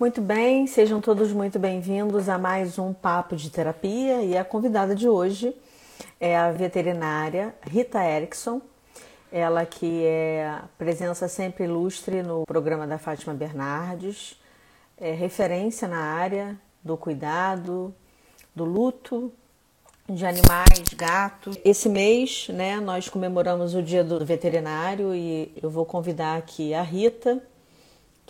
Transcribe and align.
Muito 0.00 0.22
bem, 0.22 0.66
sejam 0.66 0.98
todos 0.98 1.30
muito 1.30 1.58
bem-vindos 1.58 2.26
a 2.30 2.38
mais 2.38 2.78
um 2.78 2.90
Papo 2.90 3.36
de 3.36 3.50
Terapia 3.50 4.22
e 4.22 4.34
a 4.34 4.42
convidada 4.42 4.94
de 4.96 5.06
hoje 5.06 5.54
é 6.18 6.38
a 6.38 6.50
veterinária 6.50 7.54
Rita 7.60 8.02
Erickson, 8.02 8.62
ela 9.30 9.66
que 9.66 10.06
é 10.06 10.58
presença 10.78 11.28
sempre 11.28 11.64
ilustre 11.64 12.22
no 12.22 12.46
programa 12.46 12.86
da 12.86 12.96
Fátima 12.96 13.34
Bernardes, 13.34 14.40
é 14.98 15.12
referência 15.12 15.86
na 15.86 16.00
área 16.00 16.58
do 16.82 16.96
cuidado, 16.96 17.94
do 18.56 18.64
luto 18.64 19.30
de 20.08 20.24
animais, 20.24 20.94
gatos. 20.96 21.58
Esse 21.62 21.90
mês, 21.90 22.48
né, 22.48 22.80
nós 22.80 23.10
comemoramos 23.10 23.74
o 23.74 23.82
Dia 23.82 24.02
do 24.02 24.24
Veterinário 24.24 25.14
e 25.14 25.52
eu 25.62 25.68
vou 25.68 25.84
convidar 25.84 26.38
aqui 26.38 26.72
a 26.72 26.80
Rita, 26.80 27.42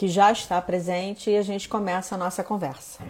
que 0.01 0.09
já 0.09 0.33
está 0.33 0.63
presente, 0.63 1.29
e 1.29 1.37
a 1.37 1.43
gente 1.43 1.69
começa 1.69 2.15
a 2.15 2.19
nossa 2.19 2.43
conversa. 2.43 3.05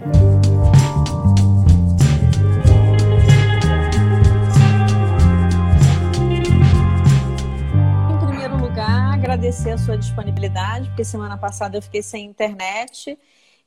Em 8.11 8.27
primeiro 8.27 8.57
lugar, 8.57 9.15
agradecer 9.15 9.71
a 9.71 9.79
sua 9.79 9.97
disponibilidade, 9.97 10.89
porque 10.89 11.05
semana 11.05 11.39
passada 11.39 11.79
eu 11.79 11.83
fiquei 11.83 12.03
sem 12.03 12.25
internet 12.25 13.17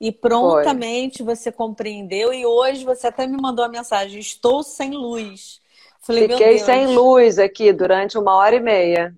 e 0.01 0.11
prontamente 0.11 1.23
Foi. 1.23 1.33
você 1.33 1.49
compreendeu 1.49 2.33
e 2.33 2.45
hoje 2.45 2.83
você 2.83 3.07
até 3.07 3.25
me 3.25 3.41
mandou 3.41 3.63
a 3.63 3.69
mensagem: 3.69 4.19
estou 4.19 4.61
sem 4.63 4.91
luz. 4.91 5.61
Falei, 6.01 6.27
Fiquei 6.27 6.59
sem 6.59 6.87
luz 6.87 7.39
aqui 7.39 7.71
durante 7.71 8.17
uma 8.17 8.35
hora 8.35 8.57
e 8.57 8.59
meia. 8.59 9.15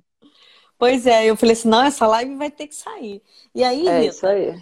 Pois 0.77 1.07
é, 1.07 1.25
eu 1.25 1.37
falei 1.37 1.53
assim: 1.53 1.67
não, 1.67 1.83
essa 1.83 2.05
live 2.07 2.35
vai 2.35 2.51
ter 2.51 2.67
que 2.67 2.75
sair. 2.75 3.21
E 3.53 3.63
aí, 3.63 3.87
é 3.87 4.01
Rita, 4.01 4.15
isso 4.15 4.27
aí. 4.27 4.55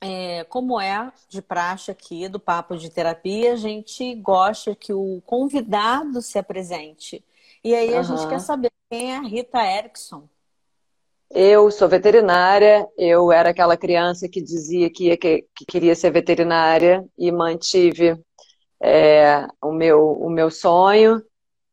É, 0.00 0.44
como 0.44 0.80
é 0.80 1.10
de 1.28 1.42
praxe 1.42 1.90
aqui 1.90 2.28
do 2.28 2.38
Papo 2.38 2.76
de 2.76 2.88
Terapia, 2.88 3.52
a 3.52 3.56
gente 3.56 4.14
gosta 4.14 4.74
que 4.74 4.92
o 4.92 5.20
convidado 5.26 6.22
se 6.22 6.38
apresente. 6.38 7.24
E 7.64 7.74
aí 7.74 7.94
a 7.94 8.02
gente 8.02 8.26
quer 8.28 8.40
saber 8.40 8.70
quem 8.88 9.12
é 9.12 9.16
a 9.16 9.22
Rita 9.22 9.58
Erickson. 9.58 10.28
Eu 11.30 11.70
sou 11.70 11.88
veterinária, 11.88 12.88
eu 12.96 13.30
era 13.30 13.50
aquela 13.50 13.76
criança 13.76 14.28
que 14.28 14.40
dizia 14.40 14.88
que, 14.90 15.14
que, 15.16 15.44
que 15.54 15.66
queria 15.66 15.94
ser 15.94 16.10
veterinária 16.10 17.04
e 17.18 17.30
mantive 17.30 18.18
é, 18.80 19.46
o, 19.62 19.70
meu, 19.70 20.12
o 20.12 20.30
meu 20.30 20.50
sonho 20.50 21.22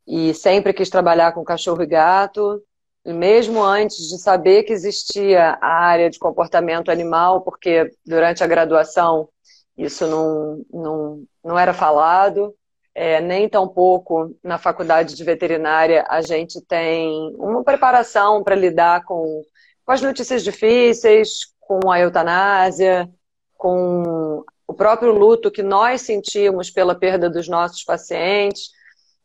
e 0.06 0.34
sempre 0.34 0.73
quis 0.73 0.89
trabalhar 0.89 1.32
com 1.32 1.44
cachorro 1.44 1.82
e 1.84 1.86
gato. 1.86 2.62
Mesmo 3.06 3.61
antes 3.61 4.08
de 4.09 4.17
saber 4.17 4.64
que 4.64 4.73
existia 4.73 5.58
a 5.61 5.67
área 5.67 6.09
de 6.09 6.17
comportamento 6.17 6.89
animal, 6.89 7.42
porque 7.42 7.92
durante 8.06 8.44
a 8.44 8.48
graduação 8.48 9.30
isso 9.78 10.08
não, 10.08 10.66
não, 10.73 11.23
não 11.44 11.59
era 11.59 11.73
falado, 11.73 12.56
é, 12.95 13.20
nem 13.20 13.50
tampouco 13.50 14.36
na 14.42 14.58
faculdade 14.58 15.16
de 15.16 15.23
veterinária 15.23 16.06
a 16.08 16.22
gente 16.22 16.61
tem 16.61 17.36
uma 17.38 17.61
preparação 17.64 18.42
para 18.42 18.56
lidar 18.56 19.03
com, 19.03 19.44
com 19.83 19.92
as 19.92 20.02
notícias 20.02 20.44
difíceis, 20.44 21.53
com 21.59 21.92
a 21.92 22.00
eutanásia, 22.00 23.09
com 23.58 24.44
o 24.67 24.73
próprio 24.73 25.11
luto 25.11 25.52
que 25.52 25.61
nós 25.61 26.02
sentimos 26.02 26.72
pela 26.72 26.95
perda 26.95 27.30
dos 27.30 27.48
nossos 27.48 27.83
pacientes. 27.83 28.70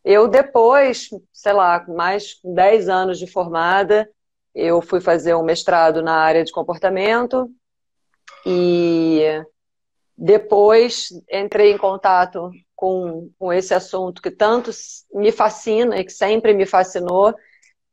Eu 0.04 0.28
depois, 0.28 1.08
sei 1.32 1.52
lá, 1.52 1.84
mais 1.88 2.40
de 2.42 2.54
10 2.54 2.88
anos 2.88 3.18
de 3.18 3.26
formada, 3.26 4.08
eu 4.54 4.80
fui 4.80 5.00
fazer 5.00 5.34
um 5.34 5.42
mestrado 5.42 6.02
na 6.02 6.16
área 6.16 6.42
de 6.42 6.52
comportamento 6.52 7.50
e 8.46 9.22
depois 10.16 11.08
entrei 11.30 11.72
em 11.72 11.78
contato 11.78 12.50
com, 12.74 13.30
com 13.38 13.52
esse 13.52 13.74
assunto 13.74 14.22
que 14.22 14.30
tanto 14.30 14.70
me 15.12 15.30
fascina 15.30 15.98
e 15.98 16.04
que 16.04 16.12
sempre 16.12 16.54
me 16.54 16.66
fascinou 16.66 17.34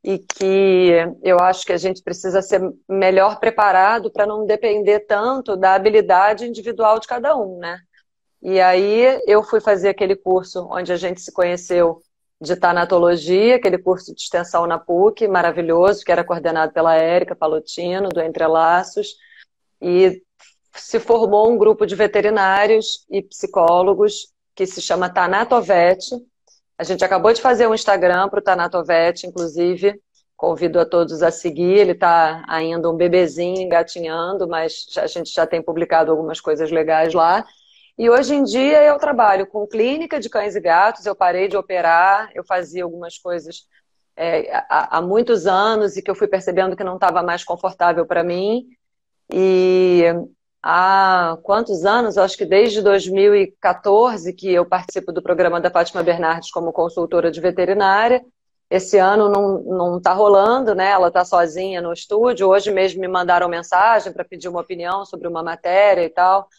e 0.04 0.20
que 0.20 0.92
eu 1.22 1.40
acho 1.40 1.66
que 1.66 1.74
a 1.74 1.78
gente 1.78 2.02
precisa 2.02 2.42
ser 2.42 2.62
melhor 2.88 3.40
preparado 3.40 4.12
para 4.12 4.26
não 4.26 4.46
depender 4.46 5.02
tanto 5.02 5.58
da 5.58 5.74
habilidade 5.74 6.46
individual 6.46 7.00
de 7.00 7.08
cada 7.08 7.36
um, 7.36 7.58
né? 7.60 7.80
E 8.42 8.62
aí 8.62 9.22
eu 9.28 9.44
fui 9.44 9.60
fazer 9.60 9.90
aquele 9.90 10.16
curso 10.16 10.68
onde 10.72 10.94
a 10.94 10.96
gente 10.96 11.20
se 11.20 11.34
conheceu 11.34 12.02
de 12.40 12.56
tanatologia, 12.56 13.56
aquele 13.56 13.78
curso 13.78 14.14
de 14.14 14.22
extensão 14.22 14.68
na 14.68 14.78
PUC, 14.78 15.28
maravilhoso, 15.28 16.04
que 16.06 16.12
era 16.12 16.24
coordenado 16.24 16.72
pela 16.72 16.96
Érica 16.96 17.36
Palotino, 17.36 18.10
do 18.10 18.22
Entrelaços, 18.22 19.16
e 19.82 20.22
se 20.74 21.00
formou 21.00 21.52
um 21.52 21.58
grupo 21.58 21.86
de 21.86 21.96
veterinários 21.96 23.06
e 23.10 23.22
psicólogos 23.22 24.32
que 24.56 24.66
se 24.66 24.82
chama 24.82 25.10
Tanatovete. 25.10 26.16
A 26.78 26.84
gente 26.84 27.04
acabou 27.04 27.34
de 27.34 27.42
fazer 27.42 27.68
um 27.68 27.74
Instagram 27.74 28.30
para 28.30 28.40
o 28.40 28.44
Tanatovete, 28.44 29.26
inclusive. 29.26 30.00
Convido 30.36 30.80
a 30.80 30.86
todos 30.86 31.24
a 31.24 31.32
seguir. 31.32 31.80
Ele 31.80 31.94
está 31.94 32.44
ainda 32.48 32.90
um 32.90 32.96
bebezinho 32.96 33.60
engatinhando, 33.60 34.48
mas 34.48 34.86
a 34.98 35.08
gente 35.08 35.34
já 35.34 35.48
tem 35.48 35.62
publicado 35.62 36.12
algumas 36.12 36.40
coisas 36.40 36.70
legais 36.70 37.14
lá. 37.14 37.44
E 37.98 38.10
hoje 38.10 38.36
em 38.36 38.44
dia 38.44 38.84
eu 38.84 38.98
trabalho 39.00 39.48
com 39.48 39.66
clínica 39.66 40.20
de 40.20 40.30
cães 40.30 40.56
e 40.56 40.60
gatos. 40.60 41.06
Eu 41.06 41.16
parei 41.16 41.48
de 41.48 41.58
operar, 41.58 42.30
eu 42.36 42.44
fazia 42.44 42.84
algumas 42.84 43.18
coisas 43.18 43.68
é, 44.16 44.56
há, 44.70 44.98
há 44.98 45.02
muitos 45.02 45.48
anos 45.48 45.98
e 45.98 46.02
que 46.02 46.10
eu 46.10 46.16
fui 46.16 46.28
percebendo 46.28 46.76
que 46.76 46.84
não 46.84 46.96
estava 46.96 47.24
mais 47.24 47.44
confortável 47.44 48.06
para 48.06 48.24
mim. 48.24 48.68
E 49.32 50.04
há 50.62 51.38
quantos 51.44 51.86
anos? 51.86 52.18
Acho 52.18 52.38
que 52.38 52.46
desde 52.46 52.82
2014 52.82 54.32
que 54.34 54.54
eu 54.54 54.66
participo 54.66 55.12
do 55.12 55.22
programa 55.22 55.60
da 55.60 55.72
Fátima 55.72 56.04
Bernardes 56.04 56.52
como 56.52 56.72
consultora 56.72 57.32
de 57.32 57.42
veterinária. 57.42 58.24
Esse 58.70 58.98
ano 58.98 59.30
não 59.30 59.98
está 59.98 60.14
rolando, 60.14 60.76
né? 60.76 60.90
Ela 60.90 61.08
está 61.08 61.24
sozinha 61.24 61.82
no 61.82 61.94
estúdio. 61.94 62.50
Hoje 62.50 62.70
mesmo 62.70 63.00
me 63.00 63.08
mandaram 63.08 63.48
mensagem 63.48 64.12
para 64.12 64.26
pedir 64.26 64.50
uma 64.50 64.60
opinião 64.60 65.06
sobre 65.06 65.28
uma 65.28 65.42
matéria 65.42 66.04
e 66.04 66.10
tal. 66.10 66.50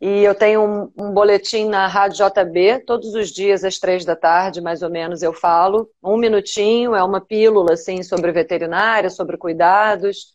E 0.00 0.24
eu 0.24 0.34
tenho 0.34 0.62
um, 0.64 0.92
um, 0.96 1.12
boletim 1.12 1.66
na 1.66 1.86
Rádio 1.86 2.26
JB, 2.26 2.84
todos 2.86 3.14
os 3.14 3.28
dias 3.28 3.62
às 3.64 3.78
três 3.78 4.02
da 4.02 4.16
tarde, 4.16 4.60
mais 4.60 4.82
ou 4.82 4.88
menos, 4.88 5.22
eu 5.22 5.32
falo. 5.34 5.90
Um 6.02 6.16
minutinho, 6.16 6.94
é 6.94 7.02
uma 7.04 7.20
pílula, 7.20 7.74
assim, 7.74 8.02
sobre 8.02 8.32
veterinária, 8.32 9.10
sobre 9.10 9.36
cuidados. 9.36 10.34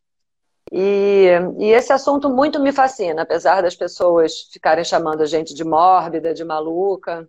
E, 0.72 1.28
e, 1.60 1.72
esse 1.72 1.92
assunto 1.92 2.30
muito 2.30 2.60
me 2.60 2.72
fascina, 2.72 3.24
apesar 3.24 3.62
das 3.62 3.76
pessoas 3.76 4.50
ficarem 4.52 4.84
chamando 4.84 5.22
a 5.22 5.26
gente 5.26 5.54
de 5.56 5.64
mórbida, 5.64 6.34
de 6.34 6.44
maluca. 6.44 7.28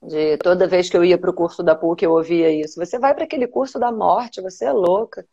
De 0.00 0.36
toda 0.38 0.68
vez 0.68 0.88
que 0.88 0.96
eu 0.96 1.04
ia 1.04 1.18
para 1.18 1.30
o 1.30 1.34
curso 1.34 1.60
da 1.62 1.74
PUC 1.74 2.04
eu 2.04 2.12
ouvia 2.12 2.50
isso. 2.50 2.78
Você 2.78 3.00
vai 3.00 3.14
para 3.14 3.24
aquele 3.24 3.48
curso 3.48 3.80
da 3.80 3.90
morte, 3.90 4.40
você 4.40 4.66
é 4.66 4.72
louca. 4.72 5.26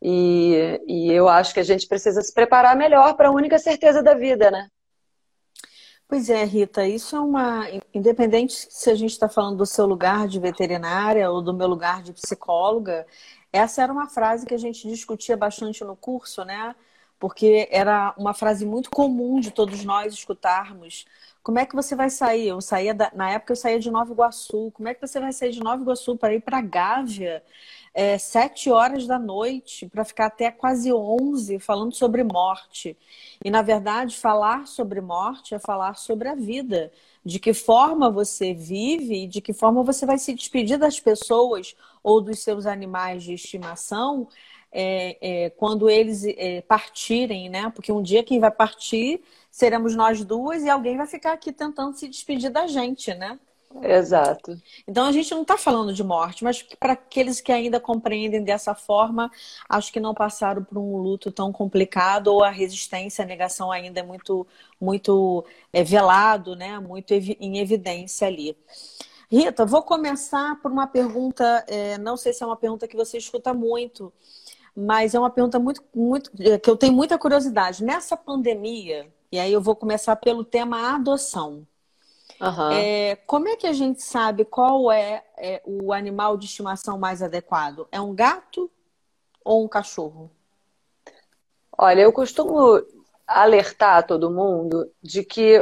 E, 0.00 0.80
e 0.86 1.12
eu 1.12 1.28
acho 1.28 1.52
que 1.52 1.60
a 1.60 1.64
gente 1.64 1.88
precisa 1.88 2.22
se 2.22 2.32
preparar 2.32 2.76
melhor 2.76 3.16
para 3.16 3.28
a 3.28 3.32
única 3.32 3.58
certeza 3.58 4.02
da 4.02 4.14
vida, 4.14 4.50
né? 4.52 4.68
Pois 6.08 6.30
é, 6.30 6.42
Rita, 6.44 6.86
isso 6.86 7.14
é 7.16 7.20
uma. 7.20 7.66
Independente 7.92 8.54
se 8.70 8.90
a 8.90 8.94
gente 8.94 9.10
está 9.10 9.28
falando 9.28 9.58
do 9.58 9.66
seu 9.66 9.84
lugar 9.86 10.26
de 10.26 10.40
veterinária 10.40 11.30
ou 11.30 11.42
do 11.42 11.52
meu 11.52 11.66
lugar 11.66 12.02
de 12.02 12.14
psicóloga, 12.14 13.06
essa 13.52 13.82
era 13.82 13.92
uma 13.92 14.08
frase 14.08 14.46
que 14.46 14.54
a 14.54 14.58
gente 14.58 14.88
discutia 14.88 15.36
bastante 15.36 15.84
no 15.84 15.94
curso, 15.94 16.44
né? 16.44 16.74
Porque 17.18 17.68
era 17.70 18.14
uma 18.16 18.32
frase 18.32 18.64
muito 18.64 18.90
comum 18.90 19.38
de 19.38 19.50
todos 19.50 19.84
nós 19.84 20.14
escutarmos. 20.14 21.04
Como 21.42 21.58
é 21.58 21.66
que 21.66 21.74
você 21.74 21.94
vai 21.94 22.08
sair? 22.10 22.48
Eu 22.48 22.60
saía 22.62 22.94
da... 22.94 23.10
na 23.14 23.30
época 23.30 23.52
eu 23.52 23.56
saía 23.56 23.78
de 23.78 23.90
Nova 23.90 24.10
Iguaçu. 24.12 24.70
Como 24.72 24.88
é 24.88 24.94
que 24.94 25.06
você 25.06 25.20
vai 25.20 25.32
sair 25.32 25.50
de 25.52 25.60
Nova 25.60 25.82
Iguaçu 25.82 26.16
para 26.16 26.34
ir 26.34 26.40
para 26.40 26.60
Gávea? 26.62 27.42
É, 28.00 28.16
sete 28.16 28.70
horas 28.70 29.08
da 29.08 29.18
noite 29.18 29.88
para 29.88 30.04
ficar 30.04 30.26
até 30.26 30.52
quase 30.52 30.92
onze 30.92 31.58
falando 31.58 31.92
sobre 31.92 32.22
morte. 32.22 32.96
E 33.44 33.50
na 33.50 33.60
verdade 33.60 34.16
falar 34.16 34.68
sobre 34.68 35.00
morte 35.00 35.52
é 35.52 35.58
falar 35.58 35.96
sobre 35.96 36.28
a 36.28 36.36
vida, 36.36 36.92
de 37.24 37.40
que 37.40 37.52
forma 37.52 38.08
você 38.08 38.54
vive 38.54 39.24
e 39.24 39.26
de 39.26 39.40
que 39.40 39.52
forma 39.52 39.82
você 39.82 40.06
vai 40.06 40.16
se 40.16 40.32
despedir 40.32 40.78
das 40.78 41.00
pessoas 41.00 41.74
ou 42.00 42.20
dos 42.20 42.38
seus 42.38 42.66
animais 42.66 43.24
de 43.24 43.32
estimação 43.34 44.28
é, 44.70 45.46
é, 45.46 45.50
quando 45.50 45.90
eles 45.90 46.22
é, 46.24 46.60
partirem, 46.60 47.48
né? 47.48 47.68
Porque 47.74 47.90
um 47.90 48.00
dia 48.00 48.22
quem 48.22 48.38
vai 48.38 48.52
partir 48.52 49.20
seremos 49.50 49.96
nós 49.96 50.24
duas 50.24 50.62
e 50.62 50.70
alguém 50.70 50.96
vai 50.96 51.08
ficar 51.08 51.32
aqui 51.32 51.52
tentando 51.52 51.96
se 51.96 52.06
despedir 52.06 52.50
da 52.50 52.68
gente, 52.68 53.12
né? 53.12 53.40
Exato. 53.80 54.60
Então 54.88 55.06
a 55.06 55.12
gente 55.12 55.30
não 55.32 55.42
está 55.42 55.56
falando 55.56 55.92
de 55.92 56.02
morte, 56.02 56.42
mas 56.42 56.62
para 56.62 56.94
aqueles 56.94 57.40
que 57.40 57.52
ainda 57.52 57.78
compreendem 57.78 58.42
dessa 58.42 58.74
forma, 58.74 59.30
acho 59.68 59.92
que 59.92 60.00
não 60.00 60.14
passaram 60.14 60.64
por 60.64 60.78
um 60.78 60.96
luto 60.96 61.30
tão 61.30 61.52
complicado 61.52 62.28
ou 62.28 62.42
a 62.42 62.50
resistência, 62.50 63.22
a 63.24 63.26
negação 63.26 63.70
ainda 63.70 64.00
é 64.00 64.02
muito, 64.02 64.44
muito 64.80 65.44
é, 65.72 65.84
velado, 65.84 66.56
né? 66.56 66.78
Muito 66.80 67.12
em 67.14 67.58
evidência 67.58 68.26
ali. 68.26 68.56
Rita, 69.30 69.66
vou 69.66 69.82
começar 69.82 70.60
por 70.62 70.72
uma 70.72 70.86
pergunta, 70.86 71.64
é, 71.68 71.98
não 71.98 72.16
sei 72.16 72.32
se 72.32 72.42
é 72.42 72.46
uma 72.46 72.56
pergunta 72.56 72.88
que 72.88 72.96
você 72.96 73.18
escuta 73.18 73.52
muito, 73.54 74.12
mas 74.76 75.14
é 75.14 75.18
uma 75.18 75.30
pergunta 75.30 75.58
muito, 75.58 75.82
muito 75.94 76.30
é, 76.40 76.58
que 76.58 76.70
eu 76.70 76.76
tenho 76.76 76.92
muita 76.94 77.18
curiosidade. 77.18 77.84
Nessa 77.84 78.16
pandemia, 78.16 79.12
E 79.30 79.38
aí 79.38 79.52
eu 79.52 79.60
vou 79.60 79.76
começar 79.76 80.16
pelo 80.16 80.44
tema 80.44 80.94
adoção. 80.94 81.66
Uhum. 82.40 82.70
É, 82.70 83.16
como 83.26 83.48
é 83.48 83.56
que 83.56 83.66
a 83.66 83.72
gente 83.72 84.02
sabe 84.02 84.44
qual 84.44 84.92
é, 84.92 85.24
é, 85.36 85.60
o 85.64 85.92
animal 85.92 86.36
de 86.36 86.46
estimação 86.46 86.98
mais 86.98 87.22
adequado? 87.22 87.88
É 87.90 88.00
um 88.00 88.14
gato 88.14 88.70
ou 89.44 89.64
um 89.64 89.68
cachorro? 89.68 90.30
Olha, 91.76 92.02
eu 92.02 92.12
costumo 92.12 92.82
alertar 93.26 94.06
todo 94.06 94.30
mundo 94.30 94.90
de 95.02 95.24
que 95.24 95.60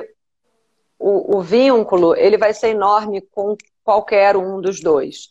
o, 0.99 1.39
o 1.39 1.43
vínculo 1.43 2.15
ele 2.15 2.39
vai 2.39 2.53
ser 2.53 2.69
enorme 2.69 3.21
com 3.21 3.57
qualquer 3.83 4.37
um 4.37 4.61
dos 4.61 4.81
dois. 4.81 5.31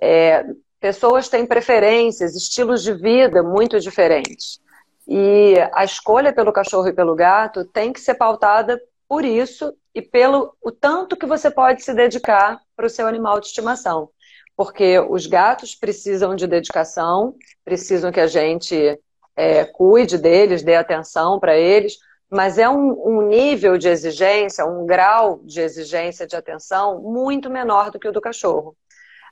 É, 0.00 0.44
pessoas 0.80 1.28
têm 1.28 1.46
preferências, 1.46 2.34
estilos 2.34 2.82
de 2.82 2.92
vida 2.92 3.42
muito 3.42 3.80
diferentes. 3.80 4.60
E 5.08 5.54
a 5.72 5.84
escolha 5.84 6.32
pelo 6.32 6.52
cachorro 6.52 6.88
e 6.88 6.92
pelo 6.92 7.14
gato 7.14 7.64
tem 7.64 7.92
que 7.92 8.00
ser 8.00 8.14
pautada 8.14 8.80
por 9.08 9.24
isso 9.24 9.72
e 9.96 10.02
pelo 10.02 10.54
o 10.62 10.70
tanto 10.70 11.16
que 11.16 11.24
você 11.24 11.50
pode 11.50 11.82
se 11.82 11.94
dedicar 11.94 12.60
para 12.76 12.84
o 12.84 12.90
seu 12.90 13.06
animal 13.06 13.40
de 13.40 13.46
estimação. 13.46 14.10
Porque 14.54 14.98
os 14.98 15.26
gatos 15.26 15.74
precisam 15.74 16.36
de 16.36 16.46
dedicação, 16.46 17.34
precisam 17.64 18.12
que 18.12 18.20
a 18.20 18.26
gente 18.26 19.00
é, 19.34 19.64
cuide 19.64 20.18
deles, 20.18 20.62
dê 20.62 20.74
atenção 20.74 21.40
para 21.40 21.56
eles, 21.56 21.96
mas 22.28 22.58
é 22.58 22.68
um, 22.68 22.90
um, 23.08 23.22
nível 23.22 23.78
de 23.78 23.88
exigência, 23.88 24.66
um 24.66 24.84
grau 24.84 25.40
de 25.42 25.62
exigência 25.62 26.26
de 26.26 26.36
atenção 26.36 27.00
muito 27.00 27.48
menor 27.48 27.90
do 27.90 27.98
que 27.98 28.08
o 28.08 28.12
do 28.12 28.20
cachorro. 28.20 28.76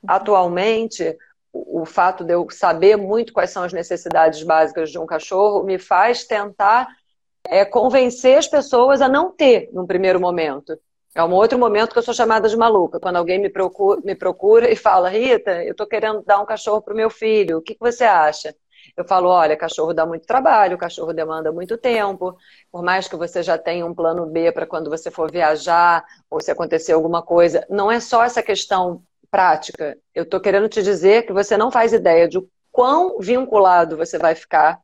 Atualmente, 0.07 1.15
o, 1.53 1.81
o 1.81 1.85
fato 1.85 2.23
de 2.23 2.33
eu 2.33 2.47
saber 2.49 2.95
muito 2.95 3.33
quais 3.33 3.51
são 3.51 3.61
as 3.61 3.73
necessidades 3.73 4.41
básicas 4.41 4.89
de 4.89 4.97
um 4.97 5.05
cachorro 5.05 5.63
me 5.63 5.77
faz 5.77 6.23
tentar 6.23 6.87
é, 7.49 7.65
convencer 7.65 8.37
as 8.37 8.47
pessoas 8.47 9.01
a 9.01 9.07
não 9.07 9.31
ter 9.31 9.69
num 9.71 9.85
primeiro 9.85 10.19
momento. 10.19 10.77
É 11.15 11.23
um 11.23 11.31
outro 11.31 11.57
momento 11.57 11.93
que 11.93 11.99
eu 11.99 12.03
sou 12.03 12.13
chamada 12.13 12.49
de 12.49 12.57
maluca, 12.57 12.99
quando 12.99 13.15
alguém 13.15 13.39
me 13.39 13.49
procura, 13.49 14.01
me 14.03 14.15
procura 14.15 14.69
e 14.69 14.75
fala, 14.75 15.09
Rita, 15.09 15.63
eu 15.63 15.71
estou 15.71 15.87
querendo 15.87 16.21
dar 16.23 16.41
um 16.41 16.45
cachorro 16.45 16.81
para 16.81 16.93
o 16.93 16.97
meu 16.97 17.09
filho, 17.09 17.57
o 17.57 17.61
que, 17.61 17.73
que 17.73 17.79
você 17.79 18.03
acha? 18.03 18.53
Eu 18.97 19.05
falo, 19.05 19.29
olha, 19.29 19.55
cachorro 19.55 19.93
dá 19.93 20.05
muito 20.05 20.27
trabalho, 20.27 20.77
cachorro 20.77 21.13
demanda 21.13 21.51
muito 21.51 21.77
tempo, 21.77 22.35
por 22.71 22.83
mais 22.83 23.07
que 23.07 23.15
você 23.15 23.41
já 23.41 23.57
tenha 23.57 23.85
um 23.85 23.93
plano 23.93 24.25
B 24.25 24.51
para 24.51 24.67
quando 24.67 24.89
você 24.89 25.09
for 25.09 25.31
viajar 25.31 26.03
ou 26.29 26.41
se 26.41 26.51
acontecer 26.51 26.91
alguma 26.91 27.21
coisa, 27.21 27.65
não 27.69 27.91
é 27.91 27.99
só 27.99 28.23
essa 28.23 28.43
questão 28.43 29.01
prática. 29.31 29.97
Eu 30.13 30.23
estou 30.23 30.39
querendo 30.39 30.69
te 30.69 30.81
dizer 30.81 31.25
que 31.25 31.33
você 31.33 31.57
não 31.57 31.71
faz 31.71 31.93
ideia 31.93 32.27
de 32.27 32.39
quão 32.71 33.19
vinculado 33.19 33.97
você 33.97 34.17
vai 34.17 34.35
ficar. 34.35 34.79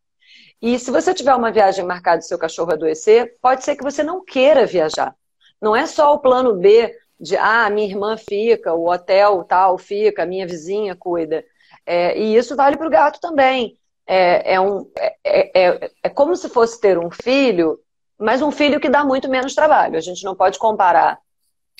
E 0.61 0.77
se 0.77 0.91
você 0.91 1.13
tiver 1.13 1.33
uma 1.33 1.51
viagem 1.51 1.83
marcada 1.85 2.19
e 2.19 2.25
seu 2.25 2.37
cachorro 2.37 2.73
adoecer, 2.73 3.37
pode 3.41 3.63
ser 3.63 3.75
que 3.75 3.83
você 3.83 4.03
não 4.03 4.23
queira 4.23 4.65
viajar. 4.65 5.15
Não 5.59 5.75
é 5.75 5.85
só 5.87 6.13
o 6.13 6.19
plano 6.19 6.53
B 6.55 6.95
de, 7.19 7.35
ah, 7.37 7.69
minha 7.69 7.87
irmã 7.87 8.17
fica, 8.17 8.73
o 8.73 8.89
hotel 8.89 9.43
tal 9.43 9.77
fica, 9.77 10.25
minha 10.25 10.45
vizinha 10.45 10.95
cuida. 10.95 11.43
É, 11.85 12.17
e 12.17 12.35
isso 12.35 12.55
vale 12.55 12.77
para 12.77 12.87
o 12.87 12.91
gato 12.91 13.19
também 13.19 13.77
é, 14.13 14.55
é, 14.55 14.59
um, 14.59 14.89
é, 14.97 15.17
é, 15.23 15.91
é 16.03 16.09
como 16.09 16.35
se 16.35 16.49
fosse 16.49 16.81
ter 16.81 16.97
um 16.97 17.09
filho, 17.09 17.79
mas 18.17 18.41
um 18.41 18.51
filho 18.51 18.79
que 18.79 18.89
dá 18.89 19.05
muito 19.05 19.29
menos 19.29 19.55
trabalho. 19.55 19.97
A 19.97 20.01
gente 20.01 20.23
não 20.23 20.35
pode 20.35 20.59
comparar 20.59 21.17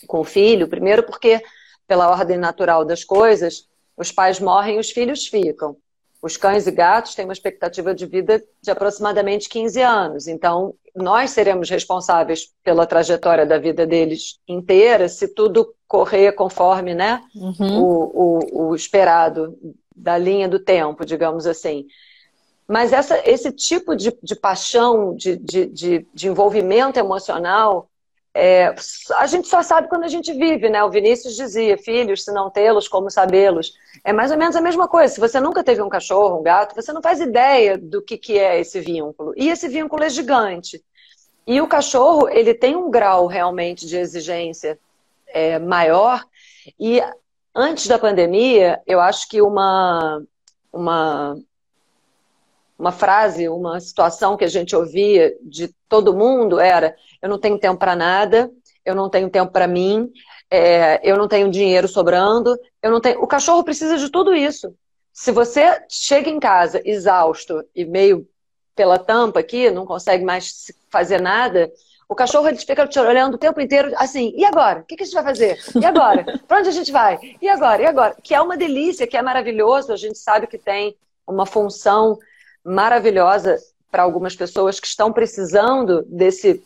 com 0.07 0.19
o 0.21 0.23
filho, 0.23 0.67
primeiro 0.67 1.03
porque, 1.03 1.43
pela 1.85 2.09
ordem 2.09 2.37
natural 2.37 2.85
das 2.85 3.03
coisas, 3.03 3.67
os 3.97 4.11
pais 4.11 4.39
morrem 4.39 4.77
e 4.77 4.79
os 4.79 4.91
filhos 4.91 5.27
ficam. 5.27 5.75
Os 6.21 6.37
cães 6.37 6.67
e 6.67 6.71
gatos 6.71 7.15
têm 7.15 7.25
uma 7.25 7.33
expectativa 7.33 7.95
de 7.95 8.05
vida 8.05 8.43
de 8.61 8.69
aproximadamente 8.69 9.49
15 9.49 9.81
anos. 9.81 10.27
Então, 10.27 10.75
nós 10.95 11.31
seremos 11.31 11.69
responsáveis 11.69 12.53
pela 12.63 12.85
trajetória 12.85 13.45
da 13.45 13.57
vida 13.57 13.87
deles 13.87 14.39
inteira 14.47 15.09
se 15.09 15.27
tudo 15.27 15.73
correr 15.87 16.33
conforme 16.33 16.93
né, 16.93 17.21
uhum. 17.35 17.81
o, 17.81 18.11
o, 18.13 18.67
o 18.67 18.75
esperado 18.75 19.57
da 19.95 20.17
linha 20.17 20.47
do 20.47 20.59
tempo, 20.59 21.05
digamos 21.05 21.47
assim. 21.47 21.85
Mas 22.67 22.93
essa, 22.93 23.21
esse 23.29 23.51
tipo 23.51 23.95
de, 23.95 24.17
de 24.23 24.35
paixão, 24.35 25.13
de, 25.15 25.35
de, 25.35 25.65
de, 25.65 26.07
de 26.13 26.27
envolvimento 26.27 26.97
emocional, 26.97 27.90
é, 28.33 28.73
a 29.17 29.27
gente 29.27 29.47
só 29.47 29.61
sabe 29.61 29.89
quando 29.89 30.05
a 30.05 30.07
gente 30.07 30.31
vive, 30.33 30.69
né? 30.69 30.81
O 30.83 30.89
Vinícius 30.89 31.35
dizia, 31.35 31.77
filhos, 31.77 32.23
se 32.23 32.31
não 32.31 32.49
tê-los, 32.49 32.87
como 32.87 33.09
sabê-los. 33.09 33.73
É 34.03 34.13
mais 34.13 34.31
ou 34.31 34.37
menos 34.37 34.55
a 34.55 34.61
mesma 34.61 34.87
coisa. 34.87 35.13
Se 35.13 35.19
você 35.19 35.39
nunca 35.39 35.63
teve 35.63 35.81
um 35.81 35.89
cachorro, 35.89 36.39
um 36.39 36.43
gato, 36.43 36.73
você 36.73 36.93
não 36.93 37.01
faz 37.01 37.19
ideia 37.19 37.77
do 37.77 38.01
que, 38.01 38.17
que 38.17 38.37
é 38.37 38.59
esse 38.59 38.79
vínculo. 38.79 39.33
E 39.35 39.49
esse 39.49 39.67
vínculo 39.67 40.03
é 40.03 40.09
gigante. 40.09 40.81
E 41.45 41.59
o 41.59 41.67
cachorro, 41.67 42.29
ele 42.29 42.53
tem 42.53 42.75
um 42.75 42.89
grau 42.89 43.27
realmente 43.27 43.85
de 43.85 43.97
exigência 43.97 44.79
é, 45.27 45.59
maior. 45.59 46.23
E 46.79 47.01
antes 47.53 47.87
da 47.87 47.99
pandemia, 47.99 48.81
eu 48.87 49.01
acho 49.01 49.27
que 49.27 49.41
uma, 49.41 50.23
uma 50.71 51.37
uma 52.81 52.91
frase, 52.91 53.47
uma 53.47 53.79
situação 53.79 54.35
que 54.35 54.43
a 54.43 54.47
gente 54.47 54.75
ouvia 54.75 55.37
de 55.43 55.69
todo 55.87 56.15
mundo 56.15 56.59
era: 56.59 56.95
eu 57.21 57.29
não 57.29 57.39
tenho 57.39 57.59
tempo 57.59 57.77
para 57.77 57.95
nada, 57.95 58.51
eu 58.83 58.95
não 58.95 59.07
tenho 59.07 59.29
tempo 59.29 59.51
para 59.51 59.67
mim, 59.67 60.11
é, 60.49 60.99
eu 61.03 61.15
não 61.15 61.27
tenho 61.27 61.51
dinheiro 61.51 61.87
sobrando, 61.87 62.57
eu 62.81 62.89
não 62.89 62.99
tenho. 62.99 63.21
O 63.21 63.27
cachorro 63.27 63.63
precisa 63.63 63.97
de 63.97 64.09
tudo 64.09 64.33
isso. 64.33 64.75
Se 65.13 65.31
você 65.31 65.79
chega 65.87 66.29
em 66.29 66.39
casa 66.39 66.81
exausto 66.83 67.63
e 67.75 67.85
meio 67.85 68.27
pela 68.75 68.97
tampa 68.97 69.39
aqui, 69.39 69.69
não 69.69 69.85
consegue 69.85 70.25
mais 70.25 70.71
fazer 70.89 71.21
nada, 71.21 71.71
o 72.09 72.15
cachorro 72.15 72.47
ele 72.47 72.57
fica 72.57 72.87
te 72.87 72.99
olhando 72.99 73.35
o 73.35 73.37
tempo 73.37 73.61
inteiro 73.61 73.91
assim, 73.95 74.33
e 74.35 74.43
agora? 74.43 74.79
O 74.79 74.85
que, 74.85 74.95
que 74.95 75.03
a 75.03 75.05
gente 75.05 75.13
vai 75.13 75.23
fazer? 75.23 75.59
E 75.79 75.85
agora? 75.85 76.25
Para 76.47 76.59
onde 76.59 76.69
a 76.69 76.71
gente 76.71 76.91
vai? 76.91 77.19
E 77.39 77.47
agora? 77.47 77.81
E 77.83 77.85
agora? 77.85 78.15
Que 78.23 78.33
é 78.33 78.41
uma 78.41 78.57
delícia, 78.57 79.05
que 79.05 79.15
é 79.15 79.21
maravilhoso, 79.21 79.93
a 79.93 79.97
gente 79.97 80.17
sabe 80.17 80.47
que 80.47 80.57
tem 80.57 80.95
uma 81.27 81.45
função 81.45 82.17
maravilhosa 82.63 83.57
para 83.89 84.03
algumas 84.03 84.35
pessoas 84.35 84.79
que 84.79 84.87
estão 84.87 85.11
precisando 85.11 86.03
desse, 86.07 86.63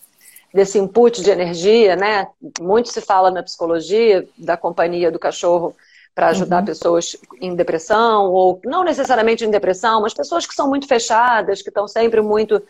desse 0.53 0.77
input 0.77 1.21
de 1.21 1.31
energia, 1.31 1.95
né? 1.95 2.27
Muito 2.59 2.89
se 2.89 3.01
fala 3.01 3.31
na 3.31 3.41
psicologia 3.41 4.27
da 4.37 4.55
companhia 4.55 5.11
do 5.11 5.19
cachorro 5.19 5.75
para 6.13 6.29
ajudar 6.29 6.59
uhum. 6.59 6.65
pessoas 6.65 7.17
em 7.41 7.53
depressão, 7.55 8.31
ou 8.31 8.61
não 8.63 8.85
necessariamente 8.85 9.43
em 9.43 9.51
depressão, 9.51 10.01
mas 10.01 10.13
pessoas 10.13 10.47
que 10.47 10.55
são 10.55 10.69
muito 10.69 10.87
fechadas, 10.87 11.61
que 11.61 11.67
estão 11.67 11.89
sempre 11.89 12.21
muito 12.21 12.63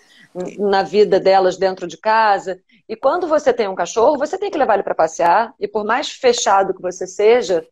na 0.57 0.81
vida 0.81 1.19
delas 1.19 1.55
dentro 1.55 1.85
de 1.85 1.95
casa. 1.95 2.59
E 2.89 2.95
quando 2.95 3.27
você 3.27 3.53
tem 3.53 3.67
um 3.67 3.75
cachorro, 3.75 4.17
você 4.17 4.35
tem 4.35 4.49
que 4.49 4.57
levar 4.57 4.73
ele 4.73 4.83
para 4.83 4.95
passear, 4.95 5.53
e 5.59 5.67
por 5.67 5.85
mais 5.85 6.09
fechado 6.09 6.73
que 6.73 6.81
você 6.81 7.05
seja, 7.05 7.63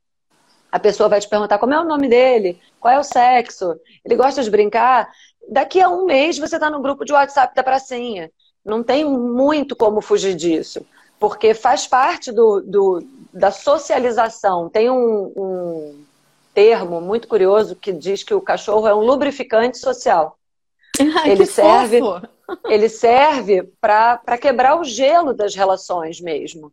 a 0.71 0.79
pessoa 0.79 1.09
vai 1.09 1.19
te 1.19 1.27
perguntar 1.27 1.57
como 1.57 1.73
é 1.73 1.79
o 1.79 1.83
nome 1.83 2.07
dele, 2.07 2.59
qual 2.79 2.93
é 2.93 2.99
o 2.99 3.03
sexo, 3.03 3.75
ele 4.05 4.15
gosta 4.15 4.43
de 4.43 4.51
brincar 4.51 5.09
daqui 5.49 5.81
a 5.81 5.89
um 5.89 6.05
mês 6.05 6.37
você 6.37 6.55
está 6.55 6.69
no 6.69 6.81
grupo 6.81 7.05
de 7.05 7.13
WhatsApp 7.13 7.55
da 7.55 7.63
pracinha. 7.63 8.31
Não 8.63 8.83
tem 8.83 9.03
muito 9.05 9.75
como 9.75 10.01
fugir 10.01 10.35
disso, 10.35 10.85
porque 11.19 11.53
faz 11.53 11.85
parte 11.85 12.31
do, 12.31 12.61
do 12.61 13.03
da 13.33 13.51
socialização. 13.51 14.69
Tem 14.69 14.89
um, 14.89 15.33
um, 15.35 16.05
termo 16.53 17.01
muito 17.01 17.27
curioso 17.27 17.75
que 17.75 17.91
diz 17.91 18.23
que 18.23 18.33
o 18.33 18.41
cachorro 18.41 18.87
é 18.87 18.93
um 18.93 18.99
lubrificante 18.99 19.77
social. 19.77 20.37
Ai, 20.99 21.31
ele, 21.31 21.45
serve, 21.45 21.99
ele 22.69 22.87
serve 22.87 23.63
para 23.81 24.37
quebrar 24.39 24.79
o 24.79 24.83
gelo 24.83 25.33
das 25.33 25.55
relações 25.55 26.21
mesmo. 26.21 26.71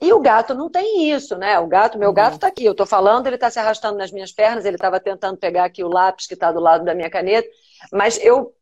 E 0.00 0.12
o 0.12 0.20
gato 0.20 0.54
não 0.54 0.70
tem 0.70 1.10
isso, 1.10 1.36
né? 1.36 1.58
O 1.58 1.66
gato, 1.66 1.98
meu 1.98 2.12
gato 2.12 2.34
está 2.34 2.46
aqui, 2.46 2.64
eu 2.64 2.72
estou 2.72 2.86
falando, 2.86 3.26
ele 3.26 3.34
está 3.34 3.50
se 3.50 3.58
arrastando 3.58 3.98
nas 3.98 4.12
minhas 4.12 4.32
pernas, 4.32 4.64
ele 4.64 4.76
estava 4.76 5.00
tentando 5.00 5.36
pegar 5.36 5.64
aqui 5.64 5.82
o 5.82 5.88
lápis 5.88 6.26
que 6.26 6.34
está 6.34 6.52
do 6.52 6.60
lado 6.60 6.84
da 6.84 6.94
minha 6.94 7.10
caneta, 7.10 7.48
mas 7.92 8.18
eu 8.22 8.54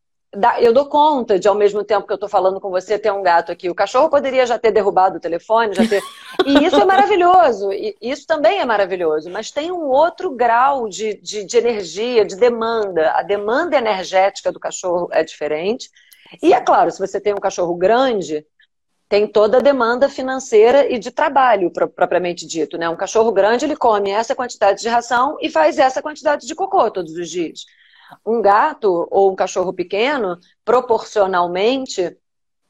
eu 0.59 0.73
dou 0.73 0.87
conta 0.87 1.37
de, 1.37 1.47
ao 1.47 1.53
mesmo 1.53 1.83
tempo 1.83 2.07
que 2.07 2.11
eu 2.11 2.15
estou 2.15 2.29
falando 2.29 2.59
com 2.59 2.71
você, 2.71 2.97
ter 2.97 3.11
um 3.11 3.21
gato 3.21 3.51
aqui. 3.51 3.69
O 3.69 3.75
cachorro 3.75 4.09
poderia 4.09 4.45
já 4.47 4.57
ter 4.57 4.71
derrubado 4.71 5.17
o 5.17 5.19
telefone, 5.19 5.75
já 5.75 5.87
ter. 5.87 6.01
E 6.45 6.65
isso 6.65 6.75
é 6.75 6.85
maravilhoso. 6.85 7.71
E 7.71 7.95
isso 8.01 8.25
também 8.25 8.59
é 8.59 8.65
maravilhoso. 8.65 9.29
Mas 9.29 9.51
tem 9.51 9.71
um 9.71 9.87
outro 9.89 10.31
grau 10.31 10.89
de, 10.89 11.13
de, 11.21 11.45
de 11.45 11.57
energia, 11.57 12.25
de 12.25 12.35
demanda. 12.35 13.11
A 13.11 13.21
demanda 13.21 13.77
energética 13.77 14.51
do 14.51 14.59
cachorro 14.59 15.07
é 15.11 15.23
diferente. 15.23 15.89
E 16.41 16.51
é 16.51 16.59
claro, 16.59 16.89
se 16.89 16.99
você 16.99 17.21
tem 17.21 17.33
um 17.33 17.39
cachorro 17.39 17.75
grande, 17.75 18.43
tem 19.07 19.27
toda 19.27 19.59
a 19.59 19.61
demanda 19.61 20.09
financeira 20.09 20.91
e 20.91 20.97
de 20.97 21.11
trabalho, 21.11 21.71
propriamente 21.71 22.47
dito. 22.47 22.79
Né? 22.79 22.89
Um 22.89 22.95
cachorro 22.95 23.31
grande, 23.31 23.65
ele 23.65 23.75
come 23.75 24.09
essa 24.09 24.33
quantidade 24.33 24.81
de 24.81 24.89
ração 24.89 25.37
e 25.39 25.51
faz 25.51 25.77
essa 25.77 26.01
quantidade 26.01 26.47
de 26.47 26.55
cocô 26.55 26.89
todos 26.89 27.13
os 27.13 27.29
dias. 27.29 27.65
Um 28.25 28.41
gato 28.41 29.07
ou 29.11 29.31
um 29.31 29.35
cachorro 29.35 29.73
pequeno, 29.73 30.37
proporcionalmente, 30.63 32.15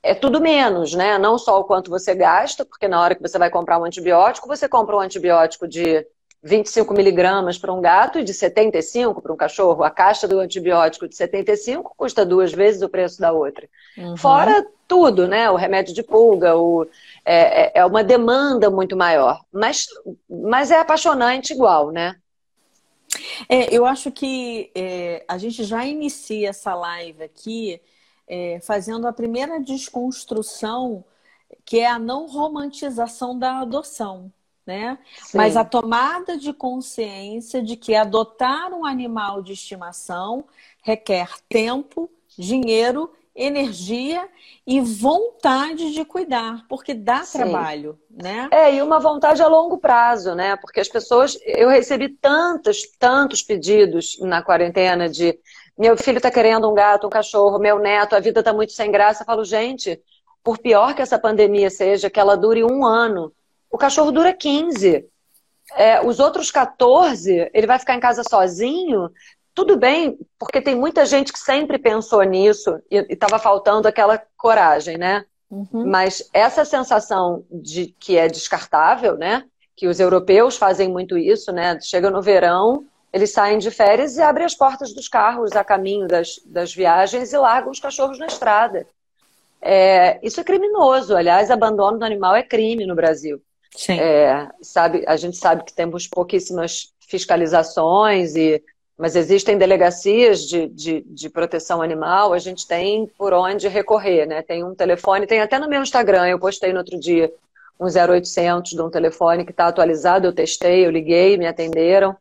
é 0.01 0.13
tudo 0.13 0.41
menos, 0.41 0.93
né? 0.93 1.17
Não 1.17 1.37
só 1.37 1.59
o 1.59 1.63
quanto 1.63 1.89
você 1.89 2.13
gasta, 2.13 2.65
porque 2.65 2.87
na 2.87 3.01
hora 3.01 3.15
que 3.15 3.21
você 3.21 3.37
vai 3.39 3.49
comprar 3.49 3.79
um 3.79 3.85
antibiótico, 3.85 4.47
você 4.47 4.67
compra 4.67 4.95
um 4.95 4.99
antibiótico 4.99 5.67
de 5.67 6.05
25 6.43 6.93
miligramas 6.93 7.57
para 7.57 7.71
um 7.71 7.79
gato 7.79 8.19
e 8.19 8.23
de 8.23 8.33
75 8.33 9.21
para 9.21 9.31
um 9.31 9.37
cachorro. 9.37 9.81
A 9.81 9.89
caixa 9.89 10.27
do 10.27 10.39
antibiótico 10.39 11.07
de 11.07 11.15
75 11.15 11.93
custa 11.95 12.25
duas 12.25 12.51
vezes 12.51 12.81
o 12.81 12.89
preço 12.89 13.21
da 13.21 13.31
outra. 13.31 13.67
Uhum. 13.97 14.17
Fora 14.17 14.65
tudo, 14.85 15.25
né? 15.25 15.49
O 15.49 15.55
remédio 15.55 15.93
de 15.93 16.03
pulga, 16.03 16.57
o, 16.57 16.85
é, 17.23 17.67
é, 17.67 17.71
é 17.75 17.85
uma 17.85 18.03
demanda 18.03 18.69
muito 18.69 18.97
maior. 18.97 19.39
Mas, 19.53 19.87
mas 20.29 20.69
é 20.69 20.79
apaixonante 20.79 21.53
igual, 21.53 21.91
né? 21.91 22.17
É, 23.47 23.75
eu 23.75 23.85
acho 23.85 24.11
que 24.11 24.71
é, 24.75 25.25
a 25.27 25.37
gente 25.37 25.63
já 25.63 25.85
inicia 25.85 26.49
essa 26.49 26.73
live 26.73 27.23
aqui 27.23 27.81
é, 28.27 28.59
fazendo 28.61 29.07
a 29.07 29.13
primeira 29.13 29.59
desconstrução, 29.59 31.03
que 31.65 31.79
é 31.79 31.87
a 31.87 31.99
não 31.99 32.27
romantização 32.27 33.37
da 33.37 33.59
adoção 33.59 34.31
né? 34.65 34.97
Sim. 35.21 35.37
Mas 35.37 35.57
a 35.57 35.63
tomada 35.63 36.37
de 36.37 36.53
consciência 36.53 37.61
de 37.61 37.75
que 37.75 37.95
adotar 37.95 38.73
um 38.73 38.85
animal 38.85 39.41
de 39.41 39.53
estimação 39.53 40.45
requer 40.81 41.29
tempo, 41.49 42.09
dinheiro, 42.37 43.11
energia 43.35 44.27
e 44.65 44.79
vontade 44.79 45.91
de 45.91 46.05
cuidar, 46.05 46.65
porque 46.69 46.93
dá 46.93 47.23
Sim. 47.23 47.39
trabalho, 47.39 47.99
né? 48.09 48.47
É, 48.51 48.75
e 48.75 48.81
uma 48.81 48.99
vontade 48.99 49.41
a 49.41 49.47
longo 49.47 49.77
prazo, 49.77 50.35
né? 50.35 50.55
Porque 50.57 50.79
as 50.79 50.87
pessoas, 50.87 51.37
eu 51.43 51.67
recebi 51.67 52.09
tantos, 52.09 52.83
tantos 52.99 53.41
pedidos 53.41 54.19
na 54.21 54.43
quarentena 54.43 55.09
de 55.09 55.37
meu 55.77 55.97
filho 55.97 56.17
está 56.17 56.29
querendo 56.29 56.69
um 56.69 56.73
gato, 56.75 57.07
um 57.07 57.09
cachorro, 57.09 57.57
meu 57.57 57.79
neto, 57.79 58.15
a 58.15 58.19
vida 58.19 58.41
está 58.41 58.53
muito 58.53 58.73
sem 58.73 58.91
graça. 58.91 59.23
Eu 59.23 59.25
falo, 59.25 59.43
gente, 59.43 59.99
por 60.43 60.59
pior 60.59 60.93
que 60.93 61.01
essa 61.01 61.17
pandemia 61.17 61.69
seja, 61.69 62.09
que 62.09 62.19
ela 62.19 62.37
dure 62.37 62.63
um 62.63 62.85
ano, 62.85 63.33
o 63.71 63.77
cachorro 63.77 64.11
dura 64.11 64.31
15. 64.31 65.05
É, 65.75 66.05
os 66.05 66.19
outros 66.19 66.51
14, 66.51 67.49
ele 67.53 67.65
vai 67.65 67.79
ficar 67.79 67.95
em 67.95 67.99
casa 67.99 68.21
sozinho. 68.23 69.09
Tudo 69.55 69.77
bem, 69.77 70.17
porque 70.39 70.61
tem 70.61 70.75
muita 70.75 71.05
gente 71.05 71.31
que 71.31 71.39
sempre 71.39 71.77
pensou 71.77 72.23
nisso 72.23 72.79
e 72.89 73.05
estava 73.09 73.37
faltando 73.37 73.87
aquela 73.87 74.21
coragem, 74.35 74.97
né? 74.97 75.25
Uhum. 75.49 75.85
Mas 75.85 76.27
essa 76.33 76.65
sensação 76.65 77.45
de 77.51 77.93
que 77.99 78.17
é 78.17 78.27
descartável, 78.27 79.15
né? 79.15 79.43
Que 79.75 79.87
os 79.87 79.99
europeus 79.99 80.57
fazem 80.57 80.89
muito 80.89 81.17
isso, 81.17 81.51
né? 81.51 81.79
Chega 81.81 82.09
no 82.09 82.21
verão, 82.21 82.85
eles 83.11 83.31
saem 83.31 83.59
de 83.59 83.69
férias 83.69 84.17
e 84.17 84.21
abrem 84.21 84.45
as 84.45 84.55
portas 84.55 84.91
dos 84.91 85.07
carros 85.07 85.51
a 85.51 85.63
caminho 85.63 86.07
das, 86.07 86.39
das 86.45 86.73
viagens 86.73 87.31
e 87.31 87.37
largam 87.37 87.71
os 87.71 87.79
cachorros 87.79 88.17
na 88.17 88.25
estrada. 88.25 88.87
É, 89.61 90.19
isso 90.25 90.41
é 90.41 90.43
criminoso. 90.43 91.15
Aliás, 91.15 91.51
abandono 91.51 91.99
do 91.99 92.05
animal 92.05 92.35
é 92.35 92.41
crime 92.41 92.87
no 92.87 92.95
Brasil. 92.95 93.39
Sim. 93.75 93.99
É, 93.99 94.49
sabe, 94.61 95.03
a 95.07 95.15
gente 95.15 95.37
sabe 95.37 95.63
que 95.63 95.73
temos 95.73 96.07
pouquíssimas 96.07 96.91
fiscalizações, 97.07 98.35
e, 98.35 98.63
mas 98.97 99.15
existem 99.15 99.57
delegacias 99.57 100.41
de, 100.41 100.67
de, 100.67 101.01
de, 101.01 101.29
proteção 101.29 101.81
animal, 101.81 102.31
a 102.31 102.37
gente 102.37 102.67
tem 102.67 103.07
por 103.17 103.33
onde 103.33 103.67
recorrer, 103.67 104.27
né? 104.27 104.41
Tem 104.41 104.63
um 104.63 104.75
telefone, 104.75 105.25
tem 105.25 105.41
até 105.41 105.57
no 105.57 105.67
meu 105.67 105.81
Instagram, 105.81 106.27
eu 106.27 106.39
postei 106.39 106.71
no 106.71 106.79
outro 106.79 106.99
dia 106.99 107.33
um 107.79 107.85
0800 107.87 108.71
de 108.71 108.81
um 108.81 108.89
telefone 108.89 109.43
que 109.43 109.51
está 109.51 109.67
atualizado, 109.67 110.27
eu 110.27 110.33
testei, 110.33 110.85
eu 110.85 110.91
liguei, 110.91 111.37
me 111.37 111.47
atenderam, 111.47 112.15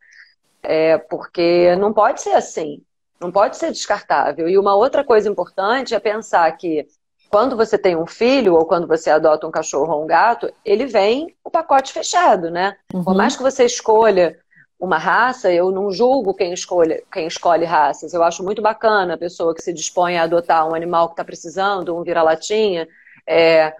é, 0.63 0.97
porque 0.97 1.75
não 1.75 1.93
pode 1.93 2.21
ser 2.21 2.31
assim, 2.31 2.81
não 3.19 3.31
pode 3.31 3.57
ser 3.57 3.71
descartável. 3.71 4.49
E 4.49 4.57
uma 4.57 4.75
outra 4.75 5.03
coisa 5.03 5.29
importante 5.29 5.93
é 5.93 5.99
pensar 5.99 6.51
que 6.57 6.87
quando 7.29 7.55
você 7.55 7.77
tem 7.77 7.95
um 7.95 8.05
filho 8.05 8.55
ou 8.55 8.65
quando 8.65 8.87
você 8.87 9.09
adota 9.09 9.47
um 9.47 9.51
cachorro 9.51 9.93
ou 9.93 10.03
um 10.03 10.07
gato, 10.07 10.51
ele 10.63 10.85
vem 10.85 11.35
o 11.43 11.49
pacote 11.49 11.91
fechado, 11.91 12.51
né? 12.51 12.75
Uhum. 12.93 13.03
Por 13.03 13.15
mais 13.15 13.35
que 13.35 13.41
você 13.41 13.65
escolha 13.65 14.39
uma 14.83 14.97
raça, 14.97 15.49
eu 15.49 15.71
não 15.71 15.89
julgo 15.91 16.33
quem 16.33 16.51
escolhe, 16.51 17.01
quem 17.09 17.25
escolhe 17.25 17.63
raças. 17.63 18.13
Eu 18.13 18.21
acho 18.21 18.43
muito 18.43 18.61
bacana 18.61 19.13
a 19.13 19.17
pessoa 19.17 19.55
que 19.55 19.61
se 19.61 19.71
dispõe 19.71 20.17
a 20.17 20.23
adotar 20.23 20.67
um 20.67 20.75
animal 20.75 21.07
que 21.07 21.13
está 21.13 21.23
precisando, 21.23 21.95
um 21.95 22.03
vira-latinha. 22.03 22.85
É, 23.25 23.73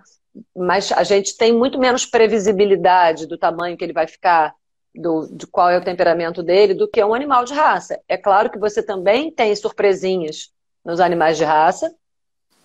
mas 0.55 0.93
a 0.93 1.03
gente 1.03 1.35
tem 1.35 1.51
muito 1.51 1.77
menos 1.77 2.05
previsibilidade 2.05 3.27
do 3.27 3.37
tamanho 3.37 3.75
que 3.75 3.83
ele 3.83 3.91
vai 3.91 4.07
ficar, 4.07 4.55
do, 4.95 5.27
de 5.29 5.45
qual 5.45 5.69
é 5.69 5.77
o 5.77 5.83
temperamento 5.83 6.41
dele, 6.41 6.73
do 6.73 6.87
que 6.87 7.03
um 7.03 7.13
animal 7.13 7.43
de 7.43 7.53
raça. 7.53 7.99
É 8.07 8.15
claro 8.15 8.49
que 8.49 8.57
você 8.57 8.81
também 8.81 9.29
tem 9.29 9.53
surpresinhas 9.57 10.53
nos 10.85 11.01
animais 11.01 11.35
de 11.35 11.43
raça, 11.43 11.93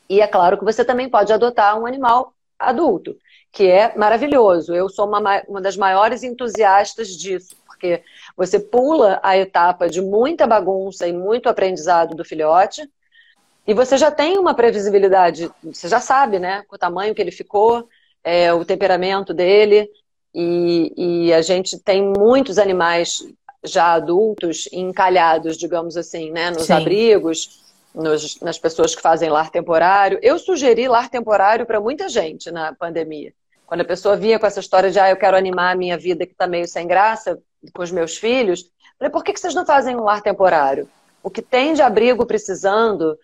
e 0.08 0.20
é 0.20 0.28
claro 0.28 0.56
que 0.56 0.64
você 0.64 0.84
também 0.84 1.10
pode 1.10 1.32
adotar 1.32 1.76
um 1.76 1.86
animal 1.86 2.32
adulto, 2.56 3.16
que 3.50 3.66
é 3.66 3.96
maravilhoso. 3.96 4.72
Eu 4.72 4.88
sou 4.88 5.08
uma, 5.08 5.42
uma 5.48 5.60
das 5.60 5.76
maiores 5.76 6.22
entusiastas 6.22 7.08
disso, 7.08 7.56
porque 7.78 8.02
você 8.36 8.58
pula 8.58 9.20
a 9.22 9.38
etapa 9.38 9.88
de 9.88 10.02
muita 10.02 10.46
bagunça 10.46 11.06
e 11.06 11.12
muito 11.12 11.48
aprendizado 11.48 12.16
do 12.16 12.24
filhote, 12.24 12.90
e 13.64 13.72
você 13.72 13.96
já 13.96 14.10
tem 14.10 14.36
uma 14.36 14.54
previsibilidade, 14.54 15.50
você 15.62 15.88
já 15.88 16.00
sabe, 16.00 16.38
né? 16.38 16.64
O 16.72 16.76
tamanho 16.76 17.14
que 17.14 17.22
ele 17.22 17.30
ficou, 17.30 17.88
é, 18.24 18.52
o 18.52 18.64
temperamento 18.64 19.32
dele, 19.32 19.88
e, 20.34 20.92
e 20.96 21.32
a 21.32 21.42
gente 21.42 21.78
tem 21.78 22.02
muitos 22.02 22.58
animais 22.58 23.24
já 23.62 23.92
adultos 23.92 24.68
encalhados, 24.72 25.56
digamos 25.56 25.96
assim, 25.96 26.30
né? 26.30 26.50
Nos 26.50 26.64
Sim. 26.64 26.72
abrigos 26.72 27.62
nos, 27.94 28.40
nas 28.40 28.58
pessoas 28.58 28.94
que 28.94 29.02
fazem 29.02 29.28
lar 29.28 29.50
temporário. 29.50 30.18
Eu 30.22 30.38
sugeri 30.38 30.88
lar 30.88 31.08
temporário 31.08 31.66
para 31.66 31.80
muita 31.80 32.08
gente 32.08 32.50
na 32.50 32.74
pandemia. 32.74 33.32
Quando 33.66 33.82
a 33.82 33.84
pessoa 33.84 34.16
vinha 34.16 34.38
com 34.38 34.46
essa 34.46 34.60
história 34.60 34.90
de, 34.90 34.98
ah, 34.98 35.10
eu 35.10 35.16
quero 35.16 35.36
animar 35.36 35.72
a 35.72 35.76
minha 35.76 35.98
vida 35.98 36.24
que 36.24 36.32
está 36.32 36.46
meio 36.46 36.66
sem 36.66 36.86
graça 36.86 37.38
com 37.74 37.82
os 37.82 37.90
meus 37.90 38.16
filhos, 38.16 38.70
falei, 38.98 39.10
por 39.10 39.24
que, 39.24 39.32
que 39.32 39.40
vocês 39.40 39.54
não 39.54 39.66
fazem 39.66 39.96
um 39.96 40.02
lar 40.02 40.22
temporário? 40.22 40.88
O 41.22 41.30
que 41.30 41.42
tem 41.42 41.74
de 41.74 41.82
abrigo 41.82 42.24
precisando, 42.24 43.18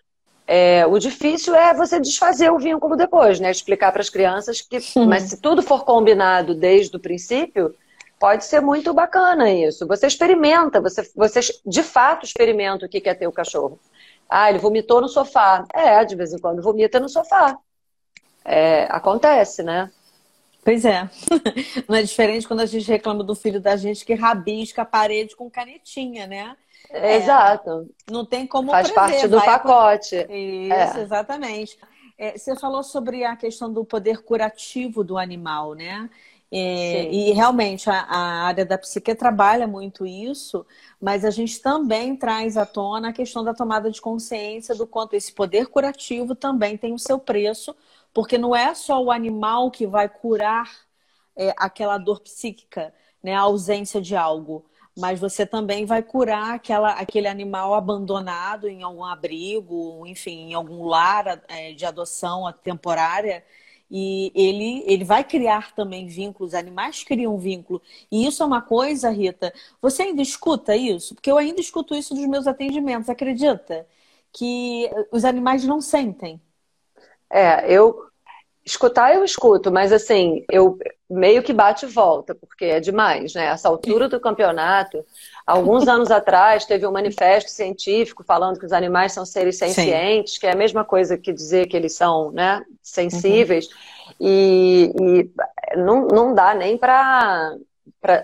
é, 0.47 0.85
o 0.85 0.99
difícil 0.99 1.55
é 1.55 1.73
você 1.73 1.99
desfazer 1.99 2.51
o 2.51 2.59
vínculo 2.59 2.95
depois, 2.95 3.39
né? 3.39 3.49
Explicar 3.49 3.91
para 3.91 4.01
as 4.01 4.09
crianças 4.09 4.61
que, 4.61 4.79
mas 5.07 5.23
se 5.23 5.37
tudo 5.41 5.63
for 5.63 5.83
combinado 5.83 6.53
desde 6.53 6.95
o 6.95 6.99
princípio, 6.99 7.73
pode 8.19 8.45
ser 8.45 8.61
muito 8.61 8.93
bacana 8.93 9.51
isso. 9.51 9.87
Você 9.87 10.07
experimenta, 10.07 10.79
você, 10.79 11.09
você 11.15 11.39
de 11.65 11.83
fato 11.83 12.25
experimenta 12.25 12.85
o 12.85 12.89
que 12.89 13.07
é 13.09 13.13
ter 13.13 13.27
o 13.27 13.31
cachorro. 13.31 13.79
Ah, 14.29 14.49
ele 14.49 14.59
vomitou 14.59 15.01
no 15.01 15.07
sofá. 15.07 15.65
É, 15.73 16.03
de 16.03 16.15
vez 16.15 16.33
em 16.33 16.39
quando 16.39 16.61
vomita 16.61 16.99
no 16.99 17.09
sofá. 17.09 17.57
É, 18.43 18.87
acontece, 18.89 19.63
né? 19.63 19.91
Pois 20.65 20.83
é. 20.83 21.07
Não 21.87 21.95
é 21.95 22.01
diferente 22.01 22.47
quando 22.47 22.61
a 22.61 22.65
gente 22.65 22.87
reclama 22.87 23.23
do 23.23 23.35
filho 23.35 23.61
da 23.61 23.77
gente 23.77 24.03
que 24.03 24.15
rabisca 24.15 24.81
a 24.81 24.85
parede 24.85 25.35
com 25.35 25.47
canetinha, 25.47 26.25
né? 26.25 26.57
É, 26.89 27.17
Exato. 27.17 27.87
Não 28.09 28.25
tem 28.25 28.47
como 28.47 28.71
Faz 28.71 28.89
prever, 28.89 29.11
parte 29.11 29.27
do 29.27 29.39
pacote. 29.39 30.15
Isso, 30.15 30.97
é. 30.97 31.01
exatamente. 31.01 31.77
É, 32.17 32.35
você 32.35 32.55
falou 32.55 32.81
sobre 32.81 33.23
a 33.23 33.35
questão 33.35 33.71
do 33.71 33.85
poder 33.85 34.23
curativo 34.23 35.03
do 35.03 35.19
animal, 35.19 35.75
né? 35.75 36.09
É, 36.51 37.11
e 37.11 37.31
realmente 37.31 37.87
a, 37.87 37.99
a, 38.01 38.17
área 38.45 38.65
da 38.65 38.77
psique 38.77 39.13
trabalha 39.13 39.67
muito 39.67 40.05
isso, 40.05 40.65
mas 40.99 41.25
a 41.25 41.29
gente 41.29 41.61
também 41.61 42.15
traz 42.15 42.55
à 42.55 42.65
tona 42.65 43.09
a 43.09 43.13
questão 43.13 43.43
da 43.43 43.53
tomada 43.53 43.91
de 43.91 44.01
consciência 44.01 44.73
do 44.73 44.87
quanto 44.87 45.15
esse 45.15 45.33
poder 45.33 45.67
curativo 45.67 46.33
também 46.33 46.77
tem 46.77 46.93
o 46.93 46.99
seu 46.99 47.19
preço, 47.19 47.75
porque 48.15 48.37
não 48.37 48.55
é 48.55 48.73
só 48.73 49.03
o 49.03 49.11
animal 49.11 49.69
que 49.69 49.85
vai 49.85 50.07
curar 50.09 50.71
é, 51.35 51.53
aquela 51.57 51.97
dor 51.97 52.21
psíquica, 52.21 52.93
né, 53.21 53.35
a 53.35 53.41
ausência 53.41 54.01
de 54.01 54.15
algo, 54.15 54.65
mas 54.97 55.19
você 55.19 55.45
também 55.45 55.85
vai 55.85 56.01
curar 56.01 56.55
aquela, 56.55 56.91
aquele 56.93 57.27
animal 57.27 57.73
abandonado 57.73 58.69
em 58.69 58.83
algum 58.83 59.03
abrigo, 59.03 60.05
enfim, 60.07 60.51
em 60.51 60.53
algum 60.53 60.85
lar 60.85 61.43
é, 61.49 61.73
de 61.73 61.85
adoção 61.85 62.51
temporária 62.63 63.43
e 63.91 64.31
ele, 64.33 64.83
ele 64.87 65.03
vai 65.03 65.23
criar 65.23 65.73
também 65.75 66.07
vínculos, 66.07 66.53
animais 66.53 67.03
criam 67.03 67.37
vínculo. 67.37 67.81
E 68.11 68.25
isso 68.25 68.41
é 68.41 68.45
uma 68.45 68.61
coisa, 68.61 69.09
Rita, 69.09 69.53
você 69.81 70.03
ainda 70.03 70.21
escuta 70.21 70.75
isso? 70.75 71.15
Porque 71.15 71.31
eu 71.31 71.37
ainda 71.37 71.59
escuto 71.61 71.93
isso 71.95 72.13
dos 72.15 72.25
meus 72.27 72.47
atendimentos, 72.47 73.09
acredita? 73.09 73.85
Que 74.31 74.89
os 75.11 75.25
animais 75.25 75.63
não 75.65 75.81
sentem. 75.81 76.41
É, 77.29 77.71
eu 77.71 78.05
escutar 78.65 79.13
eu 79.13 79.23
escuto, 79.23 79.71
mas 79.71 79.93
assim, 79.93 80.43
eu 80.51 80.77
meio 81.07 81.43
que 81.43 81.53
bate 81.53 81.85
e 81.85 81.89
volta, 81.89 82.33
porque 82.33 82.65
é 82.65 82.79
demais, 82.79 83.35
né? 83.35 83.45
Essa 83.45 83.69
altura 83.69 84.09
do 84.09 84.19
campeonato, 84.19 85.05
alguns 85.45 85.87
anos 85.87 86.09
atrás 86.09 86.65
teve 86.65 86.85
um 86.87 86.91
manifesto 86.91 87.51
científico 87.51 88.23
falando 88.23 88.59
que 88.59 88.65
os 88.65 88.73
animais 88.73 89.13
são 89.13 89.23
seres 89.23 89.59
sencientes, 89.59 90.33
Sim. 90.33 90.39
que 90.39 90.47
é 90.47 90.51
a 90.51 90.55
mesma 90.55 90.83
coisa 90.83 91.15
que 91.15 91.31
dizer 91.31 91.67
que 91.67 91.77
eles 91.77 91.93
são, 91.93 92.31
né, 92.31 92.63
sensíveis, 92.81 93.67
uhum. 93.67 94.15
e, 94.19 94.93
e, 94.99 95.77
não, 95.77 96.07
não 96.07 96.33
dá 96.33 96.55
nem 96.55 96.75
para 96.75 97.55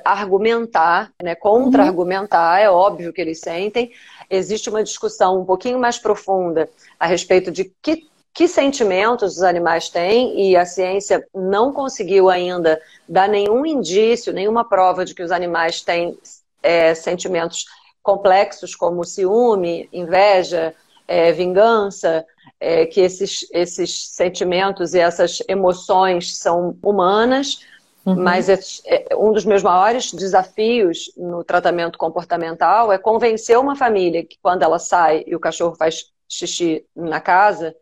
argumentar, 0.04 1.12
né, 1.22 1.36
contra-argumentar, 1.36 2.60
é 2.60 2.70
óbvio 2.70 3.14
que 3.14 3.22
eles 3.22 3.40
sentem. 3.40 3.92
Existe 4.28 4.70
uma 4.70 4.84
discussão 4.84 5.40
um 5.40 5.46
pouquinho 5.46 5.78
mais 5.78 6.00
profunda 6.00 6.68
a 7.00 7.06
respeito 7.06 7.52
de 7.52 7.72
que 7.82 8.10
que 8.34 8.48
sentimentos 8.48 9.38
os 9.38 9.44
animais 9.44 9.90
têm 9.90 10.50
e 10.50 10.56
a 10.56 10.66
ciência 10.66 11.26
não 11.36 11.74
conseguiu 11.74 12.30
ainda 12.30 12.82
dar 13.08 13.28
nenhum 13.28 13.66
indício, 13.66 14.34
nenhuma 14.34 14.64
prova 14.64 15.04
de 15.04 15.14
que 15.14 15.22
os 15.24 15.32
animais 15.32 15.82
têm 15.82 16.18
é, 16.64 16.96
sentimentos 16.96 17.66
complexos 18.02 18.76
como 18.76 19.04
ciúme, 19.04 19.90
inveja, 19.92 20.74
é, 21.08 21.32
vingança, 21.32 22.26
é, 22.60 22.86
que 22.86 23.02
esses, 23.02 23.46
esses 23.52 24.08
sentimentos 24.10 24.94
e 24.94 25.00
essas 25.00 25.42
emoções 25.48 26.38
são 26.38 26.78
humanas, 26.82 27.60
uhum. 28.06 28.16
mas 28.16 28.48
é, 28.48 28.60
é, 28.86 29.16
um 29.16 29.34
dos 29.34 29.46
meus 29.46 29.62
maiores 29.62 30.14
desafios 30.14 31.12
no 31.18 31.44
tratamento 31.44 31.98
comportamental 31.98 32.92
é 32.92 32.98
convencer 32.98 33.60
uma 33.60 33.76
família 33.76 34.24
que 34.24 34.38
quando 34.42 34.64
ela 34.64 34.80
sai 34.80 35.24
e 35.28 35.36
o 35.36 35.40
cachorro 35.40 35.76
faz 35.76 36.12
xixi 36.30 36.86
na 36.96 37.20
casa, 37.20 37.76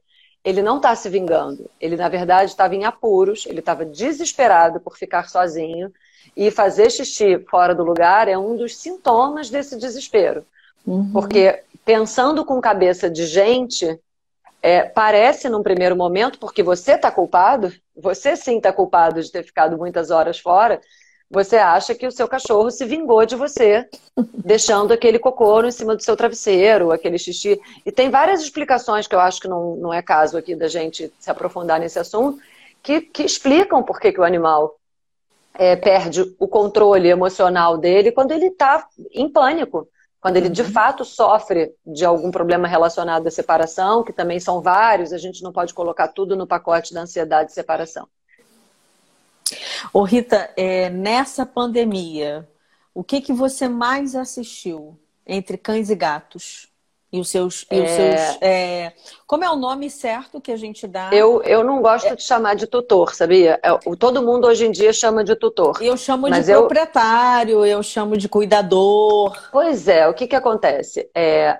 ele 0.44 0.62
não 0.62 0.78
está 0.78 0.96
se 0.96 1.10
vingando. 1.10 1.70
Ele, 1.80 1.96
na 1.96 2.10
verdade, 2.10 2.52
estava 2.52 2.76
em 2.76 2.86
apuros, 2.86 3.46
ele 3.46 3.60
estava 3.60 3.86
desesperado 3.86 4.80
por 4.80 4.98
ficar 4.98 5.30
sozinho. 5.30 5.92
E 6.36 6.52
fazer 6.52 6.90
xixi 6.90 7.40
fora 7.50 7.74
do 7.74 7.84
lugar 7.84 8.28
é 8.28 8.38
um 8.38 8.56
dos 8.56 8.78
sintomas 8.78 9.50
desse 9.50 9.78
desespero. 9.78 10.46
Uhum. 10.86 11.12
Porque 11.12 11.64
pensando 11.84 12.46
com 12.46 12.62
cabeça 12.62 13.10
de 13.10 13.26
gente, 13.26 14.00
é, 14.62 14.84
parece 14.84 15.50
num 15.50 15.64
primeiro 15.64 15.96
momento, 15.96 16.40
porque 16.40 16.62
você 16.62 16.94
está 16.94 17.12
culpado, 17.12 17.74
você 17.96 18.36
sim 18.36 18.58
está 18.58 18.72
culpado 18.72 19.22
de 19.22 19.32
ter 19.32 19.44
ficado 19.44 19.78
muitas 19.78 20.12
horas 20.12 20.40
fora, 20.40 20.80
você 21.30 21.58
acha 21.58 21.94
que 21.94 22.08
o 22.08 22.12
seu 22.12 22.28
cachorro 22.28 22.72
se 22.72 22.84
vingou 22.86 23.24
de 23.26 23.36
você, 23.36 23.88
deixando 24.34 24.92
aquele 24.92 25.20
cocô 25.20 25.64
em 25.64 25.72
cima 25.72 25.96
do 25.96 26.02
seu 26.02 26.18
travesseiro, 26.18 26.92
aquele 26.92 27.20
xixi. 27.20 27.60
E 27.86 27.92
tem 27.92 28.10
várias 28.10 28.42
explicações 28.42 29.06
que 29.06 29.14
eu 29.14 29.20
acho 29.20 29.40
que 29.40 29.48
não, 29.48 29.76
não 29.76 29.94
é 29.94 30.02
caso 30.02 30.38
aqui 30.38 30.56
da 30.56 30.68
gente 30.68 31.14
se 31.20 31.30
aprofundar 31.30 31.80
nesse 31.80 32.00
assunto, 32.00 32.40
que, 32.82 33.02
que 33.02 33.24
explicam 33.24 33.84
por 33.84 34.00
que, 34.00 34.12
que 34.12 34.20
o 34.20 34.24
animal 34.24 34.76
é, 35.54 35.76
perde 35.76 36.22
o 36.40 36.48
controle 36.48 37.10
emocional 37.10 37.78
dele 37.78 38.12
quando 38.12 38.32
ele 38.32 38.48
está 38.48 38.88
em 39.14 39.30
pânico. 39.30 39.88
Quando 40.22 40.36
ele 40.36 40.50
de 40.50 40.64
uhum. 40.64 40.72
fato 40.72 41.06
sofre 41.06 41.74
de 41.86 42.04
algum 42.04 42.30
problema 42.30 42.68
relacionado 42.68 43.26
à 43.26 43.32
separação, 43.32 44.04
que 44.04 44.12
também 44.12 44.40
são 44.40 44.62
vários, 44.62 45.14
a 45.14 45.18
gente 45.18 45.42
não 45.42 45.54
pode 45.54 45.74
colocar 45.74 46.10
tudo 46.10 46.36
no 46.36 46.48
pacote 46.48 46.94
da 46.94 47.02
ansiedade 47.02 47.50
de 47.50 47.54
separação. 47.54 48.08
Ô 49.94 50.04
Rita, 50.04 50.52
é, 50.56 50.90
nessa 50.90 51.46
pandemia, 51.46 52.48
o 52.94 53.04
que, 53.04 53.22
que 53.22 53.34
você 53.34 53.68
mais 53.68 54.16
assistiu 54.16 55.00
entre 55.26 55.58
cães 55.58 55.90
e 55.90 55.96
gatos? 55.96 56.68
E 57.12 57.20
os 57.20 57.30
seus. 57.30 57.66
E 57.72 57.80
os 57.80 57.90
é... 57.90 58.18
seus 58.18 58.38
é... 58.42 58.94
Como 59.26 59.44
é 59.44 59.50
o 59.50 59.56
nome 59.56 59.90
certo 59.90 60.40
que 60.40 60.52
a 60.52 60.58
gente 60.58 60.86
dá? 60.86 61.10
Eu, 61.12 61.42
eu 61.42 61.64
não 61.64 61.82
gosto 61.82 62.08
é... 62.08 62.16
de 62.16 62.22
chamar 62.22 62.56
de 62.56 62.68
tutor, 62.68 63.16
sabia? 63.16 63.60
É, 63.64 63.72
todo 63.98 64.22
mundo 64.22 64.46
hoje 64.46 64.68
em 64.68 64.72
dia 64.72 64.94
chama 64.94 65.24
de 65.24 65.36
tutor. 65.36 65.82
Eu 65.82 65.98
chamo 65.98 66.30
de 66.30 66.52
eu... 66.52 66.60
proprietário, 66.60 67.66
eu 67.66 67.82
chamo 67.82 68.16
de 68.16 68.30
cuidador. 68.30 69.36
Pois 69.52 69.88
é, 69.88 70.08
o 70.08 70.14
que, 70.14 70.28
que 70.28 70.36
acontece? 70.36 71.10
É, 71.16 71.58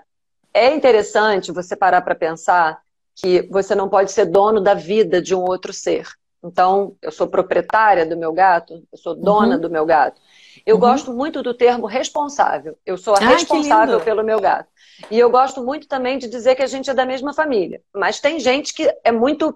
é 0.54 0.76
interessante 0.76 1.52
você 1.52 1.76
parar 1.76 2.02
para 2.02 2.14
pensar 2.14 2.80
que 3.16 3.42
você 3.50 3.74
não 3.74 3.90
pode 3.90 4.12
ser 4.12 4.26
dono 4.26 4.62
da 4.62 4.76
vida 4.76 5.20
de 5.20 5.34
um 5.34 5.42
outro 5.42 5.74
ser. 5.74 6.08
Então, 6.44 6.96
eu 7.02 7.12
sou 7.12 7.28
proprietária 7.28 8.06
do 8.06 8.16
meu 8.16 8.32
gato, 8.32 8.84
eu 8.92 8.98
sou 8.98 9.14
dona 9.14 9.56
uhum. 9.56 9.62
do 9.62 9.70
meu 9.70 9.86
gato. 9.86 10.22
Eu 10.66 10.76
uhum. 10.76 10.82
gosto 10.82 11.14
muito 11.14 11.44
do 11.44 11.54
termo 11.54 11.86
responsável. 11.86 12.78
Eu 12.86 12.98
sou 12.98 13.16
a 13.16 13.20
responsável 13.20 14.00
pelo 14.02 14.24
meu 14.24 14.40
gato. 14.40 14.70
E 15.12 15.20
eu 15.20 15.30
gosto 15.30 15.64
muito 15.64 15.88
também 15.88 16.18
de 16.18 16.28
dizer 16.28 16.56
que 16.56 16.64
a 16.64 16.68
gente 16.68 16.90
é 16.90 16.94
da 16.94 17.06
mesma 17.06 17.34
família. 17.34 17.82
Mas 17.94 18.20
tem 18.20 18.40
gente 18.40 18.74
que 18.74 18.90
é 19.04 19.12
muito 19.12 19.56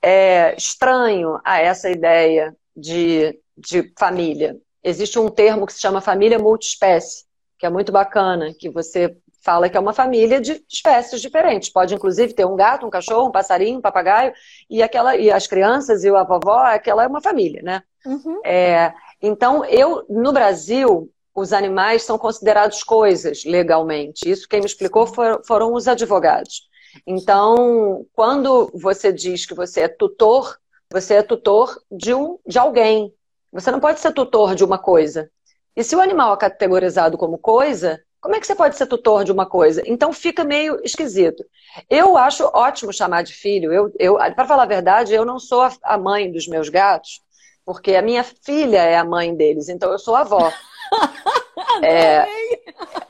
é, 0.00 0.54
estranho 0.56 1.40
a 1.44 1.58
essa 1.60 1.90
ideia 1.90 2.54
de, 2.76 3.38
de 3.56 3.92
família. 3.98 4.56
Existe 4.82 5.18
um 5.18 5.28
termo 5.28 5.66
que 5.66 5.72
se 5.72 5.80
chama 5.80 6.00
família 6.00 6.38
multiespécie, 6.38 7.24
que 7.58 7.66
é 7.66 7.70
muito 7.70 7.90
bacana, 7.90 8.52
que 8.52 8.68
você 8.68 9.16
fala 9.44 9.68
que 9.68 9.76
é 9.76 9.80
uma 9.80 9.92
família 9.92 10.40
de 10.40 10.64
espécies 10.68 11.20
diferentes. 11.20 11.68
Pode, 11.68 11.94
inclusive, 11.94 12.32
ter 12.32 12.46
um 12.46 12.56
gato, 12.56 12.86
um 12.86 12.90
cachorro, 12.90 13.28
um 13.28 13.32
passarinho, 13.32 13.78
um 13.78 13.82
papagaio, 13.82 14.32
e 14.70 14.82
aquela 14.82 15.16
e 15.16 15.30
as 15.30 15.46
crianças 15.46 16.02
e 16.02 16.08
a 16.08 16.24
vovó, 16.24 16.58
aquela 16.64 17.04
é 17.04 17.06
uma 17.06 17.20
família, 17.20 17.62
né? 17.62 17.82
Uhum. 18.06 18.40
É, 18.44 18.92
então, 19.20 19.64
eu, 19.64 20.04
no 20.08 20.32
Brasil, 20.32 21.10
os 21.34 21.52
animais 21.52 22.02
são 22.02 22.16
considerados 22.16 22.82
coisas 22.82 23.44
legalmente. 23.44 24.28
Isso 24.28 24.48
quem 24.48 24.60
me 24.60 24.66
explicou 24.66 25.06
for, 25.06 25.42
foram 25.46 25.74
os 25.74 25.86
advogados. 25.86 26.68
Então, 27.06 28.06
quando 28.14 28.70
você 28.74 29.12
diz 29.12 29.44
que 29.44 29.54
você 29.54 29.82
é 29.82 29.88
tutor, 29.88 30.58
você 30.90 31.14
é 31.14 31.22
tutor 31.22 31.76
de, 31.90 32.14
um, 32.14 32.38
de 32.46 32.58
alguém. 32.58 33.12
Você 33.52 33.70
não 33.70 33.80
pode 33.80 34.00
ser 34.00 34.12
tutor 34.12 34.54
de 34.54 34.64
uma 34.64 34.78
coisa. 34.78 35.30
E 35.76 35.82
se 35.82 35.96
o 35.96 36.00
animal 36.00 36.34
é 36.34 36.36
categorizado 36.36 37.18
como 37.18 37.36
coisa, 37.36 38.00
como 38.24 38.36
é 38.36 38.40
que 38.40 38.46
você 38.46 38.54
pode 38.54 38.74
ser 38.74 38.86
tutor 38.86 39.22
de 39.22 39.30
uma 39.30 39.44
coisa? 39.44 39.82
Então 39.84 40.10
fica 40.10 40.44
meio 40.44 40.80
esquisito. 40.82 41.44
Eu 41.90 42.16
acho 42.16 42.50
ótimo 42.54 42.90
chamar 42.90 43.20
de 43.20 43.34
filho. 43.34 43.70
Eu, 43.70 43.92
eu 43.98 44.14
para 44.34 44.46
falar 44.46 44.62
a 44.62 44.66
verdade, 44.66 45.12
eu 45.12 45.26
não 45.26 45.38
sou 45.38 45.68
a 45.82 45.98
mãe 45.98 46.32
dos 46.32 46.48
meus 46.48 46.70
gatos, 46.70 47.20
porque 47.66 47.94
a 47.94 48.00
minha 48.00 48.24
filha 48.24 48.78
é 48.78 48.96
a 48.96 49.04
mãe 49.04 49.36
deles, 49.36 49.68
então 49.68 49.92
eu 49.92 49.98
sou 49.98 50.16
avó. 50.16 50.50
é, 51.84 52.26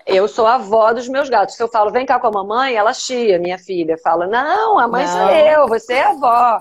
eu 0.05 0.27
sou 0.27 0.49
a 0.49 0.57
avó 0.57 0.93
dos 0.93 1.07
meus 1.07 1.29
gatos. 1.29 1.55
Se 1.55 1.63
eu 1.63 1.69
falo, 1.69 1.93
vem 1.93 2.05
cá 2.05 2.19
com 2.19 2.27
a 2.27 2.33
mamãe, 2.33 2.75
ela 2.75 2.93
chia, 2.93 3.39
minha 3.39 3.57
filha. 3.57 3.97
Fala, 4.03 4.27
não, 4.27 4.81
a 4.81 4.89
mãe 4.89 5.05
não. 5.05 5.13
sou 5.13 5.31
eu, 5.31 5.69
você 5.69 5.93
é 5.93 6.03
a 6.03 6.11
avó. 6.11 6.61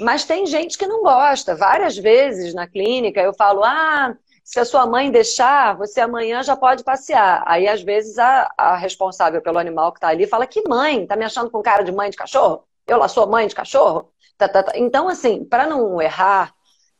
Mas 0.00 0.24
tem 0.24 0.44
gente 0.44 0.76
que 0.76 0.88
não 0.88 1.04
gosta. 1.04 1.54
Várias 1.54 1.96
vezes 1.96 2.52
na 2.52 2.66
clínica 2.66 3.20
eu 3.20 3.32
falo, 3.32 3.62
ah, 3.62 4.12
se 4.46 4.60
a 4.60 4.64
sua 4.64 4.86
mãe 4.86 5.10
deixar, 5.10 5.76
você 5.76 6.00
amanhã 6.00 6.40
já 6.40 6.56
pode 6.56 6.84
passear. 6.84 7.42
Aí, 7.44 7.66
às 7.66 7.82
vezes, 7.82 8.16
a, 8.16 8.48
a 8.56 8.76
responsável 8.76 9.42
pelo 9.42 9.58
animal 9.58 9.90
que 9.90 9.98
está 9.98 10.06
ali 10.06 10.24
fala: 10.24 10.46
Que 10.46 10.62
mãe? 10.68 11.04
Tá 11.04 11.16
me 11.16 11.24
achando 11.24 11.50
com 11.50 11.60
cara 11.60 11.82
de 11.82 11.90
mãe 11.90 12.08
de 12.10 12.16
cachorro? 12.16 12.62
Eu 12.86 12.96
lá 12.96 13.08
sou 13.08 13.26
mãe 13.26 13.48
de 13.48 13.56
cachorro? 13.56 14.12
Tá, 14.38 14.48
tá, 14.48 14.62
tá. 14.62 14.72
Então, 14.76 15.08
assim, 15.08 15.44
para 15.44 15.66
não 15.66 16.00
errar, 16.00 16.54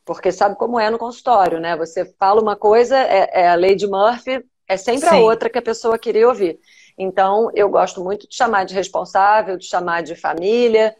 porque 0.05 0.33
sabe 0.33 0.57
como 0.57 0.81
é 0.81 0.91
no 0.91 0.99
consultório, 0.99 1.61
né? 1.61 1.77
Você 1.77 2.05
fala 2.19 2.43
uma 2.43 2.57
coisa, 2.57 2.99
é, 2.99 3.31
é 3.33 3.49
a 3.49 3.55
lei 3.55 3.77
de 3.77 3.87
Murphy, 3.87 4.45
é 4.67 4.77
sempre 4.77 5.09
Sim. 5.09 5.15
a 5.15 5.19
outra 5.21 5.49
que 5.49 5.59
a 5.59 5.63
pessoa 5.63 5.97
queria 5.97 6.27
ouvir. 6.27 6.59
Então, 6.99 7.49
eu 7.55 7.69
gosto 7.69 8.03
muito 8.03 8.29
de 8.29 8.35
chamar 8.35 8.65
de 8.65 8.75
responsável, 8.75 9.57
de 9.57 9.67
chamar 9.67 10.03
de 10.03 10.17
família, 10.17 10.97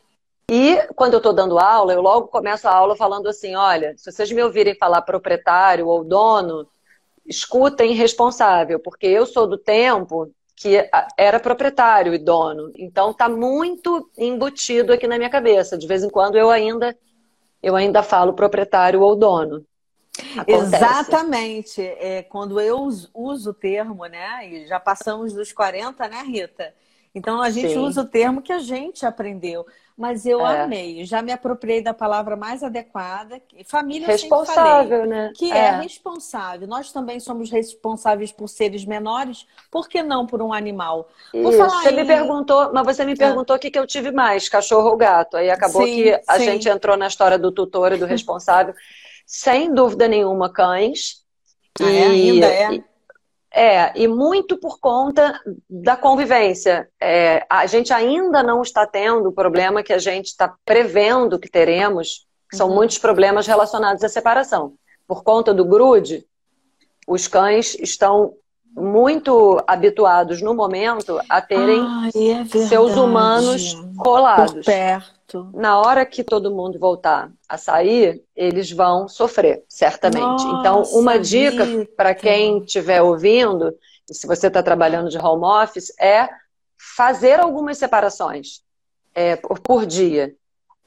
e 0.51 0.77
quando 0.95 1.15
eu 1.15 1.19
estou 1.19 1.33
dando 1.33 1.59
aula, 1.59 1.93
eu 1.93 2.01
logo 2.01 2.29
começo 2.29 2.69
a 2.69 2.73
aula 2.73 2.95
falando 2.95 3.29
assim: 3.29 3.57
olha, 3.57 3.95
se 3.97 4.11
vocês 4.11 4.31
me 4.31 4.43
ouvirem 4.43 4.77
falar 4.77 5.03
proprietário 5.03 5.89
ou 5.89 6.05
dono, 6.05 6.69
escutem 7.27 7.93
responsável, 7.93 8.79
porque 8.79 9.07
eu 9.07 9.27
sou 9.27 9.47
do 9.47 9.59
tempo 9.59 10.31
que 10.55 10.89
era 11.19 11.41
proprietário 11.41 12.15
e 12.15 12.19
dono. 12.19 12.71
Então 12.77 13.11
está 13.11 13.29
muito 13.29 14.09
embutido 14.17 14.93
aqui 14.93 15.07
na 15.09 15.19
minha 15.19 15.29
cabeça. 15.29 15.77
De 15.77 15.87
vez 15.87 16.05
em 16.05 16.09
quando 16.09 16.37
eu 16.37 16.49
ainda 16.49 16.97
eu 17.61 17.75
ainda 17.75 18.03
falo 18.03 18.33
proprietário 18.33 19.01
ou 19.01 19.17
dono. 19.17 19.67
Acontece. 20.37 20.77
Exatamente. 20.77 21.83
É, 21.83 22.23
quando 22.23 22.61
eu 22.61 22.81
uso 22.81 23.51
o 23.51 23.55
termo, 23.55 24.07
né? 24.07 24.49
E 24.49 24.67
já 24.67 24.79
passamos 24.79 25.33
dos 25.33 25.53
40, 25.53 26.07
né, 26.07 26.23
Rita? 26.23 26.73
Então 27.13 27.43
a 27.43 27.51
gente 27.51 27.73
Sim. 27.73 27.79
usa 27.79 28.03
o 28.03 28.09
termo 28.09 28.41
que 28.41 28.53
a 28.53 28.61
gente 28.61 29.05
aprendeu 29.05 29.67
mas 29.97 30.27
eu 30.27 30.47
é. 30.47 30.61
amei. 30.61 31.05
Já 31.07 31.23
me 31.23 31.33
apropriei 31.33 31.81
da 31.81 31.95
palavra 31.95 32.37
mais 32.37 32.63
adequada. 32.63 33.41
Família 33.65 34.07
responsável, 34.07 35.01
falei, 35.01 35.07
né? 35.07 35.33
Que 35.35 35.51
é. 35.51 35.57
é. 35.57 35.81
responsável. 35.81 36.69
Nós 36.69 36.93
também 36.93 37.19
somos 37.19 37.51
responsáveis 37.51 38.31
por 38.31 38.49
seres 38.49 38.85
menores, 38.85 39.47
por 39.71 39.89
que 39.89 40.03
não 40.03 40.27
por 40.27 40.43
um 40.43 40.53
animal? 40.53 41.09
você 41.33 41.93
me 41.93 42.05
perguntou, 42.05 42.71
mas 42.75 42.85
você 42.85 43.05
me 43.07 43.13
ah. 43.13 43.17
perguntou 43.17 43.57
o 43.57 43.59
que, 43.59 43.71
que 43.71 43.79
eu 43.79 43.87
tive 43.87 44.11
mais, 44.13 44.49
cachorro 44.49 44.91
ou 44.91 44.97
gato. 44.97 45.39
Aí 45.39 45.49
acabou 45.49 45.83
sim, 45.87 45.95
que 45.95 46.23
a 46.27 46.39
sim. 46.39 46.45
gente 46.45 46.69
entrou 46.69 46.97
na 46.97 47.07
história 47.07 47.39
do 47.39 47.51
tutor 47.51 47.93
e 47.93 47.97
do 47.97 48.05
responsável. 48.07 48.75
Sem 49.27 49.73
dúvida 49.73 50.07
nenhuma, 50.07 50.53
cães. 50.53 51.25
Ah, 51.81 51.91
é? 51.91 51.95
e, 51.95 51.99
é, 51.99 52.07
ainda 52.07 52.47
é. 52.47 52.75
E, 52.75 52.85
é, 53.57 53.91
e 53.99 54.07
muito 54.07 54.59
por 54.59 54.79
conta 54.79 55.41
da 55.69 55.97
convivência. 55.97 56.91
É, 57.01 57.47
a 57.49 57.65
gente 57.65 57.91
ainda 57.91 58.43
não 58.43 58.61
está 58.61 58.87
tendo 58.87 59.31
o 59.31 59.33
problema 59.33 59.83
que 59.83 59.95
a 59.95 59.99
gente 59.99 60.27
está 60.27 60.55
prevendo 60.63 61.39
que 61.39 61.49
teremos, 61.49 62.27
que 62.51 62.57
são 62.57 62.69
uhum. 62.69 62.75
muitos 62.75 62.99
problemas 62.99 63.47
relacionados 63.47 64.05
à 64.05 64.11
separação. 64.11 64.75
Por 65.09 65.25
conta 65.25 65.55
do 65.55 65.65
grude, 65.65 66.27
os 67.09 67.27
cães 67.27 67.75
estão 67.81 68.35
muito 68.77 69.59
habituados 69.67 70.43
no 70.43 70.55
momento 70.55 71.19
a 71.29 71.41
terem 71.41 71.83
é 72.15 72.45
seus 72.45 72.95
humanos 72.95 73.75
colados. 73.97 74.53
Por 74.53 74.65
perto. 74.65 75.51
Na 75.55 75.81
hora 75.81 76.05
que 76.05 76.23
todo 76.23 76.55
mundo 76.55 76.79
voltar 76.79 77.31
a 77.49 77.57
sair, 77.57 78.23
eles 78.37 78.71
vão 78.71 79.09
sofrer, 79.09 79.65
certamente. 79.69 80.45
Nossa, 80.45 80.61
então, 80.61 80.83
uma 81.01 81.19
dica 81.19 81.65
para 81.97 82.15
quem 82.15 82.59
estiver 82.59 83.03
ouvindo, 83.03 83.75
se 84.09 84.27
você 84.27 84.47
está 84.47 84.63
trabalhando 84.63 85.09
de 85.09 85.19
home 85.19 85.45
office, 85.45 85.93
é 85.99 86.29
fazer 86.97 87.41
algumas 87.41 87.79
separações. 87.79 88.63
é, 89.15 89.35
por, 89.35 89.59
por, 89.59 89.87
dia. 89.87 90.35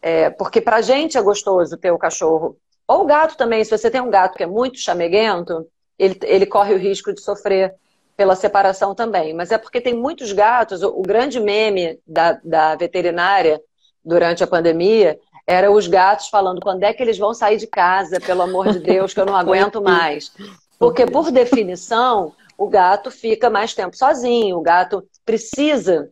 É, 0.02 0.30
porque 0.30 0.62
pra 0.62 0.82
gente 0.82 1.18
é 1.18 1.22
gostoso 1.22 1.76
ter 1.76 1.92
o 1.92 1.98
cachorro. 1.98 2.56
Ou 2.88 3.02
o 3.02 3.06
gato 3.06 3.36
também, 3.36 3.64
se 3.64 3.76
você 3.76 3.90
tem 3.90 4.00
um 4.00 4.10
gato 4.10 4.38
que 4.38 4.44
é 4.44 4.48
muito 4.48 4.80
chameguento, 4.80 5.68
ele, 6.00 6.18
ele 6.24 6.46
corre 6.46 6.74
o 6.74 6.80
risco 6.80 7.14
de 7.14 7.22
sofrer 7.22 7.76
pela 8.16 8.36
separação 8.36 8.96
também. 8.96 9.34
Mas 9.34 9.52
é 9.52 9.58
porque 9.58 9.82
tem 9.82 9.94
muitos 9.94 10.32
gatos, 10.32 10.82
o, 10.82 10.88
o 10.90 11.02
grande 11.02 11.40
meme 11.40 12.00
da, 12.08 12.40
da 12.44 12.76
veterinária 12.76 13.62
durante 14.04 14.44
a 14.44 14.48
pandemia 14.48 15.20
era 15.46 15.72
os 15.72 15.88
gatos 15.88 16.28
falando 16.28 16.62
quando 16.62 16.84
é 16.84 16.94
que 16.94 17.02
eles 17.02 17.18
vão 17.18 17.34
sair 17.34 17.58
de 17.58 17.68
casa, 17.68 18.20
pelo 18.20 18.44
amor 18.44 18.72
de 18.72 18.80
Deus, 18.80 19.14
que 19.14 19.20
eu 19.20 19.26
não 19.26 19.36
aguento 19.38 19.82
mais. 19.82 20.32
Porque, 20.78 21.06
por 21.06 21.32
definição, 21.32 22.34
o 22.58 22.68
gato 22.68 23.10
fica 23.10 23.50
mais 23.50 23.74
tempo 23.74 23.98
sozinho, 23.98 24.58
o 24.58 24.62
gato 24.62 25.04
precisa 25.26 26.12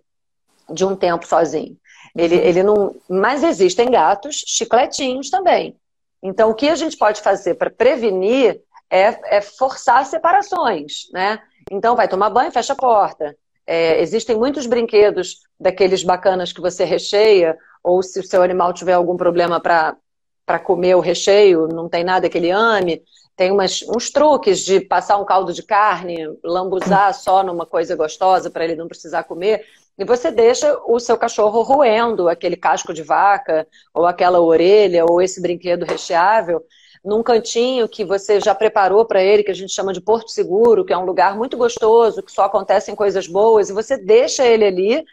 de 0.69 0.84
um 0.84 0.95
tempo 0.95 1.28
sozinho. 1.28 1.78
Ele, 2.15 2.36
uhum. 2.36 2.41
ele 2.41 2.63
não. 2.63 2.95
Mas 3.08 3.43
existem 3.43 3.91
gatos 3.91 4.43
chicletinhos 4.47 5.30
também. 5.30 5.76
Então, 6.21 6.50
o 6.50 6.56
que 6.56 6.67
a 6.67 6.76
gente 6.76 6.97
pode 6.97 7.21
fazer 7.21 7.56
para 7.56 7.69
prevenir 7.69 8.60
é, 8.89 9.38
é, 9.38 9.41
forçar 9.41 10.06
separações, 10.06 11.10
né? 11.12 11.39
Então, 11.71 11.95
vai 11.95 12.08
tomar 12.08 12.30
banho, 12.30 12.52
fecha 12.52 12.73
a 12.73 12.76
porta. 12.76 13.36
É, 13.65 14.02
existem 14.02 14.38
muitos 14.38 14.65
brinquedos 14.65 15.41
daqueles 15.60 16.04
bacanas 16.04 16.54
que 16.54 16.62
você 16.62 16.86
recheia, 16.86 17.58
ou 17.84 18.02
se 18.02 18.19
o 18.19 18.23
seu 18.23 18.41
animal 18.41 18.73
tiver 18.73 18.93
algum 18.93 19.17
problema 19.17 19.60
para 19.60 20.60
comer 20.63 20.95
o 20.95 21.02
recheio, 21.02 21.67
não 21.67 21.89
tem 21.89 22.04
nada 22.04 22.30
que 22.30 22.38
ele 22.38 22.52
ame. 22.52 23.04
Tem 23.36 23.52
umas, 23.52 23.84
uns 23.84 24.10
truques 24.10 24.60
de 24.60 24.80
passar 24.82 25.17
um 25.17 25.26
caldo 25.26 25.54
de 25.54 25.62
carne, 25.62 26.17
lambuzar 26.43 27.13
só 27.13 27.43
numa 27.43 27.65
coisa 27.65 27.95
gostosa 27.95 28.50
para 28.50 28.63
ele 28.63 28.76
não 28.76 28.88
precisar 28.88 29.23
comer. 29.23 29.63
E 29.97 30.06
você 30.06 30.32
deixa 30.32 30.78
o 30.88 31.00
seu 31.00 31.17
cachorro 31.17 31.62
roendo 31.62 32.30
aquele 32.30 32.56
casco 32.56 32.93
de 32.93 33.04
vaca, 33.04 33.67
ou 33.93 34.06
aquela 34.06 34.39
orelha, 34.39 35.06
ou 35.08 35.21
esse 35.21 35.41
brinquedo 35.41 35.86
recheável, 35.86 36.63
num 37.07 37.23
cantinho 37.23 37.87
que 37.87 38.03
você 38.03 38.41
já 38.41 38.53
preparou 38.53 39.05
para 39.05 39.23
ele, 39.23 39.41
que 39.41 39.51
a 39.51 39.55
gente 39.55 39.71
chama 39.71 39.93
de 39.93 40.01
Porto 40.01 40.29
Seguro, 40.29 40.83
que 40.83 40.91
é 40.91 40.97
um 40.97 41.05
lugar 41.05 41.37
muito 41.37 41.55
gostoso, 41.55 42.21
que 42.21 42.31
só 42.31 42.43
acontecem 42.43 42.95
coisas 42.95 43.27
boas, 43.27 43.69
e 43.69 43.73
você 43.73 43.97
deixa 43.97 44.45
ele 44.45 44.65
ali 44.65 45.05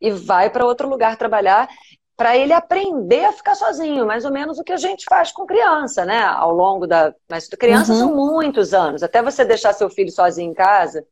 e 0.00 0.10
vai 0.10 0.50
para 0.50 0.66
outro 0.66 0.88
lugar 0.88 1.16
trabalhar 1.16 1.68
para 2.16 2.36
ele 2.36 2.52
aprender 2.52 3.26
a 3.26 3.32
ficar 3.32 3.54
sozinho, 3.54 4.06
mais 4.06 4.24
ou 4.24 4.32
menos 4.32 4.58
o 4.58 4.64
que 4.64 4.72
a 4.72 4.76
gente 4.76 5.04
faz 5.08 5.30
com 5.30 5.46
criança, 5.46 6.04
né? 6.04 6.20
Ao 6.24 6.50
longo 6.50 6.86
da. 6.86 7.14
Mas 7.28 7.46
crianças 7.48 8.00
uhum. 8.00 8.08
são 8.08 8.16
muitos 8.16 8.74
anos. 8.74 9.02
Até 9.02 9.22
você 9.22 9.44
deixar 9.44 9.72
seu 9.72 9.88
filho 9.88 10.10
sozinho 10.10 10.50
em 10.50 10.54
casa, 10.54 11.06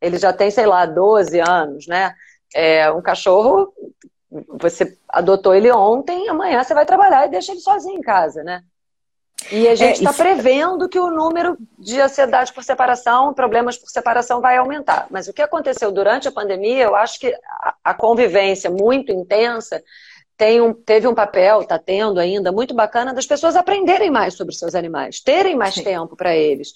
ele 0.00 0.18
já 0.18 0.32
tem, 0.32 0.50
sei 0.50 0.66
lá, 0.66 0.84
12 0.84 1.38
anos, 1.38 1.86
né? 1.86 2.12
É, 2.54 2.90
um 2.90 3.02
cachorro, 3.02 3.72
você 4.58 4.98
adotou 5.08 5.54
ele 5.54 5.70
ontem, 5.70 6.28
amanhã 6.28 6.64
você 6.64 6.74
vai 6.74 6.86
trabalhar 6.86 7.26
e 7.26 7.30
deixa 7.30 7.52
ele 7.52 7.60
sozinho 7.60 7.98
em 7.98 8.02
casa, 8.02 8.42
né? 8.42 8.64
E 9.50 9.68
a 9.68 9.74
gente 9.74 9.98
está 10.02 10.10
é, 10.10 10.34
prevendo 10.34 10.88
que 10.88 10.98
o 10.98 11.10
número 11.10 11.56
de 11.78 12.00
ansiedade 12.00 12.52
por 12.52 12.64
separação, 12.64 13.32
problemas 13.32 13.76
por 13.76 13.88
separação 13.88 14.40
vai 14.40 14.56
aumentar. 14.56 15.06
Mas 15.10 15.28
o 15.28 15.32
que 15.32 15.42
aconteceu 15.42 15.92
durante 15.92 16.26
a 16.26 16.32
pandemia, 16.32 16.84
eu 16.84 16.96
acho 16.96 17.20
que 17.20 17.32
a 17.84 17.94
convivência 17.94 18.70
muito 18.70 19.12
intensa 19.12 19.82
tem 20.36 20.60
um, 20.60 20.72
teve 20.72 21.06
um 21.06 21.14
papel, 21.14 21.62
está 21.62 21.78
tendo 21.78 22.20
ainda, 22.20 22.52
muito 22.52 22.74
bacana, 22.74 23.14
das 23.14 23.26
pessoas 23.26 23.56
aprenderem 23.56 24.10
mais 24.10 24.34
sobre 24.34 24.54
seus 24.54 24.74
animais, 24.74 25.20
terem 25.20 25.54
mais 25.54 25.74
Sim. 25.74 25.84
tempo 25.84 26.16
para 26.16 26.36
eles. 26.36 26.74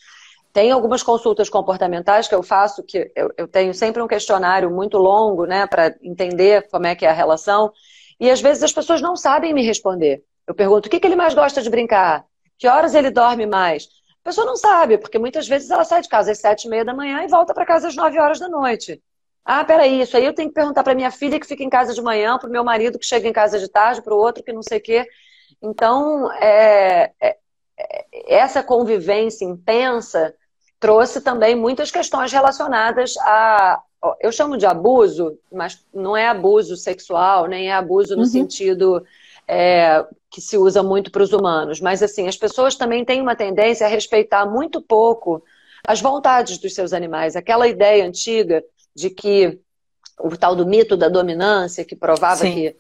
Tem 0.53 0.71
algumas 0.71 1.03
consultas 1.03 1.49
comportamentais 1.49 2.27
que 2.27 2.35
eu 2.35 2.43
faço, 2.43 2.83
que 2.83 3.11
eu, 3.15 3.31
eu 3.37 3.47
tenho 3.47 3.75
sempre 3.75 4.03
um 4.03 4.09
questionário 4.09 4.71
muito 4.71 4.97
longo, 4.97 5.45
né, 5.45 5.67
para 5.67 5.95
entender 6.03 6.69
como 6.71 6.87
é 6.87 6.95
que 6.95 7.05
é 7.05 7.11
a 7.11 7.13
relação, 7.15 7.73
e 8.19 8.31
às 8.31 8.41
vezes 8.41 8.63
as 8.63 8.73
pessoas 8.73 9.01
não 9.01 9.15
sabem 9.15 9.53
me 9.53 9.65
responder. 9.65 10.23
Eu 10.47 10.55
pergunto, 10.55 10.87
o 10.87 10.91
que, 10.91 10.99
que 10.99 11.07
ele 11.07 11.17
mais 11.17 11.35
gosta 11.35 11.63
de 11.63 11.71
brincar? 11.71 12.25
Que 12.61 12.69
horas 12.69 12.95
ele 12.95 13.11
dorme 13.11 13.47
mais? 13.47 13.89
A 14.23 14.29
pessoa 14.29 14.47
não 14.47 14.55
sabe, 14.55 14.99
porque 14.99 15.19
muitas 15.19 15.49
vezes 15.49 15.71
ela 15.71 15.83
sai 15.83 16.03
de 16.03 16.09
casa 16.11 16.31
às 16.31 16.39
sete 16.39 16.67
e 16.67 16.69
meia 16.69 16.85
da 16.85 16.93
manhã 16.93 17.25
e 17.25 17.27
volta 17.27 17.55
para 17.55 17.65
casa 17.65 17.89
às 17.89 17.97
nove 17.97 18.21
horas 18.21 18.39
da 18.39 18.51
noite. 18.51 19.03
Ah, 19.43 19.65
peraí, 19.65 20.03
isso 20.03 20.15
aí 20.15 20.27
eu 20.27 20.35
tenho 20.35 20.51
que 20.51 20.55
perguntar 20.55 20.85
para 20.85 20.95
minha 20.95 21.11
filha 21.11 21.41
que 21.41 21.47
fica 21.47 21.65
em 21.65 21.71
casa 21.71 21.95
de 21.95 22.03
manhã, 22.03 22.37
para 22.39 22.51
o 22.51 22.53
meu 22.53 22.63
marido 22.63 22.99
que 22.99 23.07
chega 23.07 23.27
em 23.27 23.33
casa 23.33 23.59
de 23.59 23.67
tarde, 23.67 24.03
para 24.03 24.15
o 24.15 24.19
outro 24.19 24.45
que 24.45 24.53
não 24.53 24.63
sei 24.63 24.77
o 24.77 24.83
quê. 24.83 25.07
Então, 25.63 26.31
é, 26.35 27.11
é, 27.19 27.37
é, 27.79 28.35
essa 28.35 28.63
convivência 28.63 29.47
intensa 29.47 30.35
trouxe 30.79 31.23
também 31.23 31.57
muitas 31.57 31.91
questões 31.91 32.31
relacionadas 32.31 33.17
a. 33.19 33.83
Eu 34.21 34.33
chamo 34.33 34.57
de 34.57 34.67
abuso, 34.67 35.39
mas 35.53 35.85
não 35.93 36.17
é 36.17 36.27
abuso 36.27 36.77
sexual, 36.77 37.47
nem 37.47 37.69
é 37.69 37.73
abuso 37.73 38.17
no 38.17 38.23
uhum. 38.23 38.29
sentido 38.29 39.03
é, 39.53 40.07
que 40.31 40.41
se 40.41 40.57
usa 40.57 40.81
muito 40.81 41.11
para 41.11 41.25
os 41.25 41.33
humanos. 41.33 41.81
Mas, 41.81 42.05
assim, 42.05 42.29
as 42.29 42.37
pessoas 42.37 42.77
também 42.77 43.05
têm 43.05 43.21
uma 43.21 43.35
tendência 43.35 43.85
a 43.85 43.91
respeitar 43.91 44.47
muito 44.47 44.81
pouco 44.81 45.43
as 45.85 46.01
vontades 46.01 46.57
dos 46.57 46.73
seus 46.73 46.93
animais. 46.93 47.35
Aquela 47.35 47.67
ideia 47.67 48.07
antiga 48.07 48.63
de 48.95 49.11
que 49.11 49.59
o 50.21 50.37
tal 50.37 50.55
do 50.55 50.65
mito 50.65 50.97
da 50.97 51.09
dominância, 51.09 51.85
que 51.85 51.97
provava 51.97 52.45
que, 52.45 52.77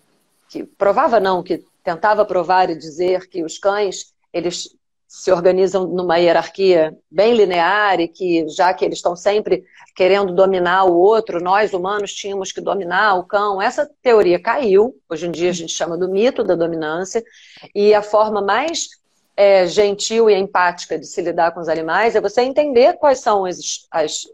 que. 0.49 0.63
Provava 0.63 1.19
não, 1.19 1.43
que 1.43 1.65
tentava 1.83 2.25
provar 2.25 2.71
e 2.71 2.77
dizer 2.77 3.29
que 3.29 3.43
os 3.43 3.59
cães, 3.59 4.15
eles 4.33 4.77
se 5.13 5.33
organizam 5.33 5.89
numa 5.89 6.19
hierarquia 6.19 6.97
bem 7.11 7.35
linear 7.35 7.99
e 7.99 8.07
que, 8.07 8.47
já 8.49 8.73
que 8.73 8.85
eles 8.85 8.99
estão 8.99 9.17
sempre 9.17 9.65
querendo 9.97 10.33
dominar 10.33 10.85
o 10.85 10.97
outro, 10.97 11.43
nós 11.43 11.73
humanos 11.73 12.15
tínhamos 12.15 12.53
que 12.53 12.61
dominar 12.61 13.17
o 13.17 13.25
cão. 13.25 13.61
Essa 13.61 13.91
teoria 14.01 14.41
caiu. 14.41 14.95
Hoje 15.09 15.27
em 15.27 15.33
dia 15.33 15.51
a 15.51 15.53
gente 15.53 15.73
chama 15.73 15.99
do 15.99 16.09
mito 16.09 16.45
da 16.45 16.55
dominância. 16.55 17.25
E 17.75 17.93
a 17.93 18.03
forma 18.03 18.41
mais 18.41 18.87
é, 19.37 19.67
gentil 19.67 20.31
e 20.31 20.35
empática 20.35 20.97
de 20.97 21.07
se 21.07 21.21
lidar 21.21 21.51
com 21.51 21.59
os 21.59 21.69
animais 21.69 22.15
é 22.15 22.21
você 22.21 22.43
entender 22.43 22.93
quais 22.93 23.19
são 23.19 23.45
as, 23.45 23.89
as, 23.91 24.29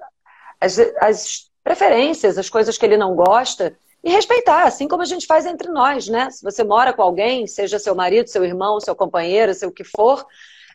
as, 0.61 0.79
as 1.01 1.51
preferências, 1.65 2.37
as 2.37 2.51
coisas 2.51 2.77
que 2.77 2.85
ele 2.85 2.99
não 2.99 3.17
gosta, 3.17 3.75
e 4.05 4.11
respeitar, 4.11 4.65
assim 4.65 4.87
como 4.87 5.01
a 5.01 5.07
gente 5.07 5.27
faz 5.27 5.47
entre 5.47 5.71
nós, 5.71 6.07
né? 6.07 6.29
Se 6.31 6.43
você 6.43 6.63
mora 6.63 6.93
com 6.93 7.01
alguém, 7.01 7.47
seja 7.47 7.79
seu 7.79 7.95
marido, 7.95 8.29
seu 8.29 8.45
irmão, 8.45 8.79
seu 8.79 8.95
companheiro, 8.95 9.55
seu 9.55 9.73
que 9.73 9.83
for, 9.83 10.25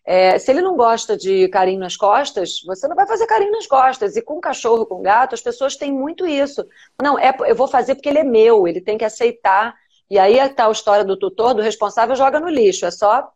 é, 0.06 0.40
se 0.40 0.50
ele 0.52 0.62
não 0.62 0.76
gosta 0.76 1.16
de 1.16 1.48
carinho 1.50 1.80
nas 1.80 1.96
costas, 1.96 2.62
você 2.66 2.88
não 2.88 2.96
vai 2.96 3.08
fazer 3.08 3.28
carinho 3.28 3.52
nas 3.52 3.68
costas. 3.68 4.16
E 4.16 4.22
com 4.22 4.40
cachorro, 4.42 4.86
com 4.86 5.02
gato, 5.02 5.36
as 5.36 5.42
pessoas 5.42 5.76
têm 5.76 5.92
muito 5.92 6.26
isso. 6.26 6.66
Não, 7.02 7.20
é, 7.20 7.36
eu 7.46 7.56
vou 7.56 7.68
fazer 7.68 7.96
porque 7.96 8.10
ele 8.10 8.20
é 8.20 8.24
meu, 8.24 8.68
ele 8.68 8.82
tem 8.82 8.98
que 8.98 9.06
aceitar. 9.06 9.76
E 10.10 10.18
aí 10.18 10.40
a 10.40 10.72
história 10.72 11.06
do 11.06 11.18
tutor, 11.18 11.54
do 11.54 11.62
responsável, 11.62 12.16
joga 12.16 12.40
no 12.40 12.50
lixo. 12.50 12.86
É 12.86 12.92
só 12.92 13.32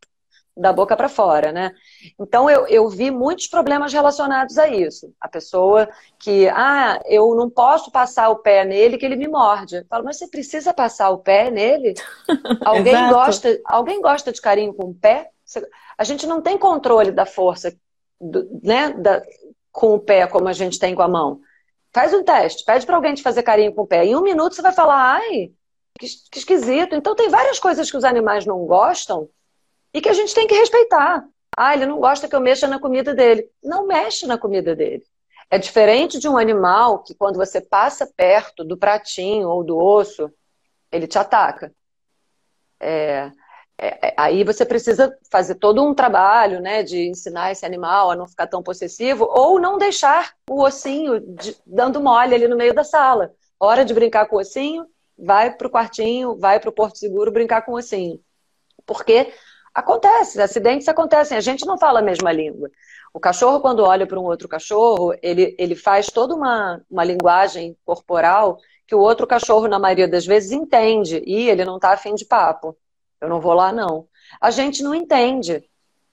da 0.58 0.71
boca 0.71 0.95
para 0.95 1.10
fora, 1.10 1.51
né? 1.51 1.71
Então 2.19 2.49
eu, 2.49 2.65
eu 2.67 2.88
vi 2.88 3.12
muitos 3.12 3.47
problemas 3.47 3.91
relacionados 3.91 4.58
a 4.58 4.67
isso. 4.67 5.13
A 5.19 5.28
pessoa 5.28 5.89
que, 6.17 6.47
ah, 6.49 6.99
eu 7.06 7.36
não 7.36 7.49
posso 7.49 7.91
passar 7.91 8.30
o 8.30 8.38
pé 8.38 8.63
nele 8.63 8.97
que 8.97 9.06
ele 9.06 9.17
me 9.17 9.28
morde. 9.28 9.78
Eu 9.78 9.86
falo, 9.89 10.06
mas 10.06 10.17
você 10.17 10.28
precisa 10.28 10.73
passar 10.73 11.10
o 11.10 11.17
pé 11.17 11.51
nele? 11.51 11.93
alguém 12.65 13.10
gosta, 13.10 13.60
alguém 13.65 14.01
gosta 14.01 14.32
de 14.32 14.41
carinho 14.41 14.73
com 14.73 14.89
o 14.89 14.95
pé? 14.95 15.30
A 15.97 16.03
gente 16.03 16.25
não 16.25 16.41
tem 16.41 16.58
controle 16.58 17.12
da 17.12 17.25
força, 17.25 17.75
né, 18.63 18.91
da, 18.93 19.21
com 19.71 19.95
o 19.95 19.99
pé 19.99 20.27
como 20.27 20.47
a 20.47 20.53
gente 20.53 20.79
tem 20.79 20.95
com 20.95 21.01
a 21.01 21.08
mão. 21.08 21.41
Faz 21.93 22.13
um 22.13 22.23
teste, 22.23 22.65
pede 22.65 22.86
para 22.86 22.95
alguém 22.95 23.13
te 23.13 23.21
fazer 23.21 23.43
carinho 23.43 23.73
com 23.73 23.84
o 23.84 23.88
pé. 23.88 24.05
Em 24.05 24.15
um 24.15 24.21
minuto 24.21 24.55
você 24.55 24.62
vai 24.62 24.73
falar, 24.73 25.15
ai, 25.15 25.51
que, 25.99 26.08
que 26.31 26.39
esquisito. 26.39 26.95
Então 26.95 27.15
tem 27.15 27.29
várias 27.29 27.60
coisas 27.60 27.89
que 27.89 27.97
os 27.97 28.03
animais 28.03 28.45
não 28.45 28.65
gostam 28.65 29.29
e 29.93 30.01
que 30.01 30.10
a 30.10 30.13
gente 30.13 30.34
tem 30.34 30.47
que 30.47 30.55
respeitar. 30.55 31.25
Ah, 31.58 31.73
ele 31.73 31.86
não 31.86 31.99
gosta 31.99 32.27
que 32.27 32.36
eu 32.36 32.41
mexa 32.41 32.67
na 32.67 32.79
comida 32.79 33.13
dele. 33.13 33.49
Não 33.63 33.88
mexe 33.88 34.27
na 34.27 34.38
comida 34.38 34.75
dele. 34.75 35.03
É 35.49 35.58
diferente 35.58 36.19
de 36.19 36.27
um 36.27 36.38
animal 36.38 37.03
que, 37.03 37.15
quando 37.15 37.38
você 37.38 37.62
passa 37.62 38.12
perto 38.17 38.63
do 38.63 38.77
pratinho 38.77 39.47
ou 39.47 39.63
do 39.63 39.77
osso, 39.77 40.29
ele 40.91 41.08
te 41.08 41.17
ataca. 41.17 41.73
É, 42.79 43.31
é, 43.77 44.07
é, 44.07 44.13
aí 44.17 44.43
você 44.43 44.65
precisa 44.65 45.15
fazer 45.29 45.55
todo 45.55 45.83
um 45.83 45.93
trabalho 45.93 46.61
né, 46.61 46.83
de 46.83 47.09
ensinar 47.09 47.51
esse 47.51 47.65
animal 47.65 48.11
a 48.11 48.15
não 48.15 48.27
ficar 48.27 48.47
tão 48.47 48.63
possessivo 48.63 49.27
ou 49.29 49.59
não 49.59 49.77
deixar 49.77 50.33
o 50.49 50.63
ossinho 50.63 51.19
de, 51.19 51.57
dando 51.65 52.01
mole 52.01 52.35
ali 52.35 52.47
no 52.47 52.55
meio 52.55 52.73
da 52.73 52.83
sala. 52.83 53.33
Hora 53.59 53.83
de 53.83 53.93
brincar 53.93 54.27
com 54.27 54.38
o 54.38 54.39
ossinho, 54.39 54.85
vai 55.17 55.51
para 55.55 55.67
o 55.67 55.71
quartinho, 55.71 56.38
vai 56.38 56.59
para 56.59 56.69
o 56.69 56.73
Porto 56.73 56.97
Seguro 56.97 57.31
brincar 57.31 57.63
com 57.63 57.73
o 57.73 57.77
ossinho. 57.77 58.19
Porque 58.85 59.33
Acontece, 59.75 60.41
acidentes 60.41 60.88
acontecem, 60.88 61.38
a 61.38 61.41
gente 61.41 61.65
não 61.65 61.77
fala 61.77 61.99
a 61.99 62.01
mesma 62.01 62.31
língua. 62.31 62.71
O 63.13 63.19
cachorro, 63.19 63.59
quando 63.59 63.83
olha 63.83 64.07
para 64.07 64.17
um 64.17 64.23
outro 64.23 64.47
cachorro, 64.47 65.13
ele, 65.21 65.53
ele 65.59 65.75
faz 65.75 66.07
toda 66.07 66.33
uma, 66.33 66.81
uma 66.89 67.03
linguagem 67.03 67.75
corporal 67.83 68.57
que 68.88 68.95
o 68.95 68.99
outro 68.99 69.27
cachorro, 69.27 69.67
na 69.67 69.77
maioria 69.77 70.07
das 70.07 70.25
vezes, 70.25 70.53
entende. 70.53 71.21
E 71.25 71.49
ele 71.49 71.65
não 71.65 71.75
está 71.75 71.91
afim 71.91 72.15
de 72.15 72.23
papo. 72.23 72.77
Eu 73.21 73.30
não 73.30 73.39
vou 73.39 73.54
lá, 73.54 73.71
não. 73.71 74.08
A 74.39 74.51
gente 74.51 74.84
não 74.84 74.93
entende. 74.93 75.63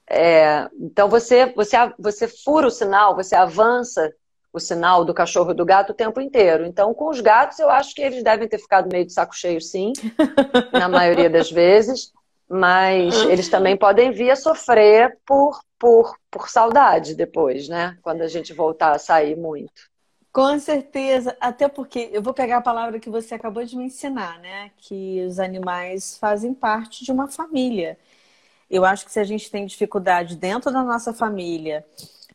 É, 0.09 0.67
então 0.79 1.09
você, 1.09 1.45
você, 1.53 1.77
você 1.97 2.27
fura 2.27 2.67
o 2.67 2.71
sinal, 2.71 3.15
você 3.15 3.35
avança 3.35 4.13
o 4.51 4.59
sinal 4.59 5.03
do 5.03 5.13
cachorro 5.13 5.51
e 5.51 5.55
do 5.55 5.65
gato 5.65 5.91
o 5.91 5.95
tempo 5.95 6.21
inteiro. 6.21 6.65
Então, 6.65 6.93
com 6.93 7.09
os 7.09 7.19
gatos, 7.19 7.57
eu 7.59 7.69
acho 7.69 7.95
que 7.95 8.01
eles 8.01 8.23
devem 8.23 8.47
ter 8.47 8.59
ficado 8.59 8.89
meio 8.91 9.05
de 9.05 9.13
saco 9.13 9.35
cheio, 9.35 9.59
sim, 9.59 9.91
na 10.71 10.87
maioria 10.87 11.29
das 11.29 11.49
vezes. 11.49 12.11
Mas 12.47 13.15
eles 13.23 13.49
também 13.49 13.75
podem 13.75 14.11
vir 14.11 14.29
a 14.29 14.35
sofrer 14.35 15.17
por, 15.25 15.59
por, 15.79 16.15
por 16.29 16.49
saudade 16.49 17.15
depois, 17.15 17.67
né? 17.67 17.97
Quando 18.03 18.21
a 18.21 18.27
gente 18.27 18.53
voltar 18.53 18.91
a 18.91 18.99
sair 18.99 19.35
muito. 19.35 19.92
Com 20.33 20.57
certeza, 20.57 21.37
até 21.39 21.67
porque 21.67 22.09
eu 22.11 22.19
vou 22.19 22.33
pegar 22.33 22.57
a 22.57 22.61
palavra 22.61 22.99
que 22.99 23.07
você 23.07 23.35
acabou 23.35 23.63
de 23.63 23.77
me 23.77 23.85
ensinar, 23.85 24.39
né? 24.39 24.71
Que 24.77 25.23
os 25.27 25.39
animais 25.39 26.17
fazem 26.17 26.55
parte 26.55 27.05
de 27.05 27.11
uma 27.11 27.27
família. 27.27 27.99
Eu 28.67 28.83
acho 28.83 29.05
que 29.05 29.11
se 29.11 29.19
a 29.19 29.23
gente 29.23 29.51
tem 29.51 29.63
dificuldade 29.67 30.35
dentro 30.35 30.71
da 30.71 30.83
nossa 30.83 31.13
família 31.13 31.85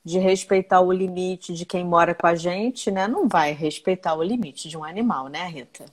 de 0.04 0.20
respeitar 0.20 0.80
o 0.80 0.92
limite 0.92 1.52
de 1.52 1.66
quem 1.66 1.84
mora 1.84 2.14
com 2.14 2.28
a 2.28 2.36
gente, 2.36 2.88
né? 2.88 3.08
Não 3.08 3.26
vai 3.26 3.50
respeitar 3.52 4.14
o 4.14 4.22
limite 4.22 4.68
de 4.68 4.78
um 4.78 4.84
animal, 4.84 5.26
né, 5.26 5.48
Rita? 5.48 5.84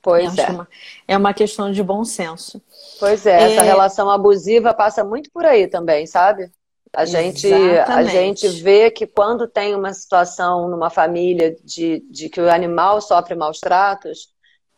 Pois 0.00 0.38
é. 0.38 0.42
é. 0.42 0.50
Uma, 0.50 0.68
é 1.08 1.16
uma 1.16 1.34
questão 1.34 1.72
de 1.72 1.82
bom 1.82 2.04
senso. 2.04 2.62
Pois 3.00 3.26
é, 3.26 3.32
é, 3.32 3.52
essa 3.52 3.62
relação 3.62 4.08
abusiva 4.08 4.72
passa 4.72 5.02
muito 5.02 5.28
por 5.32 5.44
aí 5.44 5.66
também, 5.66 6.06
sabe? 6.06 6.52
A 6.92 7.04
gente, 7.04 7.52
a 7.52 8.02
gente 8.04 8.48
vê 8.48 8.90
que 8.90 9.06
quando 9.06 9.46
tem 9.46 9.74
uma 9.74 9.92
situação 9.92 10.68
numa 10.68 10.90
família 10.90 11.54
de, 11.64 12.02
de 12.10 12.28
que 12.28 12.40
o 12.40 12.50
animal 12.50 13.00
sofre 13.00 13.34
maus 13.34 13.60
tratos, 13.60 14.28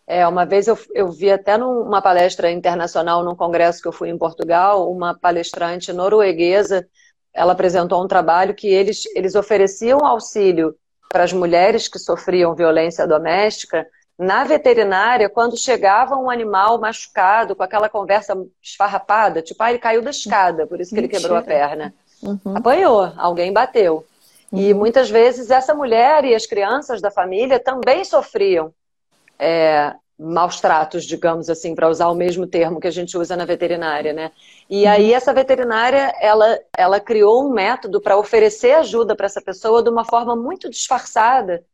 é, 0.07 0.27
uma 0.27 0.45
vez 0.45 0.67
eu, 0.67 0.77
eu 0.93 1.11
vi 1.11 1.31
até 1.31 1.57
numa 1.57 2.03
palestra 2.03 2.51
internacional, 2.51 3.23
num 3.23 3.37
congresso 3.37 3.81
que 3.81 3.87
eu 3.87 3.93
fui 3.93 4.09
em 4.09 4.19
Portugal, 4.19 4.91
uma 4.91 5.17
palestrante 5.17 5.93
norueguesa, 5.93 6.87
ela 7.33 7.53
apresentou 7.53 8.03
um 8.03 8.09
trabalho 8.09 8.55
que 8.55 8.67
eles, 8.67 9.05
eles 9.15 9.37
ofereciam 9.37 10.05
auxílio 10.05 10.75
para 11.09 11.23
as 11.23 11.33
mulheres 11.33 11.87
que 11.87 11.99
sofriam 11.99 12.55
violência 12.55 13.07
doméstica 13.07 13.87
na 14.21 14.45
veterinária 14.45 15.31
quando 15.31 15.57
chegava 15.57 16.15
um 16.15 16.29
animal 16.29 16.79
machucado, 16.79 17.57
com 17.57 17.63
aquela 17.63 17.89
conversa 17.89 18.37
esfarrapada, 18.63 19.41
tipo, 19.41 19.63
ah, 19.63 19.71
ele 19.71 19.79
caiu 19.79 20.03
da 20.03 20.11
escada, 20.11 20.67
por 20.67 20.79
isso 20.79 20.91
que 20.91 21.01
Mentira. 21.01 21.17
ele 21.17 21.23
quebrou 21.23 21.39
a 21.39 21.43
perna. 21.43 21.95
Uhum. 22.23 22.55
Apanhou, 22.55 23.11
alguém 23.17 23.51
bateu. 23.51 24.05
Uhum. 24.53 24.61
E 24.61 24.75
muitas 24.75 25.09
vezes 25.09 25.51
essa 25.51 25.75
mulher 25.75 26.23
e 26.27 26.35
as 26.35 26.45
crianças 26.45 27.01
da 27.01 27.11
família 27.11 27.59
também 27.59 28.05
sofriam 28.05 28.75
é, 29.39 29.95
maus 30.19 30.61
tratos, 30.61 31.07
digamos 31.07 31.49
assim, 31.49 31.75
para 31.75 31.89
usar 31.89 32.09
o 32.09 32.15
mesmo 32.15 32.47
termo 32.47 32.79
que 32.79 32.89
a 32.89 32.93
gente 32.93 33.17
usa 33.17 33.35
na 33.35 33.47
veterinária, 33.47 34.13
né? 34.13 34.33
E 34.69 34.85
uhum. 34.85 34.91
aí 34.91 35.15
essa 35.15 35.33
veterinária, 35.33 36.13
ela, 36.21 36.59
ela 36.77 37.01
criou 37.01 37.49
um 37.49 37.55
método 37.55 38.03
para 38.03 38.19
oferecer 38.19 38.73
ajuda 38.73 39.17
para 39.17 39.25
essa 39.25 39.41
pessoa 39.41 39.83
de 39.83 39.89
uma 39.89 40.05
forma 40.05 40.37
muito 40.37 40.69
disfarçada, 40.69 41.65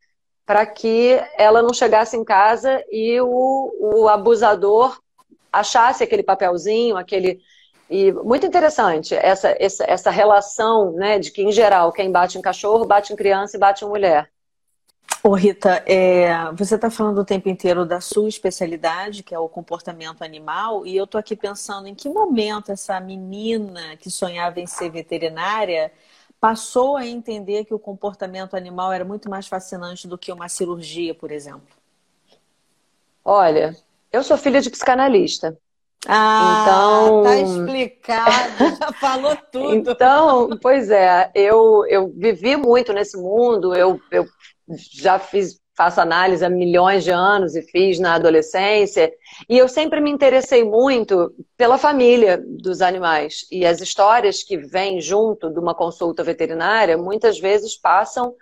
para 0.46 0.64
que 0.64 1.20
ela 1.36 1.60
não 1.60 1.74
chegasse 1.74 2.16
em 2.16 2.24
casa 2.24 2.82
e 2.90 3.20
o, 3.20 3.72
o 3.80 4.08
abusador 4.08 4.96
achasse 5.52 6.04
aquele 6.04 6.22
papelzinho, 6.22 6.96
aquele 6.96 7.40
e 7.88 8.12
muito 8.12 8.44
interessante 8.44 9.14
essa, 9.14 9.54
essa, 9.60 9.84
essa 9.88 10.10
relação, 10.10 10.92
né, 10.92 11.18
de 11.18 11.30
que, 11.30 11.42
em 11.42 11.52
geral, 11.52 11.92
quem 11.92 12.10
bate 12.10 12.36
em 12.36 12.42
cachorro, 12.42 12.84
bate 12.84 13.12
em 13.12 13.16
criança 13.16 13.56
e 13.56 13.60
bate 13.60 13.84
em 13.84 13.88
mulher. 13.88 14.28
Ô 15.22 15.34
Rita, 15.34 15.82
é, 15.86 16.50
você 16.52 16.74
está 16.74 16.90
falando 16.90 17.18
o 17.18 17.24
tempo 17.24 17.48
inteiro 17.48 17.86
da 17.86 18.00
sua 18.00 18.28
especialidade, 18.28 19.22
que 19.22 19.34
é 19.34 19.38
o 19.38 19.48
comportamento 19.48 20.22
animal, 20.22 20.84
e 20.86 20.96
eu 20.96 21.04
estou 21.04 21.18
aqui 21.18 21.36
pensando 21.36 21.86
em 21.86 21.94
que 21.94 22.08
momento 22.08 22.70
essa 22.70 22.98
menina 23.00 23.96
que 23.96 24.10
sonhava 24.10 24.60
em 24.60 24.66
ser 24.66 24.90
veterinária 24.90 25.92
passou 26.46 26.96
a 26.96 27.04
entender 27.04 27.64
que 27.64 27.74
o 27.74 27.78
comportamento 27.78 28.56
animal 28.56 28.92
era 28.92 29.04
muito 29.04 29.28
mais 29.28 29.48
fascinante 29.48 30.06
do 30.06 30.16
que 30.16 30.30
uma 30.30 30.48
cirurgia, 30.48 31.12
por 31.12 31.32
exemplo? 31.32 31.66
Olha, 33.24 33.76
eu 34.12 34.22
sou 34.22 34.38
filha 34.38 34.60
de 34.60 34.70
psicanalista. 34.70 35.58
Ah, 36.06 36.62
então, 36.62 37.22
tá 37.24 37.36
explicado, 37.40 38.64
já 38.78 38.92
falou 38.92 39.36
tudo. 39.50 39.90
Então, 39.90 40.48
pois 40.62 40.88
é, 40.88 41.32
eu, 41.34 41.84
eu 41.88 42.12
vivi 42.14 42.54
muito 42.54 42.92
nesse 42.92 43.16
mundo, 43.16 43.74
eu, 43.74 44.00
eu 44.12 44.24
já 44.68 45.18
fiz 45.18 45.60
faço 45.76 46.00
análise 46.00 46.44
há 46.44 46.48
milhões 46.48 47.04
de 47.04 47.10
anos 47.10 47.54
e 47.54 47.62
fiz 47.62 47.98
na 47.98 48.14
adolescência. 48.14 49.12
E 49.48 49.58
eu 49.58 49.68
sempre 49.68 50.00
me 50.00 50.10
interessei 50.10 50.64
muito 50.64 51.34
pela 51.56 51.76
família 51.76 52.42
dos 52.44 52.80
animais. 52.80 53.46
E 53.52 53.66
as 53.66 53.80
histórias 53.80 54.42
que 54.42 54.56
vêm 54.56 55.00
junto 55.00 55.50
de 55.50 55.58
uma 55.58 55.74
consulta 55.74 56.24
veterinária 56.24 56.96
muitas 56.96 57.38
vezes 57.38 57.76
passam 57.76 58.34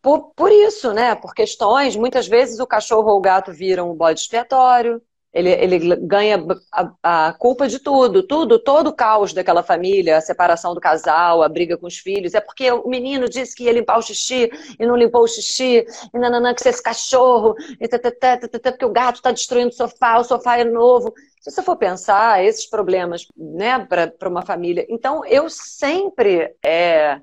por, 0.00 0.32
por 0.34 0.50
isso, 0.52 0.92
né? 0.92 1.14
Por 1.14 1.34
questões. 1.34 1.96
Muitas 1.96 2.28
vezes 2.28 2.60
o 2.60 2.66
cachorro 2.66 3.10
ou 3.10 3.18
o 3.18 3.20
gato 3.20 3.52
viram 3.52 3.90
o 3.90 3.94
bode 3.94 4.20
expiatório, 4.20 5.02
ele, 5.32 5.50
ele 5.50 5.96
ganha 5.96 6.44
a, 6.72 7.28
a, 7.28 7.32
culpa 7.34 7.68
de 7.68 7.78
tudo, 7.78 8.22
tudo, 8.22 8.58
todo 8.58 8.88
o 8.88 8.92
caos 8.92 9.32
daquela 9.32 9.62
família, 9.62 10.16
a 10.16 10.20
separação 10.20 10.74
do 10.74 10.80
casal, 10.80 11.42
a 11.42 11.48
briga 11.48 11.76
com 11.76 11.86
os 11.86 11.98
filhos. 11.98 12.34
É 12.34 12.40
porque 12.40 12.70
o 12.70 12.88
menino 12.88 13.28
disse 13.28 13.54
que 13.54 13.64
ia 13.64 13.72
limpar 13.72 13.98
o 13.98 14.02
xixi 14.02 14.50
e 14.78 14.84
não 14.84 14.96
limpou 14.96 15.22
o 15.22 15.28
xixi, 15.28 15.86
e 16.12 16.18
nananã, 16.18 16.52
que 16.52 16.68
esse 16.68 16.82
cachorro, 16.82 17.54
e 17.80 17.86
tatatá, 17.86 18.38
tatatá, 18.38 18.72
porque 18.72 18.84
o 18.84 18.92
gato 18.92 19.16
está 19.16 19.30
destruindo 19.30 19.68
o 19.68 19.72
sofá, 19.72 20.18
o 20.18 20.24
sofá 20.24 20.58
é 20.58 20.64
novo. 20.64 21.14
Se 21.40 21.50
você 21.50 21.62
for 21.62 21.76
pensar 21.76 22.44
esses 22.44 22.66
problemas 22.66 23.26
né, 23.36 23.78
para 23.78 24.28
uma 24.28 24.42
família. 24.42 24.84
Então, 24.88 25.24
eu 25.24 25.48
sempre 25.48 26.54
é, 26.62 27.20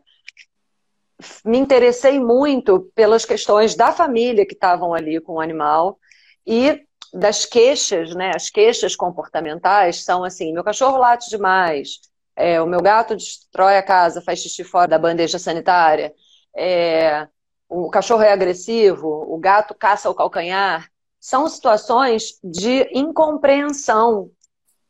me 1.43 1.57
interessei 1.57 2.19
muito 2.19 2.89
pelas 2.95 3.25
questões 3.25 3.75
da 3.75 3.91
família 3.91 4.45
que 4.45 4.53
estavam 4.53 4.93
ali 4.93 5.19
com 5.19 5.33
o 5.33 5.41
animal. 5.41 5.99
E 6.45 6.86
das 7.13 7.45
queixas, 7.45 8.13
né? 8.15 8.31
As 8.35 8.49
queixas 8.49 8.95
comportamentais 8.95 10.03
são 10.03 10.23
assim: 10.23 10.53
meu 10.53 10.63
cachorro 10.63 10.97
late 10.97 11.29
demais, 11.29 11.99
é, 12.35 12.61
o 12.61 12.67
meu 12.67 12.81
gato 12.81 13.15
destrói 13.15 13.77
a 13.77 13.83
casa, 13.83 14.21
faz 14.21 14.39
xixi 14.39 14.63
fora 14.63 14.87
da 14.87 14.99
bandeja 14.99 15.39
sanitária, 15.39 16.13
é, 16.55 17.27
o 17.69 17.89
cachorro 17.89 18.21
é 18.21 18.31
agressivo, 18.31 19.07
o 19.07 19.37
gato 19.37 19.75
caça 19.75 20.09
o 20.09 20.15
calcanhar. 20.15 20.89
São 21.19 21.49
situações 21.49 22.39
de 22.43 22.87
incompreensão 22.93 24.29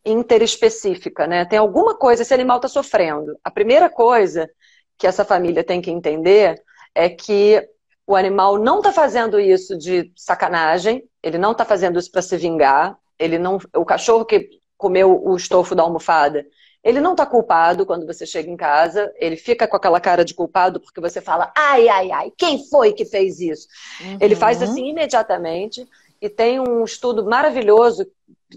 interespecífica, 0.05 1.25
né? 1.25 1.45
Tem 1.45 1.57
alguma 1.59 1.95
coisa, 1.95 2.21
esse 2.21 2.33
animal 2.33 2.57
está 2.57 2.67
sofrendo. 2.67 3.37
A 3.43 3.49
primeira 3.49 3.89
coisa 3.89 4.49
que 4.97 5.07
essa 5.07 5.25
família 5.25 5.63
tem 5.63 5.81
que 5.81 5.91
entender 5.91 6.61
é 6.93 7.09
que 7.09 7.67
o 8.07 8.15
animal 8.15 8.57
não 8.57 8.77
está 8.77 8.93
fazendo 8.93 9.37
isso 9.37 9.77
de 9.77 10.09
sacanagem, 10.15 11.03
ele 11.21 11.37
não 11.37 11.51
está 11.51 11.65
fazendo 11.65 11.99
isso 11.99 12.09
para 12.09 12.21
se 12.21 12.37
vingar. 12.37 12.97
Ele 13.19 13.37
não, 13.37 13.59
o 13.75 13.83
cachorro 13.83 14.23
que 14.23 14.49
comeu 14.77 15.21
o 15.21 15.35
estofo 15.35 15.75
da 15.75 15.83
almofada, 15.83 16.45
ele 16.81 17.01
não 17.01 17.11
está 17.11 17.25
culpado 17.25 17.85
quando 17.85 18.05
você 18.05 18.25
chega 18.25 18.49
em 18.49 18.55
casa. 18.55 19.11
Ele 19.17 19.35
fica 19.35 19.67
com 19.67 19.75
aquela 19.75 19.99
cara 19.99 20.23
de 20.23 20.33
culpado 20.33 20.79
porque 20.79 21.01
você 21.01 21.19
fala, 21.19 21.51
ai, 21.53 21.89
ai, 21.89 22.11
ai, 22.11 22.31
quem 22.37 22.65
foi 22.69 22.93
que 22.93 23.03
fez 23.03 23.41
isso? 23.41 23.67
Uhum. 23.99 24.17
Ele 24.21 24.37
faz 24.37 24.61
assim 24.61 24.87
imediatamente. 24.87 25.85
E 26.21 26.29
tem 26.29 26.61
um 26.61 26.85
estudo 26.85 27.25
maravilhoso 27.25 28.07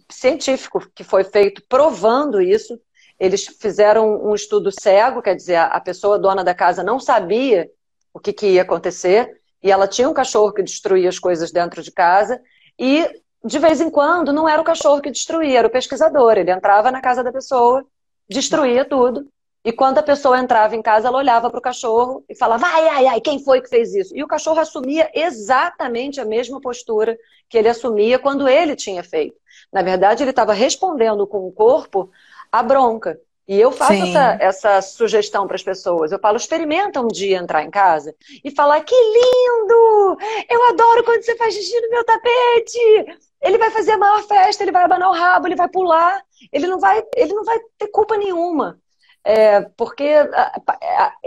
científico 0.09 0.89
que 0.95 1.03
foi 1.03 1.25
feito 1.25 1.61
provando 1.69 2.41
isso. 2.41 2.79
Eles 3.19 3.49
fizeram 3.49 4.25
um 4.25 4.33
estudo 4.33 4.71
cego, 4.71 5.21
quer 5.21 5.35
dizer, 5.35 5.57
a 5.57 5.81
pessoa 5.81 6.19
dona 6.19 6.45
da 6.45 6.55
casa 6.55 6.85
não 6.85 7.01
sabia 7.01 7.69
o 8.15 8.21
que, 8.21 8.33
que 8.33 8.47
ia 8.47 8.63
acontecer 8.63 9.40
e 9.63 9.71
ela 9.71 9.87
tinha 9.87 10.09
um 10.09 10.15
cachorro 10.15 10.53
que 10.53 10.63
destruía 10.63 11.09
as 11.09 11.19
coisas 11.19 11.51
dentro 11.51 11.83
de 11.83 11.91
casa 11.91 12.41
e 12.79 13.09
de 13.45 13.59
vez 13.59 13.81
em 13.81 13.91
quando 13.91 14.33
não 14.33 14.49
era 14.49 14.61
o 14.61 14.65
cachorro 14.65 15.01
que 15.01 15.11
destruía, 15.11 15.61
era 15.61 15.69
o 15.69 15.71
pesquisador. 15.71 16.37
Ele 16.37 16.51
entrava 16.51 16.91
na 16.91 17.01
casa 17.01 17.25
da 17.25 17.33
pessoa, 17.33 17.85
destruía 18.29 18.85
tudo. 18.85 19.27
E 19.63 19.73
quando 19.73 19.99
a 19.99 20.03
pessoa 20.03 20.39
entrava 20.39 20.75
em 20.75 20.81
casa, 20.81 21.09
ela 21.09 21.19
olhava 21.19 21.51
para 21.51 21.59
o 21.59 21.63
cachorro 21.63 22.25
e 22.29 22.35
falava: 22.35 22.67
ai, 22.67 22.89
ai, 22.89 23.07
ai, 23.07 23.21
quem 23.21 23.43
foi 23.43 23.61
que 23.61 23.69
fez 23.69 23.95
isso? 23.95 24.17
E 24.17 24.23
o 24.23 24.27
cachorro 24.27 24.59
assumia 24.59 25.11
exatamente 25.15 26.21
a 26.21 26.25
mesma 26.25 26.61
postura 26.61 27.17
que 27.49 27.59
ele 27.59 27.69
assumia 27.69 28.19
quando 28.19 28.49
ele 28.49 28.75
tinha 28.75 29.03
feito. 29.03 29.37
Na 29.73 29.83
verdade, 29.83 30.23
ele 30.23 30.31
estava 30.31 30.55
respondendo 30.55 31.27
com 31.27 31.47
o 31.47 31.53
corpo 31.53 32.11
à 32.51 32.63
bronca. 32.63 33.21
E 33.51 33.61
eu 33.61 33.73
faço 33.73 33.95
essa, 33.95 34.39
essa, 34.41 34.81
sugestão 34.81 35.45
para 35.45 35.57
as 35.57 35.63
pessoas. 35.65 36.13
Eu 36.13 36.21
falo, 36.21 36.37
experimenta 36.37 37.01
um 37.01 37.09
dia 37.09 37.37
entrar 37.37 37.65
em 37.65 37.71
casa 37.71 38.15
e 38.45 38.49
falar, 38.49 38.81
que 38.83 38.95
lindo! 38.95 40.17
Eu 40.49 40.69
adoro 40.69 41.03
quando 41.03 41.21
você 41.21 41.37
faz 41.37 41.53
xixi 41.53 41.81
no 41.81 41.91
meu 41.91 42.05
tapete! 42.05 43.19
Ele 43.43 43.59
vai 43.59 43.73
fazer 43.73 43.91
a 43.91 43.99
maior 43.99 44.23
festa, 44.23 44.63
ele 44.63 44.71
vai 44.71 44.85
abanar 44.85 45.11
o 45.11 45.15
rabo, 45.15 45.49
ele 45.49 45.57
vai 45.57 45.69
pular, 45.69 46.23
ele 46.53 46.69
não 46.69 46.79
vai, 46.79 47.03
ele 47.17 47.35
não 47.35 47.43
vai 47.43 47.59
ter 47.77 47.89
culpa 47.89 48.17
nenhuma. 48.17 48.79
É, 49.25 49.63
porque 49.77 50.09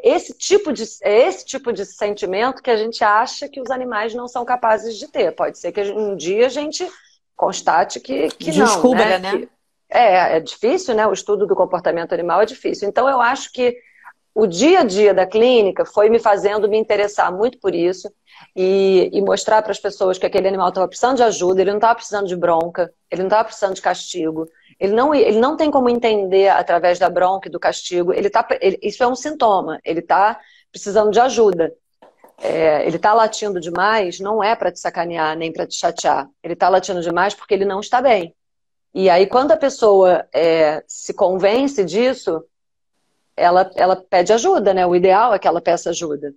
esse 0.02 0.34
tipo, 0.38 0.72
de, 0.72 0.86
é 1.02 1.28
esse 1.28 1.44
tipo 1.44 1.74
de 1.74 1.86
sentimento 1.86 2.64
que 2.64 2.72
a 2.72 2.78
gente 2.78 3.04
acha 3.04 3.50
que 3.50 3.60
os 3.60 3.70
animais 3.70 4.14
não 4.14 4.30
são 4.30 4.46
capazes 4.46 4.96
de 4.96 5.10
ter. 5.10 5.36
Pode 5.36 5.60
ser 5.60 5.74
que 5.74 5.82
um 5.92 6.16
dia 6.16 6.46
a 6.46 6.50
gente 6.50 6.90
constate 7.36 8.00
que, 8.00 8.30
que 8.30 8.50
Descubra, 8.52 9.20
não. 9.20 9.32
Né? 9.32 9.40
né? 9.40 9.48
É, 9.94 10.38
é 10.38 10.40
difícil, 10.40 10.96
né? 10.96 11.06
O 11.06 11.14
estudo 11.14 11.46
do 11.46 11.56
comportamento 11.56 12.14
animal 12.14 12.42
é 12.42 12.46
difícil. 12.46 12.90
Então, 12.90 13.08
eu 13.08 13.22
acho 13.22 13.52
que 13.54 13.78
o 14.34 14.48
dia 14.48 14.80
a 14.80 14.84
dia 14.84 15.14
da 15.14 15.28
clínica 15.28 15.86
foi 15.86 16.10
me 16.10 16.18
fazendo 16.18 16.68
me 16.68 16.78
interessar 16.78 17.32
muito 17.32 17.60
por 17.60 17.76
isso 17.76 18.12
e, 18.56 19.12
e 19.14 19.22
mostrar 19.22 19.62
para 19.62 19.72
as 19.72 19.80
pessoas 19.80 20.18
que 20.18 20.26
aquele 20.26 20.48
animal 20.48 20.70
estava 20.70 20.88
precisando 20.88 21.18
de 21.18 21.24
ajuda, 21.24 21.62
ele 21.62 21.70
não 21.70 21.78
estava 21.78 21.94
precisando 21.94 22.28
de 22.28 22.36
bronca, 22.36 22.92
ele 23.12 23.22
não 23.22 23.28
estava 23.28 23.44
precisando 23.44 23.76
de 23.76 23.82
castigo, 23.84 24.48
ele 24.80 24.94
não, 24.94 25.14
ele 25.14 25.40
não 25.40 25.56
tem 25.56 25.70
como 25.70 25.88
entender 25.88 26.50
através 26.50 26.98
da 26.98 27.08
bronca 27.08 27.48
e 27.48 27.52
do 27.52 27.60
castigo, 27.60 28.12
ele 28.12 28.32
tá, 28.32 28.48
ele, 28.60 28.80
isso 28.82 29.04
é 29.04 29.08
um 29.08 29.16
sintoma, 29.16 29.80
ele 29.86 30.00
está 30.00 30.40
precisando 30.72 31.12
de 31.12 31.20
ajuda. 31.20 31.72
É, 32.42 32.86
ele 32.88 32.96
está 32.96 33.14
latindo 33.14 33.60
demais, 33.60 34.20
não 34.20 34.44
é 34.44 34.56
para 34.56 34.72
te 34.72 34.80
sacanear 34.80 35.38
nem 35.38 35.54
para 35.54 35.68
te 35.68 35.76
chatear. 35.76 36.28
Ele 36.44 36.54
está 36.54 36.68
latindo 36.68 37.00
demais 37.00 37.36
porque 37.36 37.54
ele 37.54 37.64
não 37.64 37.80
está 37.80 38.02
bem. 38.02 38.36
E 38.94 39.10
aí, 39.10 39.26
quando 39.26 39.52
a 39.52 39.58
pessoa 39.58 40.26
é, 40.32 40.84
se 40.88 41.14
convence 41.14 41.84
disso, 41.84 42.44
ela, 43.36 43.72
ela 43.76 43.96
pede 43.96 44.32
ajuda, 44.32 44.74
né? 44.74 44.86
O 44.86 44.96
ideal 44.96 45.34
é 45.34 45.40
que 45.40 45.48
ela 45.48 45.62
peça 45.62 45.90
ajuda. 45.90 46.34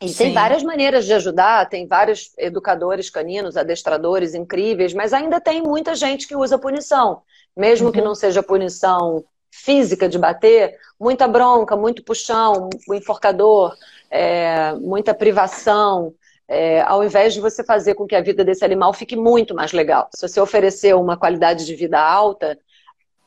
E 0.00 0.08
Sim. 0.08 0.24
tem 0.24 0.34
várias 0.34 0.62
maneiras 0.62 1.06
de 1.06 1.12
ajudar, 1.14 1.68
tem 1.68 1.86
vários 1.86 2.30
educadores 2.38 3.10
caninos, 3.10 3.56
adestradores 3.56 4.34
incríveis, 4.34 4.94
mas 4.94 5.12
ainda 5.12 5.40
tem 5.40 5.60
muita 5.60 5.94
gente 5.94 6.28
que 6.28 6.36
usa 6.36 6.58
punição. 6.58 7.22
Mesmo 7.56 7.86
uhum. 7.86 7.92
que 7.92 8.00
não 8.00 8.14
seja 8.14 8.42
punição 8.42 9.24
física 9.50 10.08
de 10.08 10.18
bater, 10.18 10.78
muita 11.00 11.26
bronca, 11.26 11.74
muito 11.74 12.04
puxão, 12.04 12.68
o 12.86 12.94
enforcador, 12.94 13.74
é, 14.10 14.72
muita 14.74 15.12
privação, 15.14 16.14
é, 16.48 16.80
ao 16.80 17.04
invés 17.04 17.34
de 17.34 17.40
você 17.40 17.62
fazer 17.62 17.94
com 17.94 18.06
que 18.06 18.16
a 18.16 18.22
vida 18.22 18.42
desse 18.42 18.64
animal 18.64 18.94
fique 18.94 19.14
muito 19.14 19.54
mais 19.54 19.72
legal. 19.72 20.08
Se 20.14 20.26
você 20.26 20.40
oferecer 20.40 20.96
uma 20.96 21.16
qualidade 21.16 21.66
de 21.66 21.74
vida 21.74 22.00
alta, 22.00 22.58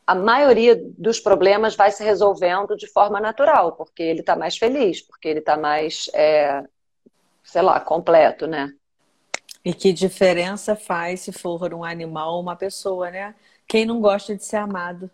a 0.07 0.15
maioria 0.15 0.75
dos 0.97 1.19
problemas 1.19 1.75
vai 1.75 1.91
se 1.91 2.03
resolvendo 2.03 2.75
de 2.75 2.87
forma 2.87 3.19
natural, 3.21 3.73
porque 3.73 4.01
ele 4.01 4.21
está 4.21 4.35
mais 4.35 4.57
feliz, 4.57 5.01
porque 5.01 5.27
ele 5.27 5.39
está 5.39 5.55
mais, 5.55 6.09
é, 6.15 6.63
sei 7.43 7.61
lá, 7.61 7.79
completo, 7.79 8.47
né? 8.47 8.73
E 9.63 9.71
que 9.71 9.93
diferença 9.93 10.75
faz 10.75 11.21
se 11.21 11.31
for 11.31 11.71
um 11.75 11.83
animal 11.83 12.33
ou 12.33 12.41
uma 12.41 12.55
pessoa, 12.55 13.11
né? 13.11 13.35
Quem 13.67 13.85
não 13.85 14.01
gosta 14.01 14.35
de 14.35 14.43
ser 14.43 14.57
amado? 14.57 15.09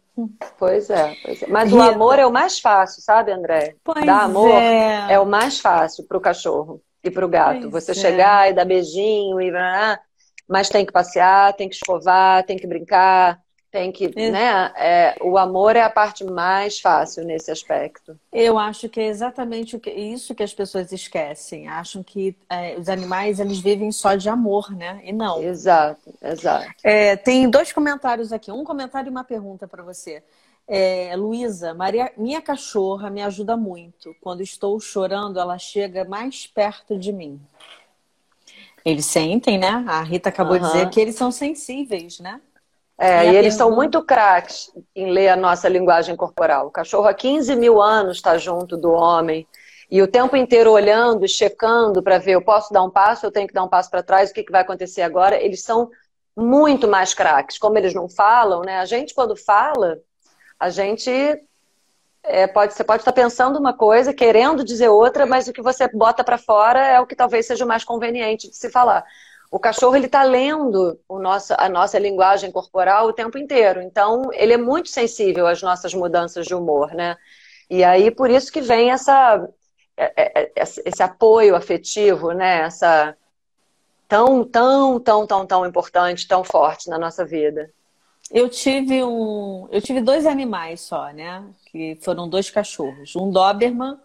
Pois 0.58 0.90
é, 0.90 1.14
pois 1.24 1.44
é. 1.44 1.48
mas 1.48 1.70
Rita. 1.70 1.78
o 1.78 1.82
amor 1.82 2.18
é 2.18 2.26
o 2.26 2.32
mais 2.32 2.58
fácil, 2.58 3.04
sabe, 3.04 3.32
André? 3.32 3.76
Pois 3.84 4.04
Dar 4.06 4.24
amor 4.24 4.50
é. 4.50 5.14
é 5.14 5.20
o 5.20 5.26
mais 5.26 5.60
fácil 5.60 6.06
para 6.06 6.18
o 6.18 6.22
cachorro 6.22 6.82
e 7.08 7.12
para 7.12 7.26
o 7.26 7.30
gato. 7.30 7.70
Pois 7.70 7.86
Você 7.86 7.92
é. 7.92 7.96
chegar 7.96 8.50
e 8.50 8.54
dar 8.54 8.66
beijinho 8.66 9.42
e 9.42 9.52
mas 10.48 10.70
tem 10.70 10.86
que 10.86 10.94
passear, 10.94 11.54
tem 11.54 11.68
que 11.68 11.76
escovar, 11.76 12.44
tem 12.46 12.58
que 12.58 12.66
brincar, 12.66 13.38
tem 13.70 13.92
que, 13.92 14.06
é. 14.16 14.32
né? 14.32 14.72
É, 14.78 15.16
o 15.22 15.38
amor 15.38 15.76
é 15.76 15.82
a 15.82 15.90
parte 15.90 16.24
mais 16.24 16.80
fácil 16.80 17.26
nesse 17.26 17.52
aspecto. 17.52 18.18
Eu 18.32 18.58
acho 18.58 18.88
que 18.88 19.00
é 19.00 19.08
exatamente 19.08 19.80
isso 19.88 20.34
que 20.34 20.44
as 20.44 20.54
pessoas 20.54 20.92
esquecem. 20.92 21.68
Acham 21.68 22.02
que 22.02 22.36
é, 22.50 22.78
os 22.78 22.88
animais 22.88 23.40
eles 23.40 23.60
vivem 23.60 23.92
só 23.92 24.16
de 24.16 24.30
amor, 24.30 24.72
né? 24.72 25.02
E 25.04 25.12
não. 25.12 25.44
Exato, 25.44 26.14
exato. 26.22 26.68
É, 26.82 27.18
tem 27.18 27.50
dois 27.50 27.74
comentários 27.74 28.32
aqui, 28.32 28.52
um 28.52 28.64
comentário 28.64 29.10
e 29.10 29.12
uma 29.12 29.24
pergunta 29.24 29.68
para 29.68 29.84
você. 29.84 30.24
É, 30.68 31.16
Luísa, 31.16 31.76
minha 32.18 32.42
cachorra 32.42 33.10
me 33.10 33.22
ajuda 33.22 33.56
muito. 33.56 34.14
Quando 34.20 34.42
estou 34.42 34.80
chorando, 34.80 35.40
ela 35.40 35.58
chega 35.58 36.04
mais 36.04 36.46
perto 36.46 36.98
de 36.98 37.14
mim. 37.14 37.40
Eles 38.84 39.06
sentem, 39.06 39.58
né? 39.58 39.86
A 39.88 40.02
Rita 40.02 40.30
acabou 40.30 40.56
uhum. 40.56 40.62
de 40.62 40.68
dizer 40.68 40.90
que 40.90 41.00
eles 41.00 41.16
são 41.16 41.32
sensíveis, 41.32 42.20
né? 42.20 42.42
É, 42.98 43.26
e, 43.26 43.32
e 43.32 43.36
eles 43.36 43.56
pergunta... 43.56 43.58
são 43.58 43.72
muito 43.72 44.04
craques 44.04 44.72
em 44.96 45.12
ler 45.12 45.30
a 45.30 45.36
nossa 45.36 45.70
linguagem 45.70 46.16
corporal. 46.16 46.68
O 46.68 46.72
cachorro 46.72 47.08
há 47.08 47.14
15 47.14 47.56
mil 47.56 47.82
anos 47.82 48.18
está 48.18 48.38
junto 48.38 48.76
do 48.76 48.92
homem. 48.92 49.48
E 49.90 50.02
o 50.02 50.08
tempo 50.08 50.36
inteiro 50.36 50.72
olhando, 50.72 51.26
checando 51.28 52.04
para 52.04 52.18
ver, 52.18 52.34
eu 52.34 52.42
posso 52.42 52.74
dar 52.74 52.84
um 52.84 52.90
passo, 52.90 53.26
eu 53.26 53.32
tenho 53.32 53.48
que 53.48 53.54
dar 53.54 53.64
um 53.64 53.70
passo 53.70 53.90
para 53.90 54.04
trás, 54.04 54.30
o 54.30 54.34
que, 54.34 54.44
que 54.44 54.52
vai 54.52 54.62
acontecer 54.62 55.02
agora? 55.02 55.42
Eles 55.42 55.64
são 55.64 55.90
muito 56.36 56.88
mais 56.88 57.14
craques. 57.14 57.58
Como 57.58 57.78
eles 57.78 57.94
não 57.94 58.10
falam, 58.10 58.62
né? 58.62 58.80
A 58.80 58.86
gente, 58.86 59.14
quando 59.14 59.36
fala, 59.36 60.02
a 60.60 60.70
gente 60.70 61.12
é, 62.24 62.48
pode, 62.48 62.74
você 62.74 62.84
pode 62.84 63.02
estar 63.02 63.14
pensando 63.14 63.58
uma 63.58 63.74
coisa, 63.74 64.14
querendo 64.14 64.64
dizer 64.64 64.90
outra, 64.90 65.26
mas 65.26 65.48
o 65.48 65.54
que 65.54 65.62
você 65.62 65.88
bota 65.88 66.24
para 66.24 66.38
fora 66.38 66.86
é 66.86 67.00
o 67.00 67.08
que 67.08 67.16
talvez 67.16 67.46
seja 67.46 67.64
o 67.64 67.68
mais 67.68 67.84
conveniente 67.84 68.50
de 68.50 68.56
se 68.56 68.70
falar. 68.70 69.06
O 69.50 69.60
cachorro 69.60 69.96
ele 69.96 70.08
está 70.08 70.24
lendo 70.24 71.00
o 71.08 71.20
nosso, 71.20 71.54
a 71.58 71.70
nossa 71.70 71.98
linguagem 71.98 72.52
corporal 72.52 73.08
o 73.08 73.14
tempo 73.14 73.38
inteiro, 73.38 73.82
então 73.82 74.30
ele 74.34 74.54
é 74.54 74.58
muito 74.58 74.90
sensível 74.90 75.48
às 75.48 75.62
nossas 75.62 75.94
mudanças 75.94 76.46
de 76.46 76.54
humor, 76.54 76.94
né? 76.94 77.16
E 77.70 77.84
aí 77.84 78.12
por 78.12 78.30
isso 78.30 78.52
que 78.52 78.60
vem 78.62 78.92
essa, 78.92 79.48
é, 79.96 80.42
é, 80.42 80.52
esse 80.56 81.02
apoio 81.02 81.56
afetivo, 81.56 82.34
né? 82.34 82.62
Essa 82.64 83.16
tão, 84.08 84.44
tão, 84.44 85.00
tão, 85.00 85.26
tão, 85.26 85.46
tão 85.46 85.66
importante, 85.66 86.28
tão 86.28 86.44
forte 86.44 86.90
na 86.90 86.98
nossa 86.98 87.26
vida. 87.26 87.72
Eu 88.32 88.50
tive 88.50 89.04
um, 89.04 89.68
eu 89.72 89.82
tive 89.82 90.02
dois 90.02 90.26
animais 90.26 90.82
só, 90.82 91.12
né? 91.12 91.44
Que 91.68 91.98
foram 92.02 92.28
dois 92.28 92.50
cachorros, 92.50 93.16
um 93.16 93.32
Doberman 93.32 93.98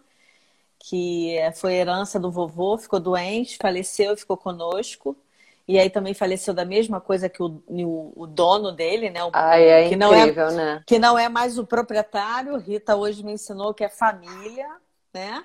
que 0.83 1.37
foi 1.55 1.75
herança 1.75 2.19
do 2.19 2.29
vovô, 2.29 2.77
ficou 2.77 2.99
doente, 2.99 3.57
faleceu 3.57 4.17
ficou 4.17 4.35
conosco. 4.35 5.15
E 5.65 5.79
aí 5.79 5.89
também 5.89 6.13
faleceu 6.13 6.53
da 6.53 6.65
mesma 6.65 6.99
coisa 6.99 7.29
que 7.29 7.41
o, 7.41 7.63
o, 7.69 8.23
o 8.23 8.27
dono 8.27 8.69
dele, 8.69 9.09
né? 9.09 9.23
O, 9.23 9.29
Ai, 9.31 9.63
é 9.63 9.87
que 9.87 9.95
incrível, 9.95 10.47
não 10.47 10.51
é, 10.51 10.55
né? 10.55 10.83
Que 10.85 10.99
não 10.99 11.17
é 11.17 11.29
mais 11.29 11.57
o 11.57 11.65
proprietário. 11.65 12.57
Rita 12.57 12.97
hoje 12.97 13.23
me 13.23 13.31
ensinou 13.31 13.73
que 13.73 13.85
é 13.85 13.87
família, 13.87 14.67
né? 15.13 15.41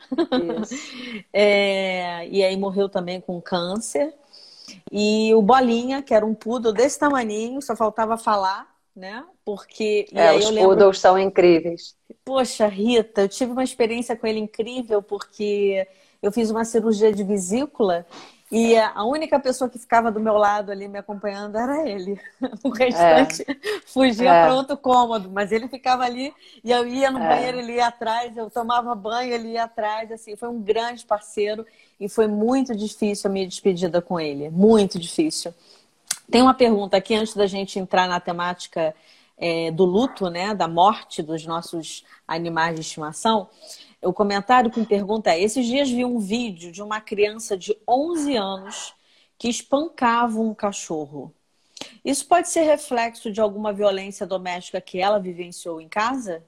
Isso. 0.60 0.74
é, 1.32 2.26
e 2.26 2.42
aí 2.42 2.56
morreu 2.56 2.88
também 2.88 3.20
com 3.20 3.40
câncer. 3.40 4.12
E 4.90 5.34
o 5.34 5.42
Bolinha, 5.42 6.02
que 6.02 6.14
era 6.14 6.24
um 6.24 6.34
poodle 6.34 6.72
desse 6.72 6.98
tamaninho, 6.98 7.60
só 7.60 7.76
faltava 7.76 8.16
falar, 8.16 8.68
né? 8.94 9.24
Porque. 9.44 10.06
É, 10.12 10.32
os 10.34 10.50
lembro... 10.50 10.70
poodles 10.70 10.98
são 10.98 11.18
incríveis. 11.18 11.94
Poxa, 12.24 12.66
Rita, 12.66 13.22
eu 13.22 13.28
tive 13.28 13.52
uma 13.52 13.64
experiência 13.64 14.16
com 14.16 14.26
ele 14.26 14.38
incrível, 14.38 15.02
porque 15.02 15.86
eu 16.22 16.32
fiz 16.32 16.50
uma 16.50 16.64
cirurgia 16.64 17.12
de 17.12 17.22
vesícula 17.22 18.06
e 18.50 18.76
a 18.76 19.04
única 19.04 19.38
pessoa 19.38 19.68
que 19.68 19.78
ficava 19.78 20.10
do 20.10 20.18
meu 20.18 20.34
lado 20.34 20.72
ali 20.72 20.88
me 20.88 20.98
acompanhando 20.98 21.56
era 21.58 21.86
ele. 21.88 22.18
O 22.64 22.70
restante 22.70 23.44
é. 23.46 23.80
fugia 23.86 24.32
é. 24.32 24.44
para 24.44 24.54
outro 24.54 24.76
cômodo, 24.76 25.30
mas 25.30 25.52
ele 25.52 25.68
ficava 25.68 26.04
ali 26.04 26.32
e 26.64 26.70
eu 26.70 26.86
ia 26.86 27.10
no 27.10 27.18
é. 27.18 27.28
banheiro, 27.28 27.58
ele 27.58 27.74
ia 27.74 27.88
atrás, 27.88 28.36
eu 28.36 28.48
tomava 28.50 28.94
banho, 28.94 29.32
ele 29.32 29.52
ia 29.52 29.64
atrás, 29.64 30.10
assim, 30.10 30.34
foi 30.34 30.48
um 30.48 30.60
grande 30.60 31.04
parceiro 31.04 31.66
e 32.00 32.08
foi 32.08 32.26
muito 32.26 32.74
difícil 32.74 33.28
a 33.28 33.32
minha 33.32 33.46
despedida 33.46 34.00
com 34.00 34.18
ele, 34.18 34.48
muito 34.48 34.98
difícil. 34.98 35.52
Tem 36.30 36.40
uma 36.40 36.54
pergunta 36.54 36.96
aqui 36.96 37.14
antes 37.14 37.34
da 37.34 37.46
gente 37.46 37.78
entrar 37.78 38.08
na 38.08 38.20
temática 38.20 38.94
é, 39.36 39.70
do 39.70 39.84
luto, 39.84 40.28
né, 40.28 40.54
da 40.54 40.66
morte 40.66 41.22
dos 41.22 41.46
nossos 41.46 42.04
animais 42.26 42.74
de 42.74 42.80
estimação. 42.80 43.48
O 44.02 44.12
comentário 44.12 44.70
com 44.70 44.84
pergunta 44.84 45.30
é: 45.30 45.40
esses 45.40 45.66
dias 45.66 45.90
vi 45.90 46.04
um 46.04 46.18
vídeo 46.18 46.70
de 46.70 46.82
uma 46.82 47.00
criança 47.00 47.56
de 47.56 47.76
11 47.86 48.36
anos 48.36 48.94
que 49.36 49.48
espancava 49.48 50.38
um 50.40 50.54
cachorro. 50.54 51.34
Isso 52.04 52.26
pode 52.26 52.48
ser 52.48 52.62
reflexo 52.62 53.30
de 53.30 53.40
alguma 53.40 53.72
violência 53.72 54.26
doméstica 54.26 54.80
que 54.80 55.00
ela 55.00 55.18
vivenciou 55.18 55.80
em 55.80 55.88
casa? 55.88 56.42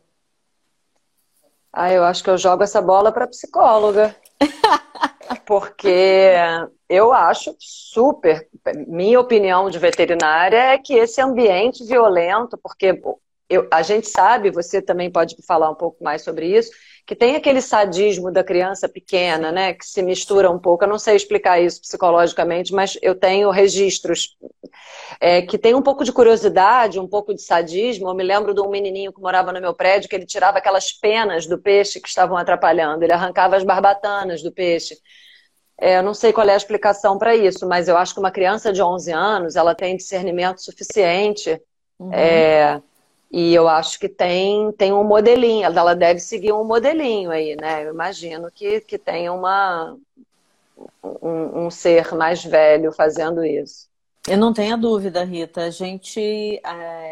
Ah, 1.73 1.93
eu 1.93 2.03
acho 2.03 2.23
que 2.25 2.31
eu 2.31 2.39
jogo 2.39 2.65
essa 2.65 2.83
bola 2.83 3.13
para 3.13 3.29
psicóloga. 3.29 4.17
Porque 5.47 6.35
eu 6.89 7.13
acho 7.13 7.55
super, 7.59 8.49
minha 8.87 9.21
opinião 9.21 9.71
de 9.71 9.79
veterinária 9.79 10.57
é 10.57 10.79
que 10.79 10.95
esse 10.95 11.21
ambiente 11.21 11.85
violento, 11.85 12.59
porque 12.59 13.01
eu, 13.51 13.67
a 13.71 13.83
gente 13.83 14.09
sabe, 14.09 14.51
você 14.51 14.81
também 14.81 15.11
pode 15.11 15.37
falar 15.45 15.69
um 15.69 15.75
pouco 15.75 16.03
mais 16.03 16.23
sobre 16.23 16.47
isso, 16.47 16.71
que 17.05 17.17
tem 17.17 17.35
aquele 17.35 17.61
sadismo 17.61 18.31
da 18.31 18.45
criança 18.45 18.89
pequena, 18.89 19.51
né, 19.51 19.75
que 19.75 19.85
se 19.85 20.01
mistura 20.01 20.49
um 20.49 20.59
pouco. 20.59 20.85
Eu 20.85 20.89
não 20.89 20.99
sei 20.99 21.17
explicar 21.17 21.61
isso 21.61 21.81
psicologicamente, 21.81 22.73
mas 22.73 22.97
eu 23.03 23.17
tenho 23.17 23.51
registros 23.51 24.37
é, 25.21 25.43
que 25.43 25.59
tem 25.59 25.75
um 25.75 25.83
pouco 25.83 26.05
de 26.05 26.13
curiosidade, 26.13 27.01
um 27.01 27.09
pouco 27.09 27.35
de 27.35 27.43
sadismo. 27.43 28.09
Eu 28.09 28.15
me 28.15 28.23
lembro 28.23 28.55
de 28.55 28.61
um 28.61 28.71
menininho 28.71 29.13
que 29.13 29.21
morava 29.21 29.53
no 29.53 29.61
meu 29.61 29.75
prédio 29.75 30.09
que 30.09 30.15
ele 30.15 30.25
tirava 30.27 30.59
aquelas 30.59 30.93
penas 30.93 31.47
do 31.47 31.59
peixe 31.59 32.01
que 32.01 32.09
estavam 32.09 32.37
atrapalhando. 32.37 33.03
Ele 33.03 33.13
arrancava 33.13 33.57
as 33.57 33.65
barbatanas 33.65 34.41
do 34.43 34.53
peixe. 34.53 34.97
É, 35.81 35.99
eu 35.99 36.03
não 36.05 36.15
sei 36.15 36.33
qual 36.33 36.47
é 36.47 36.53
a 36.53 36.57
explicação 36.57 37.19
para 37.19 37.35
isso, 37.35 37.67
mas 37.67 37.89
eu 37.89 37.97
acho 37.97 38.15
que 38.15 38.21
uma 38.21 38.31
criança 38.31 38.73
de 38.73 38.83
11 38.83 39.11
anos, 39.11 39.57
ela 39.57 39.75
tem 39.75 39.97
discernimento 39.97 40.63
suficiente 40.63 41.61
uhum. 41.99 42.13
é, 42.13 42.81
e 43.31 43.55
eu 43.55 43.69
acho 43.69 43.99
que 43.99 44.09
tem, 44.09 44.73
tem 44.73 44.93
um 44.93 45.05
modelinho, 45.05 45.65
ela 45.65 45.95
deve 45.95 46.19
seguir 46.19 46.53
um 46.53 46.65
modelinho 46.65 47.31
aí, 47.31 47.57
né? 47.57 47.87
Eu 47.87 47.95
imagino 47.95 48.51
que, 48.51 48.81
que 48.81 48.99
tem 48.99 49.31
uma, 49.31 49.97
um, 51.03 51.67
um 51.67 51.71
ser 51.71 52.13
mais 52.15 52.45
velho 52.45 52.91
fazendo 52.93 53.45
isso. 53.45 53.89
Eu 54.29 54.37
não 54.37 54.53
tenho 54.53 54.77
dúvida, 54.77 55.25
Rita. 55.25 55.63
A 55.65 55.71
gente, 55.71 56.61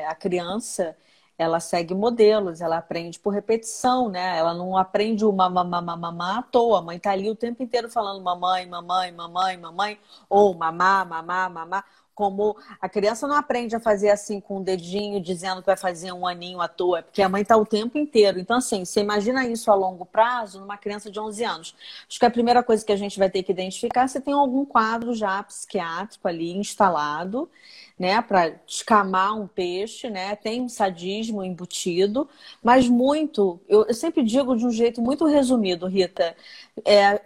a 0.06 0.14
criança, 0.16 0.96
ela 1.38 1.60
segue 1.60 1.94
modelos, 1.94 2.60
ela 2.60 2.78
aprende 2.78 3.18
por 3.20 3.32
repetição, 3.32 4.08
né? 4.08 4.36
Ela 4.36 4.52
não 4.54 4.76
aprende 4.76 5.24
o 5.24 5.32
mamá, 5.32 5.62
mamá, 5.62 5.96
mamá 5.96 6.38
à 6.40 6.42
toa. 6.42 6.80
A 6.80 6.82
mãe 6.82 6.98
tá 6.98 7.12
ali 7.12 7.30
o 7.30 7.36
tempo 7.36 7.62
inteiro 7.62 7.88
falando 7.88 8.22
mamãe, 8.22 8.66
mamãe, 8.66 9.12
mamãe, 9.12 9.56
mamãe, 9.56 9.98
ou 10.28 10.52
mamá, 10.52 11.04
mamá, 11.04 11.48
mamá 11.48 11.84
como 12.18 12.56
a 12.80 12.88
criança 12.88 13.28
não 13.28 13.36
aprende 13.36 13.76
a 13.76 13.80
fazer 13.80 14.10
assim 14.10 14.40
com 14.40 14.58
o 14.58 14.60
dedinho, 14.60 15.20
dizendo 15.20 15.60
que 15.60 15.66
vai 15.66 15.76
fazer 15.76 16.10
um 16.10 16.26
aninho 16.26 16.60
à 16.60 16.66
toa, 16.66 17.00
porque 17.00 17.22
a 17.22 17.28
mãe 17.28 17.42
está 17.42 17.56
o 17.56 17.64
tempo 17.64 17.96
inteiro. 17.96 18.40
Então, 18.40 18.56
assim, 18.56 18.84
você 18.84 18.98
imagina 18.98 19.46
isso 19.46 19.70
a 19.70 19.74
longo 19.76 20.04
prazo 20.04 20.58
numa 20.58 20.76
criança 20.76 21.12
de 21.12 21.20
11 21.20 21.44
anos. 21.44 21.76
Acho 22.08 22.18
que 22.18 22.26
a 22.26 22.30
primeira 22.30 22.60
coisa 22.60 22.84
que 22.84 22.90
a 22.90 22.96
gente 22.96 23.20
vai 23.20 23.30
ter 23.30 23.44
que 23.44 23.52
identificar 23.52 24.02
é 24.02 24.08
se 24.08 24.20
tem 24.20 24.34
algum 24.34 24.64
quadro 24.64 25.14
já 25.14 25.40
psiquiátrico 25.44 26.26
ali 26.26 26.50
instalado, 26.58 27.48
né, 27.96 28.20
para 28.20 28.48
descamar 28.66 29.40
um 29.40 29.46
peixe, 29.46 30.10
né? 30.10 30.34
Tem 30.34 30.60
um 30.60 30.68
sadismo 30.68 31.44
embutido, 31.44 32.28
mas 32.60 32.88
muito, 32.88 33.60
eu, 33.68 33.86
eu 33.86 33.94
sempre 33.94 34.24
digo 34.24 34.56
de 34.56 34.66
um 34.66 34.72
jeito 34.72 35.00
muito 35.00 35.24
resumido, 35.24 35.86
Rita, 35.86 36.36
é, 36.84 37.20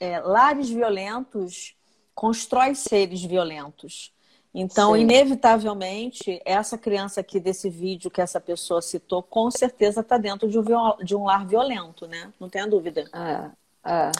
é 0.00 0.18
lares 0.18 0.68
violentos 0.68 1.76
constrói 2.14 2.74
seres 2.74 3.22
violentos. 3.22 4.12
Então, 4.54 4.94
Sim. 4.94 5.00
inevitavelmente, 5.00 6.40
essa 6.44 6.76
criança 6.76 7.20
aqui 7.20 7.40
desse 7.40 7.70
vídeo 7.70 8.10
que 8.10 8.20
essa 8.20 8.38
pessoa 8.38 8.82
citou, 8.82 9.22
com 9.22 9.50
certeza 9.50 10.00
está 10.00 10.18
dentro 10.18 10.46
de 10.46 10.58
um, 10.58 10.96
de 11.02 11.16
um, 11.16 11.24
lar 11.24 11.46
violento, 11.46 12.06
né? 12.06 12.30
Não 12.38 12.50
tenha 12.50 12.66
dúvida. 12.66 13.08
É, 13.14 13.90
é. 13.90 14.12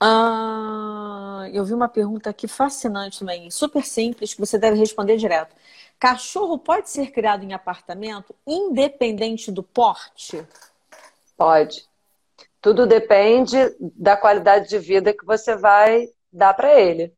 Ah, 0.00 1.48
eu 1.52 1.64
vi 1.64 1.74
uma 1.74 1.88
pergunta 1.88 2.30
aqui 2.30 2.46
fascinante 2.46 3.18
também, 3.18 3.50
super 3.50 3.84
simples, 3.84 4.34
que 4.34 4.40
você 4.40 4.56
deve 4.56 4.78
responder 4.78 5.16
direto. 5.16 5.54
Cachorro 5.98 6.58
pode 6.58 6.88
ser 6.90 7.10
criado 7.10 7.42
em 7.42 7.52
apartamento, 7.52 8.34
independente 8.46 9.50
do 9.50 9.62
porte? 9.62 10.46
Pode. 11.36 11.84
Tudo 12.60 12.86
depende 12.86 13.56
da 13.80 14.16
qualidade 14.16 14.68
de 14.68 14.78
vida 14.78 15.12
que 15.12 15.24
você 15.24 15.56
vai 15.56 16.08
dar 16.32 16.54
para 16.54 16.78
ele. 16.78 17.12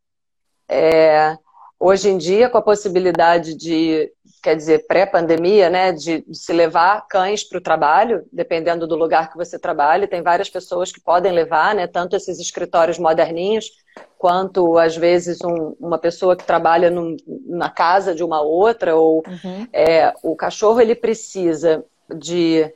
É, 0.69 1.37
Hoje 1.81 2.09
em 2.09 2.19
dia, 2.19 2.51
com 2.51 2.59
a 2.59 2.63
possibilidade 2.63 3.55
de, 3.55 4.11
quer 4.43 4.57
dizer, 4.57 4.87
pré-pandemia, 4.89 5.71
né, 5.71 5.93
de, 5.93 6.25
de, 6.27 6.37
se 6.37 6.53
levar 6.53 7.07
cães 7.09 7.45
para 7.45 7.59
o 7.59 7.61
trabalho, 7.61 8.25
dependendo 8.33 8.85
do 8.85 8.97
lugar 8.97 9.31
que 9.31 9.37
você 9.37 9.59
trabalha, 9.59 10.09
tem 10.09 10.21
várias 10.21 10.51
pessoas 10.51 10.91
que 10.91 11.01
podem 11.01 11.31
levar, 11.31 11.77
né, 11.77 11.87
tanto 11.87 12.17
esses 12.17 12.41
escritórios 12.41 12.99
moderninhos, 12.99 13.71
quanto 14.19 14.77
às 14.77 14.97
vezes 14.97 15.39
um, 15.45 15.77
uma 15.79 15.99
pessoa 15.99 16.35
que 16.35 16.45
trabalha 16.45 16.91
num, 16.91 17.17
na 17.47 17.71
casa 17.71 18.13
de 18.13 18.25
uma 18.25 18.41
outra, 18.41 18.97
ou 18.97 19.23
uhum. 19.25 19.69
é, 19.73 20.13
o 20.25 20.35
cachorro 20.35 20.81
ele 20.81 20.97
precisa 20.97 21.85
de 22.13 22.69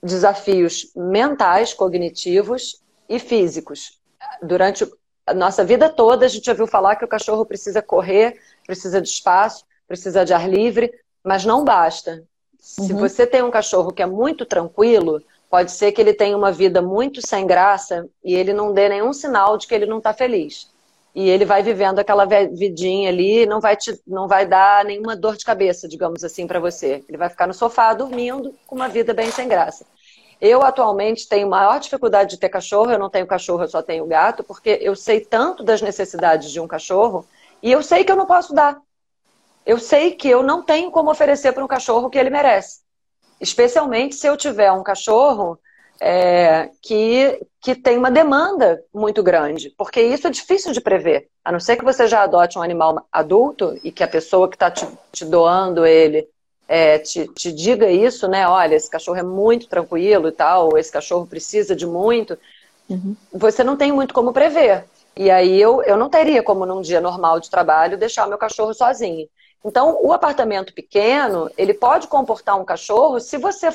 desafios 0.00 0.92
mentais, 0.94 1.74
cognitivos 1.74 2.80
e 3.08 3.18
físicos 3.18 3.98
durante 4.42 4.86
a 5.28 5.34
nossa 5.34 5.64
vida 5.64 5.88
toda 5.88 6.26
a 6.26 6.28
gente 6.28 6.48
ouviu 6.48 6.66
falar 6.66 6.96
que 6.96 7.04
o 7.04 7.08
cachorro 7.08 7.44
precisa 7.44 7.82
correr, 7.82 8.40
precisa 8.66 9.00
de 9.00 9.08
espaço, 9.08 9.64
precisa 9.86 10.24
de 10.24 10.32
ar 10.32 10.48
livre, 10.48 10.92
mas 11.22 11.44
não 11.44 11.64
basta. 11.64 12.22
Se 12.58 12.92
uhum. 12.92 12.98
você 12.98 13.26
tem 13.26 13.42
um 13.42 13.50
cachorro 13.50 13.92
que 13.92 14.02
é 14.02 14.06
muito 14.06 14.44
tranquilo, 14.44 15.22
pode 15.50 15.72
ser 15.72 15.92
que 15.92 16.00
ele 16.00 16.12
tenha 16.12 16.36
uma 16.36 16.52
vida 16.52 16.82
muito 16.82 17.26
sem 17.26 17.46
graça 17.46 18.08
e 18.24 18.34
ele 18.34 18.52
não 18.52 18.72
dê 18.72 18.88
nenhum 18.88 19.12
sinal 19.12 19.56
de 19.56 19.66
que 19.66 19.74
ele 19.74 19.86
não 19.86 19.98
está 19.98 20.12
feliz. 20.12 20.70
E 21.14 21.28
ele 21.28 21.44
vai 21.44 21.62
vivendo 21.62 21.98
aquela 21.98 22.24
vidinha 22.24 23.08
ali, 23.08 23.46
não 23.46 23.60
vai 23.60 23.76
te, 23.76 23.98
não 24.06 24.28
vai 24.28 24.46
dar 24.46 24.84
nenhuma 24.84 25.16
dor 25.16 25.36
de 25.36 25.44
cabeça, 25.44 25.88
digamos 25.88 26.22
assim, 26.22 26.46
para 26.46 26.60
você. 26.60 27.02
Ele 27.08 27.18
vai 27.18 27.28
ficar 27.28 27.46
no 27.46 27.54
sofá 27.54 27.92
dormindo 27.92 28.54
com 28.66 28.76
uma 28.76 28.88
vida 28.88 29.12
bem 29.14 29.30
sem 29.30 29.48
graça. 29.48 29.84
Eu 30.40 30.62
atualmente 30.62 31.28
tenho 31.28 31.48
maior 31.48 31.80
dificuldade 31.80 32.30
de 32.30 32.38
ter 32.38 32.48
cachorro, 32.48 32.90
eu 32.90 32.98
não 32.98 33.10
tenho 33.10 33.26
cachorro, 33.26 33.62
eu 33.62 33.68
só 33.68 33.82
tenho 33.82 34.06
gato, 34.06 34.44
porque 34.44 34.78
eu 34.80 34.94
sei 34.94 35.20
tanto 35.20 35.64
das 35.64 35.82
necessidades 35.82 36.50
de 36.50 36.60
um 36.60 36.68
cachorro 36.68 37.26
e 37.62 37.72
eu 37.72 37.82
sei 37.82 38.04
que 38.04 38.12
eu 38.12 38.16
não 38.16 38.26
posso 38.26 38.54
dar. 38.54 38.80
Eu 39.66 39.78
sei 39.78 40.12
que 40.12 40.28
eu 40.28 40.42
não 40.42 40.62
tenho 40.62 40.90
como 40.90 41.10
oferecer 41.10 41.52
para 41.52 41.64
um 41.64 41.68
cachorro 41.68 42.06
o 42.06 42.10
que 42.10 42.18
ele 42.18 42.30
merece. 42.30 42.80
Especialmente 43.40 44.14
se 44.14 44.26
eu 44.26 44.36
tiver 44.36 44.70
um 44.72 44.82
cachorro 44.82 45.58
é, 46.00 46.70
que, 46.80 47.44
que 47.60 47.74
tem 47.74 47.98
uma 47.98 48.10
demanda 48.10 48.82
muito 48.94 49.22
grande, 49.22 49.74
porque 49.76 50.00
isso 50.00 50.26
é 50.26 50.30
difícil 50.30 50.72
de 50.72 50.80
prever. 50.80 51.28
A 51.44 51.50
não 51.50 51.60
ser 51.60 51.76
que 51.76 51.84
você 51.84 52.06
já 52.06 52.22
adote 52.22 52.58
um 52.58 52.62
animal 52.62 53.06
adulto 53.10 53.78
e 53.82 53.90
que 53.90 54.04
a 54.04 54.08
pessoa 54.08 54.48
que 54.48 54.54
está 54.54 54.70
te, 54.70 54.86
te 55.12 55.24
doando 55.24 55.84
ele 55.84 56.28
é, 56.68 56.98
te, 56.98 57.26
te, 57.28 57.50
diga 57.50 57.90
isso, 57.90 58.28
né? 58.28 58.46
Olha, 58.46 58.74
esse 58.74 58.90
cachorro 58.90 59.18
é 59.18 59.22
muito 59.22 59.66
tranquilo 59.66 60.28
e 60.28 60.32
tal, 60.32 60.76
esse 60.76 60.92
cachorro 60.92 61.26
precisa 61.26 61.74
de 61.74 61.86
muito. 61.86 62.38
Uhum. 62.88 63.16
Você 63.32 63.64
não 63.64 63.76
tem 63.76 63.90
muito 63.90 64.12
como 64.12 64.32
prever. 64.32 64.84
E 65.16 65.30
aí 65.30 65.60
eu, 65.60 65.82
eu 65.82 65.96
não 65.96 66.08
teria 66.08 66.42
como 66.42 66.66
num 66.66 66.82
dia 66.82 67.00
normal 67.00 67.40
de 67.40 67.50
trabalho 67.50 67.98
deixar 67.98 68.26
o 68.26 68.28
meu 68.28 68.38
cachorro 68.38 68.74
sozinho. 68.74 69.28
Então, 69.64 69.98
o 70.00 70.12
apartamento 70.12 70.72
pequeno, 70.72 71.50
ele 71.58 71.74
pode 71.74 72.06
comportar 72.06 72.60
um 72.60 72.64
cachorro 72.64 73.18
se 73.18 73.36
você 73.36 73.70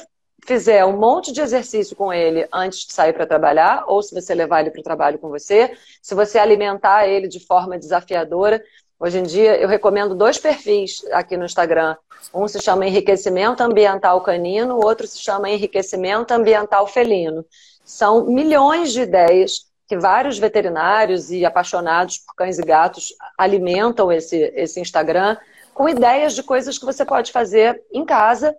fizer 0.46 0.86
um 0.86 0.98
monte 0.98 1.32
de 1.32 1.41
exercício 1.41 1.96
com 1.96 2.12
ele 2.14 2.48
antes 2.52 2.86
de 2.86 2.94
sair 2.94 3.14
para 3.14 3.26
trabalhar, 3.26 3.86
ou 3.88 4.02
se 4.02 4.14
você 4.14 4.34
levar 4.34 4.62
ele 4.62 4.72
para 4.72 4.82
o 4.82 4.84
trabalho 4.84 5.20
com 5.20 5.30
você, 5.30 5.76
se 6.02 6.14
você 6.14 6.38
alimentar 6.38 7.08
ele 7.08 7.28
de 7.28 7.39
forma 7.39 7.78
desafiadora. 7.78 8.64
Hoje 9.00 9.20
em 9.20 9.24
dia, 9.24 9.58
eu 9.58 9.68
recomendo 9.68 10.16
dois 10.16 10.38
perfis 10.38 11.04
aqui 11.12 11.36
no 11.36 11.46
Instagram. 11.46 11.96
Um 12.34 12.48
se 12.48 12.62
chama 12.62 12.88
Enriquecimento 12.88 13.62
Ambiental 13.62 14.22
Canino, 14.22 14.76
o 14.76 14.86
outro 14.86 15.06
se 15.08 15.20
chama 15.20 15.50
Enriquecimento 15.50 16.34
Ambiental 16.34 16.88
Felino. 16.88 17.46
São 17.84 18.26
milhões 18.28 18.94
de 18.94 19.02
ideias 19.02 19.66
que 19.88 19.98
vários 19.98 20.39
veterinários 20.39 21.32
e 21.32 21.46
apaixonados 21.46 22.20
por 22.20 22.34
cães 22.36 22.58
e 22.58 22.64
gatos 22.64 23.14
alimentam 23.38 24.12
esse, 24.12 24.38
esse 24.56 24.80
Instagram 24.80 25.38
com 25.74 25.89
ideias 25.89 26.34
de 26.34 26.44
coisas 26.44 26.78
que 26.78 26.86
você 26.86 27.04
pode 27.04 27.32
fazer 27.32 27.84
em 27.91 28.06
casa 28.06 28.56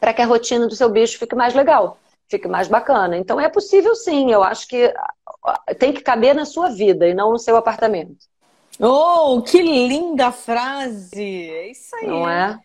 para 0.00 0.12
que 0.12 0.22
a 0.22 0.26
rotina 0.26 0.66
do 0.66 0.74
seu 0.74 0.88
bicho 0.88 1.18
fique 1.18 1.36
mais 1.36 1.54
legal, 1.54 1.98
fique 2.28 2.48
mais 2.48 2.66
bacana. 2.66 3.16
Então 3.16 3.38
é 3.38 3.48
possível 3.48 3.94
sim, 3.94 4.32
eu 4.32 4.42
acho 4.42 4.66
que 4.66 4.92
tem 5.78 5.92
que 5.92 6.00
caber 6.00 6.34
na 6.34 6.44
sua 6.44 6.70
vida 6.70 7.06
e 7.06 7.14
não 7.14 7.30
no 7.30 7.38
seu 7.38 7.56
apartamento. 7.56 8.29
Oh, 8.80 9.42
que 9.42 9.60
linda 9.60 10.32
frase! 10.32 11.50
É 11.50 11.70
isso 11.70 11.94
aí. 11.96 12.06
Não 12.06 12.28
é? 12.28 12.58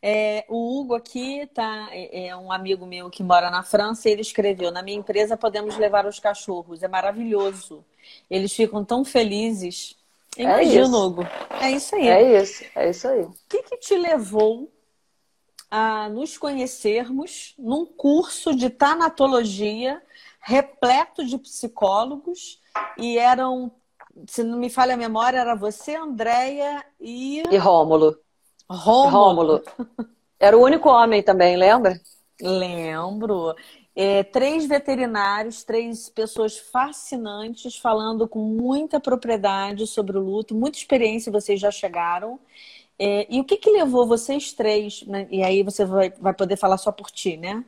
É, 0.00 0.44
o 0.48 0.78
Hugo 0.78 0.94
aqui 0.94 1.48
tá, 1.52 1.88
é, 1.90 2.28
é, 2.28 2.36
um 2.36 2.52
amigo 2.52 2.86
meu 2.86 3.10
que 3.10 3.24
mora 3.24 3.50
na 3.50 3.64
França 3.64 4.08
e 4.08 4.12
ele 4.12 4.20
escreveu: 4.20 4.70
Na 4.70 4.82
minha 4.82 4.96
empresa 4.96 5.36
podemos 5.36 5.76
levar 5.76 6.06
os 6.06 6.20
cachorros, 6.20 6.82
é 6.82 6.88
maravilhoso. 6.88 7.84
Eles 8.30 8.52
ficam 8.52 8.84
tão 8.84 9.04
felizes. 9.04 9.96
Imagina, 10.36 10.96
é 10.96 11.00
Hugo. 11.00 11.26
É 11.60 11.70
isso 11.72 11.96
aí. 11.96 12.08
É 12.08 12.40
isso, 12.40 12.64
é 12.76 12.90
isso 12.90 13.08
aí. 13.08 13.22
O 13.22 13.34
que, 13.48 13.62
que 13.64 13.76
te 13.78 13.96
levou 13.96 14.70
a 15.68 16.08
nos 16.08 16.38
conhecermos 16.38 17.54
num 17.58 17.84
curso 17.84 18.54
de 18.54 18.70
tanatologia 18.70 20.00
repleto 20.40 21.26
de 21.26 21.36
psicólogos 21.36 22.60
e 22.96 23.18
eram 23.18 23.70
se 24.26 24.42
não 24.42 24.58
me 24.58 24.70
falha 24.70 24.94
a 24.94 24.96
memória, 24.96 25.38
era 25.38 25.54
você, 25.54 25.94
Andréia 25.94 26.84
e. 27.00 27.42
E 27.50 27.56
Rômulo. 27.56 28.18
Rômulo. 28.68 29.10
Rômulo. 29.10 29.62
Era 30.38 30.56
o 30.56 30.62
único 30.62 30.88
homem 30.88 31.22
também, 31.22 31.56
lembra? 31.56 32.00
Lembro. 32.40 33.54
É, 33.94 34.22
três 34.22 34.64
veterinários, 34.64 35.64
três 35.64 36.08
pessoas 36.08 36.56
fascinantes, 36.56 37.76
falando 37.76 38.28
com 38.28 38.38
muita 38.38 39.00
propriedade 39.00 39.86
sobre 39.88 40.16
o 40.16 40.20
luto, 40.20 40.54
muita 40.54 40.78
experiência 40.78 41.32
vocês 41.32 41.58
já 41.58 41.70
chegaram. 41.70 42.38
É, 42.96 43.26
e 43.28 43.40
o 43.40 43.44
que, 43.44 43.56
que 43.56 43.70
levou 43.70 44.06
vocês 44.06 44.52
três, 44.52 45.02
né? 45.02 45.26
e 45.30 45.42
aí 45.42 45.62
você 45.62 45.84
vai, 45.84 46.10
vai 46.10 46.34
poder 46.34 46.56
falar 46.56 46.78
só 46.78 46.92
por 46.92 47.10
ti, 47.10 47.36
né? 47.36 47.64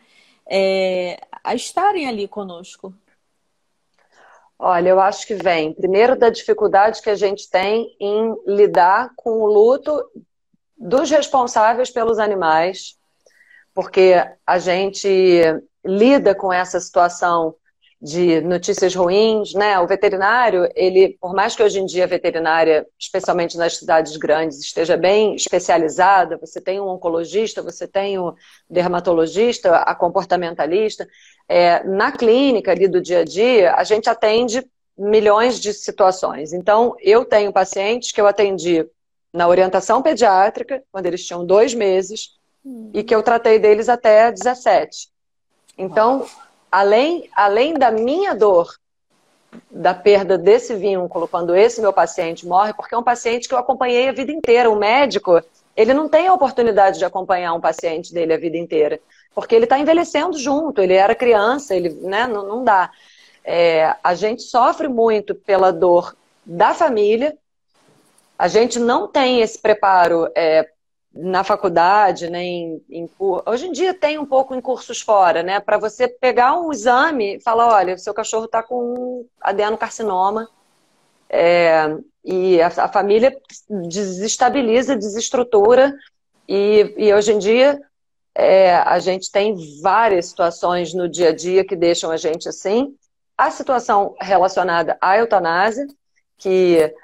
É, 0.46 1.20
a 1.42 1.54
estarem 1.54 2.08
ali 2.08 2.28
conosco? 2.28 2.94
Olha, 4.62 4.90
eu 4.90 5.00
acho 5.00 5.26
que 5.26 5.34
vem. 5.34 5.72
Primeiro 5.72 6.14
da 6.14 6.28
dificuldade 6.28 7.00
que 7.00 7.08
a 7.08 7.14
gente 7.14 7.48
tem 7.48 7.96
em 7.98 8.36
lidar 8.46 9.10
com 9.16 9.40
o 9.40 9.46
luto 9.46 10.04
dos 10.76 11.10
responsáveis 11.10 11.90
pelos 11.90 12.18
animais, 12.18 12.98
porque 13.72 14.22
a 14.46 14.58
gente 14.58 15.42
lida 15.82 16.34
com 16.34 16.52
essa 16.52 16.78
situação 16.78 17.54
de 18.00 18.40
notícias 18.40 18.94
ruins, 18.94 19.52
né? 19.52 19.78
O 19.78 19.86
veterinário, 19.86 20.66
ele, 20.74 21.18
por 21.20 21.34
mais 21.34 21.54
que 21.54 21.62
hoje 21.62 21.80
em 21.80 21.84
dia 21.84 22.04
a 22.04 22.06
veterinária, 22.06 22.86
especialmente 22.98 23.58
nas 23.58 23.76
cidades 23.76 24.16
grandes, 24.16 24.58
esteja 24.58 24.96
bem 24.96 25.34
especializada, 25.34 26.38
você 26.38 26.60
tem 26.60 26.80
um 26.80 26.88
oncologista, 26.88 27.62
você 27.62 27.86
tem 27.86 28.18
um 28.18 28.32
dermatologista, 28.70 29.76
a 29.76 29.94
comportamentalista, 29.94 31.06
é, 31.46 31.84
na 31.84 32.10
clínica 32.10 32.70
ali 32.70 32.88
do 32.88 33.02
dia 33.02 33.20
a 33.20 33.24
dia, 33.24 33.74
a 33.74 33.84
gente 33.84 34.08
atende 34.08 34.64
milhões 34.96 35.60
de 35.60 35.74
situações. 35.74 36.54
Então, 36.54 36.96
eu 37.00 37.24
tenho 37.24 37.52
pacientes 37.52 38.12
que 38.12 38.20
eu 38.20 38.26
atendi 38.26 38.86
na 39.32 39.46
orientação 39.46 40.00
pediátrica, 40.00 40.82
quando 40.90 41.06
eles 41.06 41.26
tinham 41.26 41.44
dois 41.44 41.74
meses, 41.74 42.38
hum. 42.64 42.90
e 42.94 43.02
que 43.02 43.14
eu 43.14 43.22
tratei 43.22 43.58
deles 43.58 43.90
até 43.90 44.32
17. 44.32 45.08
Então, 45.76 46.26
além, 46.70 47.28
além 47.34 47.74
da 47.74 47.90
minha 47.90 48.34
dor 48.34 48.74
da 49.70 49.92
perda 49.92 50.38
desse 50.38 50.74
vínculo 50.74 51.26
quando 51.26 51.56
esse 51.56 51.80
meu 51.80 51.92
paciente 51.92 52.46
morre, 52.46 52.72
porque 52.72 52.94
é 52.94 52.98
um 52.98 53.02
paciente 53.02 53.48
que 53.48 53.54
eu 53.54 53.58
acompanhei 53.58 54.08
a 54.08 54.12
vida 54.12 54.30
inteira. 54.30 54.70
O 54.70 54.76
médico, 54.76 55.40
ele 55.76 55.92
não 55.92 56.08
tem 56.08 56.28
a 56.28 56.34
oportunidade 56.34 56.98
de 56.98 57.04
acompanhar 57.04 57.52
um 57.54 57.60
paciente 57.60 58.12
dele 58.12 58.32
a 58.32 58.38
vida 58.38 58.56
inteira, 58.56 59.00
porque 59.34 59.54
ele 59.54 59.64
está 59.64 59.78
envelhecendo 59.78 60.38
junto, 60.38 60.80
ele 60.80 60.94
era 60.94 61.14
criança, 61.14 61.74
ele 61.74 61.90
né, 62.02 62.26
não, 62.26 62.46
não 62.46 62.64
dá. 62.64 62.90
É, 63.44 63.96
a 64.02 64.14
gente 64.14 64.42
sofre 64.42 64.86
muito 64.88 65.34
pela 65.34 65.72
dor 65.72 66.14
da 66.44 66.74
família, 66.74 67.36
a 68.38 68.48
gente 68.48 68.78
não 68.78 69.08
tem 69.08 69.40
esse 69.40 69.58
preparo 69.58 70.30
é, 70.34 70.68
na 71.12 71.42
faculdade, 71.42 72.30
nem 72.30 72.82
em, 72.88 73.10
hoje 73.20 73.66
em 73.66 73.72
dia 73.72 73.92
tem 73.92 74.18
um 74.18 74.26
pouco 74.26 74.54
em 74.54 74.60
cursos 74.60 75.00
fora, 75.00 75.42
né? 75.42 75.58
Para 75.58 75.76
você 75.76 76.06
pegar 76.06 76.58
um 76.58 76.72
exame 76.72 77.36
e 77.36 77.40
falar, 77.40 77.74
olha, 77.74 77.98
seu 77.98 78.14
cachorro 78.14 78.44
está 78.44 78.62
com 78.62 79.26
adenocarcinoma 79.40 80.48
é, 81.28 81.96
e 82.24 82.60
a, 82.62 82.68
a, 82.68 82.88
família 82.88 83.36
desestabiliza, 83.88 84.96
desestrutura 84.96 85.94
e, 86.48 86.94
e 86.96 87.12
hoje 87.12 87.32
em 87.32 87.38
dia 87.38 87.80
é, 88.34 88.76
a 88.76 88.98
gente 89.00 89.30
tem 89.30 89.56
várias 89.82 90.26
situações 90.26 90.94
no 90.94 91.08
dia 91.08 91.30
a 91.30 91.34
dia 91.34 91.64
que 91.64 91.74
deixam 91.74 92.10
a 92.10 92.16
gente 92.16 92.48
assim. 92.48 92.94
A 93.36 93.50
situação 93.50 94.14
relacionada 94.20 94.96
à 95.00 95.18
eutanásia, 95.18 95.86
que 96.38 96.94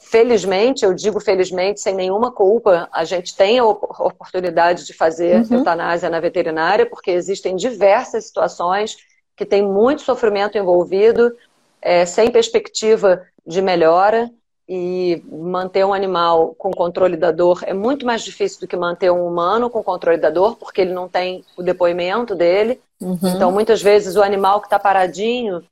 felizmente, 0.00 0.84
eu 0.84 0.94
digo 0.94 1.20
felizmente, 1.20 1.80
sem 1.80 1.94
nenhuma 1.94 2.32
culpa, 2.32 2.88
a 2.92 3.04
gente 3.04 3.36
tem 3.36 3.58
a 3.58 3.64
oportunidade 3.64 4.86
de 4.86 4.92
fazer 4.92 5.42
uhum. 5.42 5.58
eutanásia 5.58 6.10
na 6.10 6.20
veterinária, 6.20 6.86
porque 6.86 7.10
existem 7.10 7.56
diversas 7.56 8.26
situações 8.26 8.96
que 9.36 9.44
tem 9.46 9.62
muito 9.62 10.02
sofrimento 10.02 10.58
envolvido, 10.58 11.34
é, 11.80 12.04
sem 12.04 12.30
perspectiva 12.30 13.22
de 13.46 13.62
melhora, 13.62 14.30
e 14.72 15.20
manter 15.28 15.84
um 15.84 15.92
animal 15.92 16.54
com 16.56 16.70
controle 16.70 17.16
da 17.16 17.32
dor 17.32 17.60
é 17.64 17.74
muito 17.74 18.06
mais 18.06 18.22
difícil 18.22 18.60
do 18.60 18.68
que 18.68 18.76
manter 18.76 19.10
um 19.10 19.26
humano 19.26 19.68
com 19.68 19.82
controle 19.82 20.16
da 20.16 20.30
dor, 20.30 20.54
porque 20.54 20.80
ele 20.80 20.92
não 20.92 21.08
tem 21.08 21.44
o 21.56 21.62
depoimento 21.62 22.36
dele. 22.36 22.80
Uhum. 23.00 23.18
Então, 23.34 23.50
muitas 23.50 23.82
vezes, 23.82 24.14
o 24.14 24.22
animal 24.22 24.60
que 24.60 24.68
está 24.68 24.78
paradinho, 24.78 25.64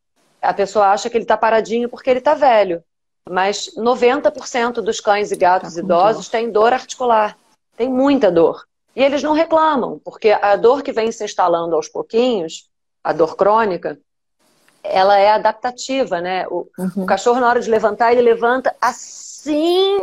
a 0.43 0.53
pessoa 0.53 0.89
acha 0.89 1.09
que 1.09 1.17
ele 1.17 1.23
está 1.23 1.37
paradinho 1.37 1.89
porque 1.89 2.11
ele 2.11 2.19
está 2.19 2.35
velho. 2.35 2.83
Mas 3.31 3.71
90% 3.77 4.75
dos 4.75 5.01
cães 5.01 5.31
e 5.31 5.37
gatos 5.37 5.75
tá 5.75 5.81
idosos 5.81 6.27
dor. 6.27 6.31
têm 6.31 6.51
dor 6.51 6.73
articular, 6.73 7.37
tem 7.77 7.89
muita 7.89 8.31
dor. 8.31 8.67
E 8.95 9.03
eles 9.03 9.23
não 9.23 9.33
reclamam, 9.33 10.01
porque 10.05 10.31
a 10.31 10.57
dor 10.57 10.83
que 10.83 10.93
vem 10.93 11.13
se 11.13 11.25
instalando 11.25 11.77
aos 11.77 11.89
pouquinhos, 11.89 12.69
a 13.03 13.13
dor 13.13 13.37
crônica, 13.37 13.99
ela 14.83 15.19
é 15.19 15.31
adaptativa, 15.31 16.21
né? 16.21 16.47
O, 16.49 16.69
uhum. 16.79 17.05
o 17.05 17.07
cachorro, 17.07 17.41
na 17.41 17.49
hora 17.49 17.61
de 17.61 17.71
levantar, 17.71 18.13
ele 18.13 18.23
levanta 18.23 18.75
assim. 18.81 19.99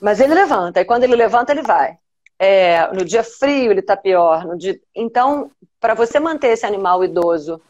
Mas 0.00 0.20
ele 0.20 0.34
levanta, 0.34 0.80
e 0.80 0.84
quando 0.84 1.04
ele 1.04 1.14
levanta, 1.14 1.52
ele 1.52 1.62
vai. 1.62 1.98
É, 2.38 2.90
no 2.92 3.04
dia 3.04 3.22
frio, 3.22 3.70
ele 3.70 3.80
está 3.80 3.96
pior. 3.96 4.46
No 4.46 4.56
dia... 4.56 4.80
Então, 4.94 5.50
para 5.78 5.92
você 5.94 6.18
manter 6.18 6.48
esse 6.48 6.64
animal 6.64 7.04
idoso 7.04 7.60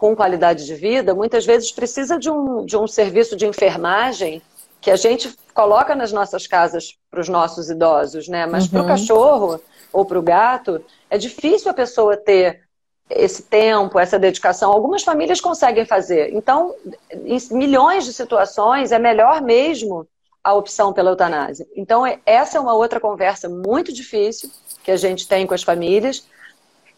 com 0.00 0.16
qualidade 0.16 0.64
de 0.64 0.74
vida, 0.74 1.14
muitas 1.14 1.44
vezes 1.44 1.70
precisa 1.70 2.18
de 2.18 2.30
um, 2.30 2.64
de 2.64 2.74
um 2.74 2.86
serviço 2.86 3.36
de 3.36 3.46
enfermagem 3.46 4.40
que 4.80 4.90
a 4.90 4.96
gente 4.96 5.36
coloca 5.52 5.94
nas 5.94 6.10
nossas 6.10 6.46
casas 6.46 6.96
para 7.10 7.20
os 7.20 7.28
nossos 7.28 7.68
idosos, 7.68 8.26
né? 8.26 8.46
Mas 8.46 8.64
uhum. 8.64 8.70
para 8.70 8.82
o 8.82 8.86
cachorro 8.86 9.60
ou 9.92 10.06
para 10.06 10.18
o 10.18 10.22
gato, 10.22 10.82
é 11.10 11.18
difícil 11.18 11.70
a 11.70 11.74
pessoa 11.74 12.16
ter 12.16 12.62
esse 13.10 13.42
tempo, 13.42 13.98
essa 13.98 14.18
dedicação. 14.18 14.72
Algumas 14.72 15.02
famílias 15.02 15.38
conseguem 15.38 15.84
fazer. 15.84 16.32
Então, 16.32 16.74
em 17.12 17.38
milhões 17.50 18.06
de 18.06 18.14
situações, 18.14 18.92
é 18.92 18.98
melhor 18.98 19.42
mesmo 19.42 20.08
a 20.42 20.54
opção 20.54 20.94
pela 20.94 21.10
eutanásia. 21.10 21.66
Então, 21.76 22.06
é, 22.06 22.18
essa 22.24 22.56
é 22.56 22.60
uma 22.60 22.72
outra 22.72 22.98
conversa 22.98 23.50
muito 23.50 23.92
difícil 23.92 24.50
que 24.82 24.90
a 24.90 24.96
gente 24.96 25.28
tem 25.28 25.46
com 25.46 25.52
as 25.52 25.62
famílias, 25.62 26.26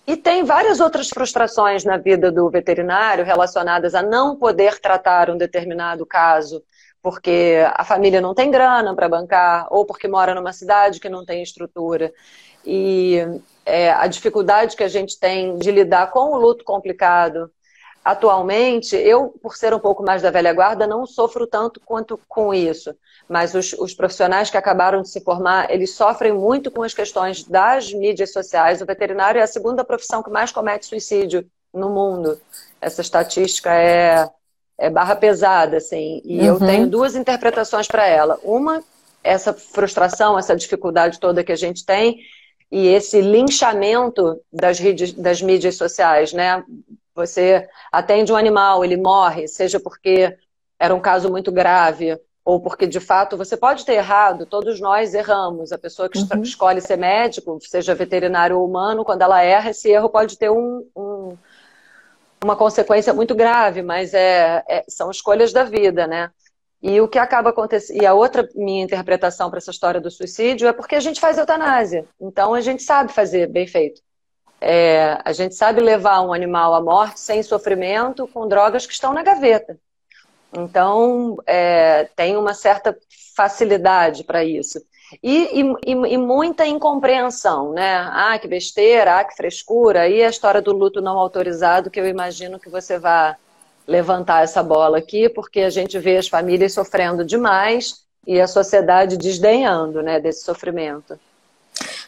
e 0.07 0.17
tem 0.17 0.45
várias 0.45 0.81
outras 0.81 1.09
frustrações 1.09 1.85
na 1.85 1.97
vida 1.97 2.31
do 2.31 2.51
veterinário 2.51 3.25
relacionadas 3.25 3.95
a 3.95 4.03
não 4.03 4.37
poder 4.37 4.81
tratar 4.81 5.31
um 5.31 5.37
determinado 5.37 6.05
caso 6.05 6.63
porque 7.03 7.59
a 7.75 7.85
família 7.85 8.21
não 8.21 8.35
tem 8.35 8.51
grana 8.51 8.95
para 8.95 9.09
bancar 9.09 9.67
ou 9.71 9.85
porque 9.85 10.07
mora 10.07 10.35
numa 10.35 10.53
cidade 10.53 11.01
que 11.01 11.09
não 11.09 11.25
tem 11.25 11.43
estrutura. 11.43 12.13
E 12.65 13.19
é, 13.67 13.91
a 13.91 14.07
dificuldade 14.07 14.77
que 14.77 14.85
a 14.85 14.89
gente 14.89 15.19
tem 15.19 15.59
de 15.59 15.73
lidar 15.73 16.13
com 16.13 16.33
o 16.33 16.37
luto 16.37 16.65
complicado 16.65 17.51
atualmente, 18.05 18.97
eu, 18.97 19.29
por 19.43 19.57
ser 19.57 19.73
um 19.73 19.79
pouco 19.79 20.03
mais 20.03 20.23
da 20.23 20.31
velha 20.31 20.53
guarda, 20.53 20.87
não 20.87 21.07
sofro 21.07 21.47
tanto 21.47 21.81
quanto 21.81 22.19
com 22.29 22.53
isso. 22.53 22.95
Mas 23.29 23.55
os, 23.55 23.73
os, 23.75 23.95
profissionais 23.95 24.51
que 24.51 24.57
acabaram 24.57 25.03
de 25.03 25.09
se 25.09 25.21
formar, 25.21 25.71
eles 25.71 25.95
sofrem 25.95 26.33
muito 26.33 26.71
com 26.71 26.83
as 26.83 26.93
questões 26.93 27.45
das 27.45 27.93
mídias 27.93 28.33
sociais. 28.33 28.83
O 28.83 28.87
veterinário 28.87 29.39
é 29.39 29.43
a 29.43 29.47
segunda 29.47 29.85
profissão 29.85 30.23
que 30.23 30.31
mais 30.31 30.51
comete 30.51 30.87
suicídio 30.87 31.47
no 31.73 31.89
mundo. 31.89 32.39
Essa 32.81 33.01
estatística 33.01 33.73
é, 33.73 34.29
é 34.77 34.91
barra 34.91 35.15
pesada, 35.15 35.77
assim. 35.77 36.21
E 36.25 36.41
uhum. 36.41 36.47
eu 36.47 36.59
tenho 36.59 36.87
duas 36.89 37.15
interpretações 37.15 37.87
para 37.87 38.07
ela. 38.07 38.39
Uma, 38.43 38.83
essa 39.23 39.53
frustração, 39.53 40.37
essa 40.37 40.57
dificuldade 40.57 41.21
toda 41.21 41.45
que 41.45 41.53
a 41.53 41.57
gente 41.57 41.87
tem, 41.87 42.19
e 42.71 42.89
esse 42.89 43.21
linchamento 43.21 44.41
das, 44.53 44.79
redes, 44.79 45.13
das 45.13 45.41
mídias 45.41 45.77
sociais, 45.77 46.33
né? 46.33 46.65
Você 47.15 47.69
atende 47.91 48.33
um 48.33 48.37
animal, 48.37 48.85
ele 48.85 48.97
morre, 48.97 49.47
seja 49.47 49.79
porque 49.79 50.37
era 50.79 50.95
um 50.95 51.01
caso 51.01 51.31
muito 51.31 51.53
grave, 51.53 52.19
ou 52.45 52.61
porque 52.61 52.87
de 52.87 52.99
fato 52.99 53.37
você 53.37 53.57
pode 53.57 53.85
ter 53.85 53.95
errado, 53.95 54.47
todos 54.47 54.81
nós 54.81 55.15
erramos. 55.15 55.73
A 55.73 55.79
pessoa 55.79 56.09
que 56.09 56.19
uhum. 56.19 56.43
escolhe 56.43 56.81
ser 56.81 56.97
médico, 56.97 57.59
seja 57.61 57.95
veterinário 57.95 58.59
ou 58.59 58.67
humano, 58.67 59.05
quando 59.05 59.23
ela 59.23 59.43
erra, 59.43 59.71
esse 59.71 59.91
erro 59.91 60.09
pode 60.09 60.37
ter 60.37 60.51
um, 60.51 60.85
um, 60.97 61.37
uma 62.43 62.57
consequência 62.57 63.13
muito 63.13 63.35
grave, 63.35 63.83
mas 63.83 64.13
é, 64.13 64.65
é, 64.69 64.85
são 64.89 65.11
escolhas 65.11 65.53
da 65.53 65.65
vida, 65.65 66.07
né? 66.07 66.31
E 66.83 67.01
o 67.01 67.07
que 67.07 67.19
acaba 67.19 67.51
acontecendo. 67.51 68.03
E 68.03 68.05
a 68.05 68.13
outra 68.13 68.49
minha 68.57 68.83
interpretação 68.83 69.49
para 69.49 69.59
essa 69.59 69.71
história 69.71 70.01
do 70.01 70.11
suicídio 70.11 70.67
é 70.67 70.73
porque 70.73 70.97
a 70.97 71.01
gente 71.01 71.21
faz 71.21 71.39
eutanásia. 71.39 72.05
Então 72.21 72.55
a 72.55 72.61
gente 72.61 72.83
sabe 72.83 73.13
fazer 73.13 73.47
bem 73.47 73.69
feito. 73.69 74.03
É, 74.65 75.19
a 75.25 75.33
gente 75.33 75.57
sabe 75.57 75.81
levar 75.81 76.21
um 76.21 76.33
animal 76.33 76.73
à 76.73 76.81
morte 76.81 77.19
sem 77.19 77.43
sofrimento 77.43 78.29
com 78.29 78.47
drogas 78.47 78.87
que 78.87 78.93
estão 78.93 79.13
na 79.13 79.21
gaveta. 79.21 79.77
Então, 80.53 81.37
é, 81.45 82.05
tem 82.15 82.37
uma 82.37 82.55
certa 82.55 82.97
facilidade 83.35 84.23
para 84.23 84.45
isso. 84.45 84.81
E, 85.21 85.61
e, 85.61 85.91
e, 85.91 86.17
muita 86.17 86.65
incompreensão, 86.65 87.73
né? 87.73 88.09
Ah, 88.13 88.39
que 88.39 88.47
besteira, 88.47 89.19
ah, 89.19 89.25
que 89.25 89.35
frescura. 89.35 90.09
E 90.09 90.23
a 90.23 90.31
história 90.31 90.63
do 90.63 90.73
luto 90.73 91.01
não 91.01 91.19
autorizado, 91.19 91.91
que 91.91 91.99
eu 91.99 92.07
imagino 92.07 92.61
que 92.61 92.71
você 92.71 93.01
vai 93.01 93.35
levantar 93.87 94.45
essa 94.45 94.63
bola 94.63 94.99
aqui, 94.99 95.29
porque 95.29 95.61
a 95.63 95.71
gente 95.71 95.99
vê 95.99 96.19
as 96.19 96.29
famílias 96.29 96.73
sofrendo 96.73 97.25
demais 97.25 98.05
e 98.25 98.41
a 98.41 98.47
sociedade 98.47 99.17
desdenhando 99.17 100.03
né, 100.03 100.21
desse 100.21 100.45
sofrimento. 100.45 101.19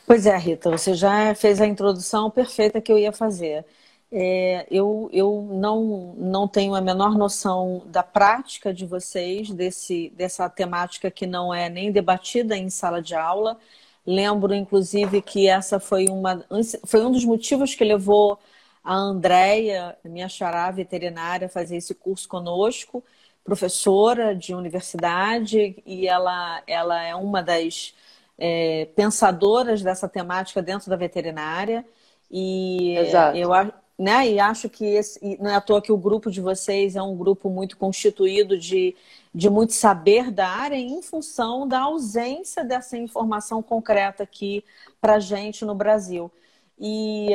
Pois 0.07 0.27
é, 0.27 0.37
Rita, 0.37 0.71
você 0.71 0.95
já 0.95 1.35
fez 1.35 1.61
a 1.61 1.67
introdução 1.67 2.31
perfeita 2.31 2.81
que 2.81 2.93
eu 2.93 2.99
ia 2.99 3.13
fazer. 3.13 3.65
É, 4.13 4.67
eu 4.71 5.09
eu 5.13 5.49
não, 5.53 6.15
não 6.19 6.47
tenho 6.47 6.75
a 6.75 6.81
menor 6.81 7.17
noção 7.17 7.83
da 7.87 8.03
prática 8.03 8.73
de 8.73 8.85
vocês, 8.87 9.51
desse, 9.51 10.11
dessa 10.11 10.49
temática 10.49 11.11
que 11.11 11.27
não 11.27 11.53
é 11.55 11.69
nem 11.69 11.91
debatida 11.91 12.57
em 12.57 12.69
sala 12.71 13.01
de 13.03 13.15
aula. 13.15 13.59
Lembro, 14.07 14.55
inclusive, 14.55 15.23
que 15.23 15.49
essa 15.49 15.81
foi, 15.81 16.07
uma, 16.09 16.45
foi 16.87 17.05
um 17.05 17.11
dos 17.11 17.25
motivos 17.25 17.75
que 17.75 17.85
levou 17.85 18.39
a 18.85 18.95
Andréia, 18.95 19.97
minha 20.05 20.29
xará 20.29 20.71
veterinária, 20.71 21.47
a 21.47 21.49
fazer 21.51 21.77
esse 21.77 21.95
curso 21.95 22.29
conosco, 22.29 23.03
professora 23.43 24.35
de 24.37 24.55
universidade, 24.55 25.83
e 25.87 26.07
ela, 26.07 26.63
ela 26.67 27.03
é 27.03 27.15
uma 27.15 27.43
das 27.43 27.95
é, 28.39 28.89
pensadoras 28.97 29.83
dessa 29.83 30.09
temática 30.09 30.63
dentro 30.63 30.91
da 30.91 30.97
veterinária. 30.97 31.85
E 32.31 32.97
Exato. 32.97 33.37
eu 33.37 33.53
né? 33.99 34.29
E 34.29 34.41
acho 34.41 34.69
que 34.69 34.85
esse, 34.85 35.39
não 35.39 35.51
é 35.51 35.55
à 35.55 35.61
toa 35.61 35.81
que 35.81 35.93
o 35.93 35.97
grupo 35.97 36.31
de 36.31 36.41
vocês 36.41 36.97
é 36.97 37.03
um 37.03 37.17
grupo 37.17 37.49
muito 37.49 37.77
constituído 37.77 38.59
de, 38.59 38.97
de 39.33 39.49
muito 39.49 39.73
saber 39.73 40.31
da 40.33 40.49
área 40.49 40.77
em 40.77 41.01
função 41.01 41.67
da 41.67 41.83
ausência 41.83 42.65
dessa 42.65 42.97
informação 42.97 43.63
concreta 43.63 44.25
aqui 44.25 44.65
para 45.01 45.21
gente 45.21 45.65
no 45.65 45.75
Brasil. 45.75 46.31
E 46.79 47.31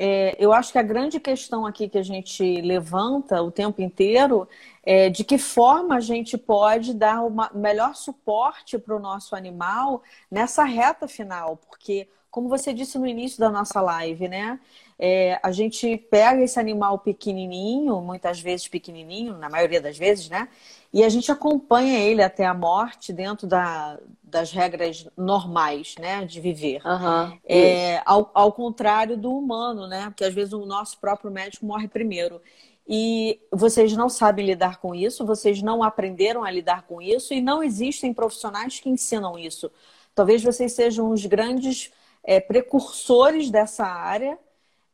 é, 0.00 0.36
eu 0.38 0.52
acho 0.52 0.70
que 0.70 0.78
a 0.78 0.82
grande 0.82 1.18
questão 1.18 1.66
aqui 1.66 1.88
que 1.88 1.98
a 1.98 2.04
gente 2.04 2.60
levanta 2.60 3.42
o 3.42 3.50
tempo 3.50 3.82
inteiro 3.82 4.48
é 4.84 5.10
de 5.10 5.24
que 5.24 5.36
forma 5.36 5.96
a 5.96 6.00
gente 6.00 6.38
pode 6.38 6.94
dar 6.94 7.24
o 7.24 7.34
melhor 7.52 7.96
suporte 7.96 8.78
para 8.78 8.94
o 8.94 9.00
nosso 9.00 9.34
animal 9.34 10.00
nessa 10.30 10.62
reta 10.62 11.08
final, 11.08 11.56
porque, 11.56 12.06
como 12.30 12.48
você 12.48 12.72
disse 12.72 12.96
no 12.96 13.08
início 13.08 13.40
da 13.40 13.50
nossa 13.50 13.80
live, 13.80 14.28
né? 14.28 14.60
É, 14.96 15.40
a 15.42 15.50
gente 15.50 15.96
pega 15.96 16.42
esse 16.42 16.60
animal 16.60 17.00
pequenininho, 17.00 18.00
muitas 18.00 18.40
vezes 18.40 18.68
pequenininho, 18.68 19.36
na 19.36 19.48
maioria 19.48 19.80
das 19.80 19.98
vezes, 19.98 20.28
né? 20.28 20.48
E 20.92 21.04
a 21.04 21.08
gente 21.08 21.30
acompanha 21.30 21.98
ele 21.98 22.22
até 22.22 22.46
a 22.46 22.54
morte 22.54 23.12
dentro 23.12 23.46
da, 23.46 23.98
das 24.22 24.50
regras 24.52 25.06
normais, 25.16 25.94
né, 25.98 26.24
de 26.24 26.40
viver. 26.40 26.80
Uhum, 26.84 27.38
é, 27.44 28.00
ao, 28.06 28.30
ao 28.32 28.52
contrário 28.52 29.16
do 29.16 29.30
humano, 29.36 29.86
né? 29.86 30.06
Porque 30.06 30.24
às 30.24 30.32
vezes 30.32 30.52
o 30.52 30.64
nosso 30.64 30.98
próprio 30.98 31.30
médico 31.30 31.66
morre 31.66 31.88
primeiro. 31.88 32.40
E 32.86 33.38
vocês 33.52 33.92
não 33.92 34.08
sabem 34.08 34.46
lidar 34.46 34.80
com 34.80 34.94
isso, 34.94 35.26
vocês 35.26 35.60
não 35.60 35.82
aprenderam 35.82 36.42
a 36.42 36.50
lidar 36.50 36.86
com 36.86 37.02
isso 37.02 37.34
e 37.34 37.40
não 37.42 37.62
existem 37.62 38.14
profissionais 38.14 38.80
que 38.80 38.88
ensinam 38.88 39.38
isso. 39.38 39.70
Talvez 40.14 40.42
vocês 40.42 40.72
sejam 40.72 41.10
os 41.10 41.26
grandes 41.26 41.92
é, 42.24 42.40
precursores 42.40 43.50
dessa 43.50 43.84
área 43.84 44.38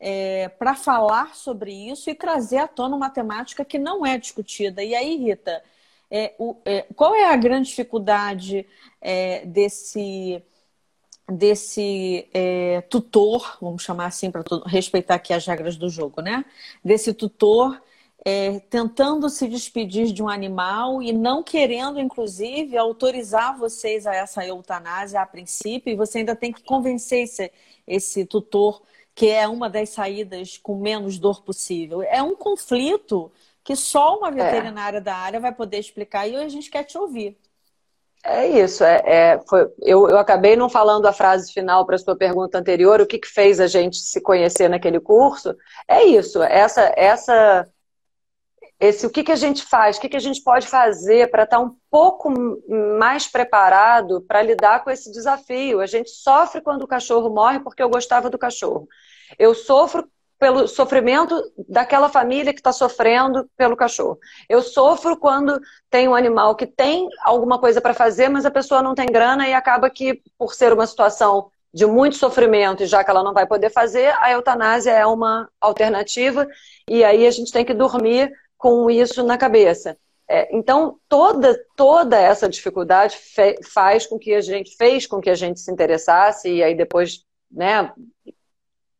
é, 0.01 0.49
para 0.49 0.75
falar 0.75 1.37
sobre 1.37 1.73
isso 1.73 2.11
e 2.11 2.15
trazer 2.15 2.59
à 2.59 2.69
tona 2.69 2.97
uma 2.97 3.11
temática 3.11 3.65
que 3.65 3.79
não 3.79 4.05
é 4.05 4.19
discutida. 4.19 4.83
E 4.83 4.93
aí, 4.93 5.17
Rita, 5.17 5.63
é, 6.17 6.33
o, 6.39 6.55
é, 6.65 6.83
qual 6.95 7.13
é 7.13 7.25
a 7.25 7.35
grande 7.35 7.71
dificuldade 7.71 8.65
é, 9.01 9.45
desse, 9.47 10.41
desse 11.29 12.29
é, 12.33 12.83
tutor, 12.83 13.59
vamos 13.61 13.83
chamar 13.83 14.07
assim 14.07 14.31
para 14.31 14.45
respeitar 14.65 15.17
aqui 15.17 15.33
as 15.33 15.45
regras 15.45 15.77
do 15.77 15.89
jogo, 15.91 16.23
né? 16.23 16.45
Desse 16.85 17.13
tutor 17.13 17.83
é, 18.25 18.61
tentando 18.61 19.29
se 19.29 19.49
despedir 19.49 20.13
de 20.13 20.23
um 20.23 20.29
animal 20.29 21.03
e 21.03 21.13
não 21.13 21.43
querendo, 21.43 21.99
inclusive, 21.99 22.77
autorizar 22.77 23.59
vocês 23.59 24.07
a 24.07 24.15
essa 24.15 24.47
eutanásia 24.47 25.21
a 25.21 25.27
princípio, 25.27 25.93
e 25.93 25.97
você 25.97 26.19
ainda 26.19 26.37
tem 26.37 26.53
que 26.53 26.63
convencer 26.63 27.25
esse, 27.25 27.51
esse 27.89 28.25
tutor 28.25 28.83
que 29.17 29.29
é 29.29 29.49
uma 29.49 29.69
das 29.69 29.91
saídas 29.91 30.59
com 30.59 30.77
menos 30.77 31.19
dor 31.19 31.43
possível. 31.43 32.03
É 32.03 32.23
um 32.23 32.37
conflito 32.37 33.33
que 33.65 33.75
só 33.75 34.19
uma 34.19 34.29
é. 34.29 34.33
veterinária 34.33 34.99
é. 34.99 35.01
da 35.01 35.17
área 35.17 35.41
vai 35.41 35.53
poder 35.53 35.79
explicar 35.79 36.29
e 36.29 36.37
a 36.37 36.49
gente 36.49 36.71
quer 36.71 36.85
te 36.85 36.99
ouvir. 36.99 37.37
É 38.23 38.47
isso. 38.47 38.85
É, 38.85 39.03
é 39.05 39.41
foi, 39.49 39.69
eu, 39.83 40.09
eu 40.09 40.19
acabei 40.19 40.55
não 40.57 40.69
falando 40.69 41.07
a 41.07 41.13
frase 41.13 41.53
final 41.53 41.85
para 41.85 41.97
a 41.97 41.99
sua 41.99 42.17
pergunta 42.17 42.59
anterior, 42.59 43.01
o 43.01 43.07
que, 43.07 43.19
que 43.19 43.29
fez 43.29 43.61
a 43.61 43.67
gente 43.67 43.97
se 43.97 44.21
conhecer 44.21 44.69
naquele 44.69 45.01
curso. 45.01 45.55
É 45.89 46.05
isso, 46.05 46.43
essa, 46.43 46.93
essa, 46.97 47.67
esse, 48.81 49.07
o 49.07 49.11
que, 49.11 49.23
que 49.23 49.33
a 49.33 49.37
gente 49.37 49.63
faz, 49.63 49.97
o 49.97 50.01
que, 50.01 50.09
que 50.09 50.17
a 50.17 50.21
gente 50.21 50.43
pode 50.43 50.67
fazer 50.67 51.31
para 51.31 51.45
estar 51.45 51.61
um 51.61 51.77
pouco 51.91 52.33
mais 52.99 53.27
preparado 53.27 54.23
para 54.23 54.43
lidar 54.43 54.83
com 54.83 54.91
esse 54.91 55.13
desafio. 55.13 55.81
A 55.81 55.87
gente 55.87 56.11
sofre 56.11 56.63
quando 56.63 56.83
o 56.83 56.89
cachorro 56.89 57.29
morre 57.29 57.61
porque 57.61 57.83
eu 57.83 57.91
gostava 57.91 58.31
do 58.31 58.39
cachorro. 58.39 58.89
Eu 59.39 59.55
sofro 59.55 60.09
pelo 60.45 60.69
sofrimento 60.69 61.43
daquela 61.67 62.11
família 62.11 62.53
que 62.53 62.61
está 62.61 62.71
sofrendo 62.71 63.49
pelo 63.57 63.75
cachorro. 63.75 64.19
Eu 64.47 64.61
sofro 64.61 65.17
quando 65.17 65.59
tem 65.89 66.07
um 66.07 66.15
animal 66.15 66.55
que 66.55 66.67
tem 66.67 67.09
alguma 67.23 67.59
coisa 67.59 67.81
para 67.81 67.95
fazer, 67.95 68.29
mas 68.29 68.45
a 68.45 68.51
pessoa 68.51 68.83
não 68.83 68.95
tem 68.95 69.07
grana 69.07 69.49
e 69.49 69.55
acaba 69.55 69.89
que, 69.89 70.21
por 70.37 70.55
ser 70.55 70.71
uma 70.71 70.87
situação 70.87 71.51
de 71.73 71.87
muito 71.87 72.17
sofrimento, 72.17 72.83
e 72.83 72.87
já 72.87 73.03
que 73.03 73.09
ela 73.09 73.25
não 73.25 73.33
vai 73.33 73.47
poder 73.47 73.71
fazer, 73.71 74.15
a 74.21 74.33
eutanásia 74.33 74.91
é 74.91 75.07
uma 75.07 75.49
alternativa, 75.59 76.47
e 76.87 77.03
aí 77.03 77.27
a 77.27 77.31
gente 77.31 77.51
tem 77.51 77.65
que 77.65 77.73
dormir 77.73 78.31
com 78.59 78.91
isso 78.91 79.25
na 79.25 79.39
cabeça. 79.39 79.97
É, 80.29 80.55
então, 80.55 80.99
toda, 81.09 81.59
toda 81.75 82.21
essa 82.21 82.51
dificuldade 82.51 83.19
faz 83.73 84.07
com 84.07 84.19
que 84.19 84.35
a 84.35 84.43
gente, 84.43 84.77
fez 84.77 85.07
com 85.07 85.23
que 85.23 85.31
a 85.31 85.35
gente 85.35 85.59
se 85.59 85.73
interessasse, 85.73 86.51
e 86.51 86.63
aí 86.63 86.75
depois, 86.75 87.25
né, 87.51 87.91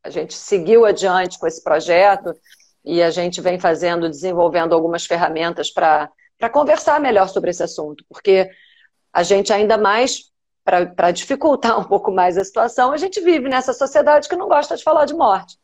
a 0.05 0.11
gente 0.11 0.35
seguiu 0.35 0.85
adiante 0.85 1.39
com 1.39 1.47
esse 1.47 1.65
projeto 1.65 2.35
e 2.85 3.03
a 3.03 3.11
gente 3.11 3.41
vem 3.41 3.59
fazendo, 3.59 4.11
desenvolvendo 4.11 4.75
algumas 4.75 5.07
ferramentas 5.07 5.71
para 5.71 6.11
conversar 6.53 7.01
melhor 7.01 7.29
sobre 7.29 7.51
esse 7.51 7.63
assunto, 7.63 8.05
porque 8.09 8.51
a 9.11 9.23
gente 9.23 9.51
ainda 9.51 9.79
mais, 9.79 10.31
para 10.63 11.11
dificultar 11.11 11.79
um 11.81 11.85
pouco 11.85 12.13
mais 12.13 12.37
a 12.37 12.45
situação, 12.45 12.93
a 12.93 12.99
gente 12.99 13.21
vive 13.21 13.49
nessa 13.49 13.73
sociedade 13.73 14.29
que 14.29 14.37
não 14.37 14.47
gosta 14.47 14.77
de 14.77 14.85
falar 14.85 15.07
de 15.07 15.15
morte. 15.15 15.57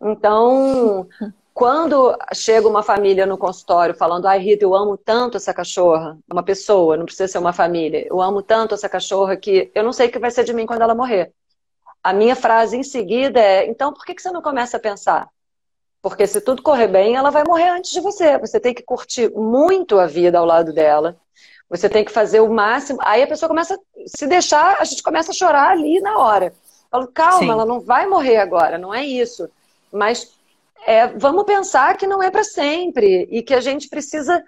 Então, 0.00 1.06
quando 1.52 2.16
chega 2.32 2.66
uma 2.66 2.82
família 2.82 3.26
no 3.26 3.36
consultório 3.36 3.94
falando, 3.94 4.26
ai 4.26 4.38
Rita, 4.38 4.64
eu 4.64 4.74
amo 4.74 4.96
tanto 4.96 5.36
essa 5.36 5.52
cachorra, 5.52 6.18
uma 6.32 6.42
pessoa, 6.42 6.96
não 6.96 7.04
precisa 7.04 7.28
ser 7.28 7.38
uma 7.38 7.52
família, 7.52 8.06
eu 8.08 8.22
amo 8.22 8.42
tanto 8.42 8.74
essa 8.74 8.88
cachorra 8.88 9.36
que 9.36 9.70
eu 9.74 9.84
não 9.84 9.92
sei 9.92 10.08
o 10.08 10.10
que 10.10 10.18
vai 10.18 10.30
ser 10.30 10.44
de 10.44 10.54
mim 10.54 10.64
quando 10.64 10.80
ela 10.80 10.94
morrer 10.94 11.32
a 12.02 12.12
minha 12.12 12.34
frase 12.34 12.76
em 12.76 12.82
seguida 12.82 13.40
é: 13.40 13.66
então 13.66 13.92
por 13.92 14.04
que, 14.04 14.20
você 14.20 14.30
não 14.30 14.42
começa 14.42 14.76
a 14.76 14.80
pensar? 14.80 15.28
Porque 16.00 16.26
se 16.26 16.40
tudo 16.40 16.62
correr 16.62 16.88
bem, 16.88 17.14
ela 17.14 17.30
vai 17.30 17.44
morrer 17.44 17.68
antes 17.68 17.92
de 17.92 18.00
você. 18.00 18.36
Você 18.38 18.58
tem 18.58 18.74
que 18.74 18.82
curtir 18.82 19.30
muito 19.32 20.00
a 20.00 20.06
vida 20.06 20.38
ao 20.38 20.44
lado 20.44 20.72
dela. 20.72 21.16
Você 21.70 21.88
tem 21.88 22.04
que 22.04 22.10
fazer 22.10 22.40
o 22.40 22.52
máximo. 22.52 22.98
Aí 23.02 23.22
a 23.22 23.26
pessoa 23.26 23.48
começa 23.48 23.74
a 23.74 23.78
se 24.06 24.26
deixar, 24.26 24.78
a 24.80 24.84
gente 24.84 25.02
começa 25.02 25.30
a 25.30 25.34
chorar 25.34 25.70
ali 25.70 26.00
na 26.00 26.18
hora. 26.18 26.52
Falo, 26.90 27.06
calma, 27.06 27.38
Sim. 27.38 27.50
ela 27.50 27.64
não 27.64 27.80
vai 27.80 28.06
morrer 28.06 28.36
agora, 28.38 28.76
não 28.76 28.92
é 28.92 29.04
isso. 29.06 29.48
Mas 29.92 30.32
é, 30.84 31.06
vamos 31.06 31.44
pensar 31.44 31.96
que 31.96 32.06
não 32.06 32.22
é 32.22 32.30
para 32.30 32.44
sempre 32.44 33.28
e 33.30 33.40
que 33.42 33.54
a 33.54 33.60
gente 33.60 33.88
precisa 33.88 34.44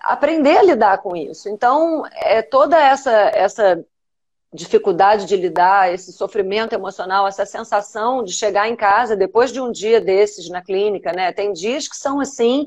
aprender 0.00 0.56
a 0.56 0.62
lidar 0.62 0.98
com 0.98 1.14
isso. 1.14 1.48
Então, 1.48 2.04
é 2.14 2.40
toda 2.40 2.80
essa 2.80 3.10
essa 3.10 3.84
dificuldade 4.52 5.24
de 5.24 5.36
lidar, 5.36 5.92
esse 5.92 6.12
sofrimento 6.12 6.74
emocional, 6.74 7.26
essa 7.26 7.46
sensação 7.46 8.22
de 8.22 8.32
chegar 8.32 8.68
em 8.68 8.76
casa 8.76 9.16
depois 9.16 9.50
de 9.50 9.60
um 9.60 9.72
dia 9.72 10.00
desses 10.00 10.48
na 10.50 10.62
clínica, 10.62 11.12
né? 11.12 11.32
Tem 11.32 11.52
dias 11.52 11.88
que 11.88 11.96
são 11.96 12.20
assim, 12.20 12.66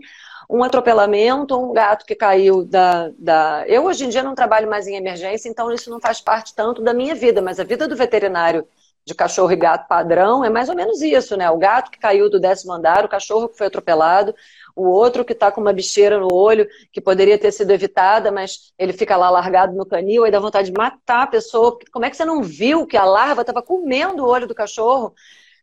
um 0.50 0.64
atropelamento, 0.64 1.58
um 1.58 1.74
gato 1.74 2.06
que 2.06 2.16
caiu 2.16 2.66
da, 2.66 3.12
da. 3.18 3.64
Eu 3.68 3.86
hoje 3.86 4.06
em 4.06 4.10
dia 4.10 4.24
não 4.24 4.34
trabalho 4.34 4.70
mais 4.70 4.88
em 4.88 4.96
emergência, 4.96 5.48
então 5.48 5.72
isso 5.72 5.90
não 5.90 6.00
faz 6.00 6.20
parte 6.20 6.56
tanto 6.56 6.82
da 6.82 6.94
minha 6.94 7.14
vida, 7.14 7.42
mas 7.42 7.60
a 7.60 7.64
vida 7.64 7.88
do 7.88 7.96
veterinário 7.96 8.68
de 9.06 9.14
cachorro 9.14 9.52
e 9.52 9.56
gato 9.56 9.88
padrão 9.88 10.44
é 10.44 10.50
mais 10.50 10.68
ou 10.68 10.76
menos 10.76 11.00
isso, 11.02 11.38
né? 11.38 11.50
O 11.52 11.58
gato 11.58 11.92
que 11.92 12.00
caiu 12.00 12.30
do 12.30 12.40
décimo 12.40 12.74
andar, 12.74 13.06
o 13.06 13.10
cachorro 13.10 13.48
que 13.48 13.58
foi 13.58 13.68
atropelado, 13.68 14.34
o 14.76 14.90
outro 14.90 15.24
que 15.24 15.34
está 15.34 15.52
com 15.52 15.62
uma 15.62 15.72
bicheira 15.72 16.20
no 16.20 16.28
olho, 16.34 16.68
que 16.92 17.00
poderia 17.00 17.38
ter 17.38 17.52
sido 17.52 17.72
evitada, 17.72 18.32
mas 18.32 18.74
ele 18.78 18.92
fica 18.92 19.16
lá 19.16 19.30
largado 19.30 19.74
no 19.74 19.86
canil, 19.86 20.26
aí 20.26 20.32
dá 20.32 20.40
vontade 20.40 20.70
de 20.70 20.78
matar 20.78 21.24
a 21.24 21.28
pessoa. 21.28 21.80
Como 21.92 22.06
é 22.06 22.10
que 22.10 22.18
você 22.18 22.26
não 22.26 22.44
viu 22.44 22.86
que 22.86 22.98
a 22.98 23.06
larva 23.06 23.42
estava 23.42 23.62
comendo 23.62 24.24
o 24.24 24.28
olho 24.28 24.48
do 24.48 24.54
cachorro? 24.54 25.14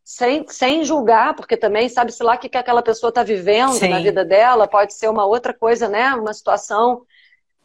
Sem, 0.05 0.45
sem 0.49 0.83
julgar, 0.83 1.37
porque 1.37 1.57
também 1.57 1.89
sabe-se 1.89 2.23
lá 2.25 2.35
o 2.35 2.39
que, 2.39 2.49
que 2.49 2.59
aquela 2.59 2.83
pessoa 2.83 3.11
está 3.11 3.23
vivendo 3.23 3.75
Sim. 3.75 3.89
na 3.89 4.01
vida 4.01 4.25
dela, 4.25 4.67
pode 4.67 4.95
ser 4.95 5.09
uma 5.09 5.25
outra 5.25 5.55
coisa, 5.55 5.89
né? 5.89 6.13
Uma 6.15 6.33
situação. 6.33 7.03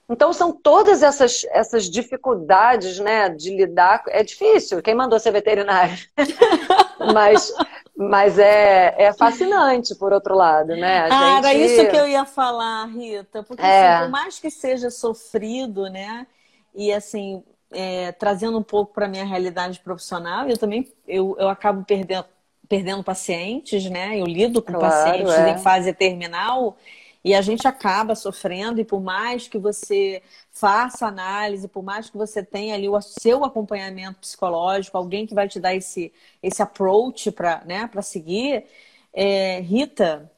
Então 0.10 0.32
são 0.32 0.52
todas 0.52 1.02
essas, 1.02 1.46
essas 1.50 1.90
dificuldades, 1.90 3.00
né, 3.00 3.30
de 3.30 3.56
lidar. 3.56 4.04
É 4.10 4.24
difícil. 4.24 4.82
Quem 4.82 4.94
mandou 4.94 5.20
ser 5.20 5.32
veterinário? 5.32 5.98
Mas 7.14 7.54
mas 7.98 8.38
é, 8.38 8.94
é 8.96 9.12
fascinante, 9.12 9.96
por 9.96 10.14
outro 10.14 10.36
lado, 10.36 10.76
né? 10.76 11.00
A 11.00 11.06
ah, 11.06 11.10
gente... 11.10 11.46
Era 11.46 11.54
isso 11.56 11.90
que 11.90 11.98
eu 11.98 12.08
ia 12.08 12.26
falar, 12.26 12.86
Rita. 12.86 13.42
Porque, 13.42 13.64
é. 13.64 13.96
assim, 13.96 14.04
por 14.04 14.12
mais 14.12 14.40
que 14.40 14.52
seja 14.52 14.92
sofrido, 14.92 15.90
né? 15.90 16.28
E, 16.76 16.94
assim, 16.94 17.44
é, 17.72 18.12
trazendo 18.12 18.60
um 18.60 18.64
pouco 18.64 18.94
para 18.94 19.08
a 19.08 19.10
minha 19.10 19.26
realidade 19.26 19.80
profissional, 19.80 20.48
eu 20.48 20.58
também 20.60 20.88
eu, 21.08 21.36
eu 21.40 21.50
acabo 21.50 21.84
perdendo, 21.84 22.26
perdendo 22.70 23.04
pacientes, 23.04 23.90
né? 23.90 24.20
Eu 24.20 24.28
lido 24.28 24.62
com 24.62 24.74
claro, 24.74 24.94
pacientes 24.94 25.34
é. 25.34 25.50
em 25.50 25.58
fase 25.58 25.92
terminal 25.92 26.78
e 27.24 27.34
a 27.34 27.42
gente 27.42 27.68
acaba 27.68 28.16
sofrendo, 28.16 28.80
e 28.80 28.86
por 28.86 29.02
mais 29.02 29.48
que 29.48 29.58
você 29.58 30.22
faça 30.52 31.08
análise, 31.08 31.68
por 31.68 31.84
mais 31.84 32.10
que 32.10 32.18
você 32.18 32.44
tenha 32.44 32.76
ali 32.76 32.88
o 32.88 33.02
seu 33.02 33.44
acompanhamento 33.44 34.20
psicológico, 34.20 34.98
alguém 34.98 35.26
que 35.26 35.34
vai 35.34 35.48
te 35.48 35.60
dar 35.60 35.76
esse, 35.76 36.14
esse 36.42 36.62
approach 36.62 37.32
para 37.32 37.64
né, 37.66 37.90
seguir, 38.02 38.66
é, 39.14 39.60
Rita, 39.60 40.32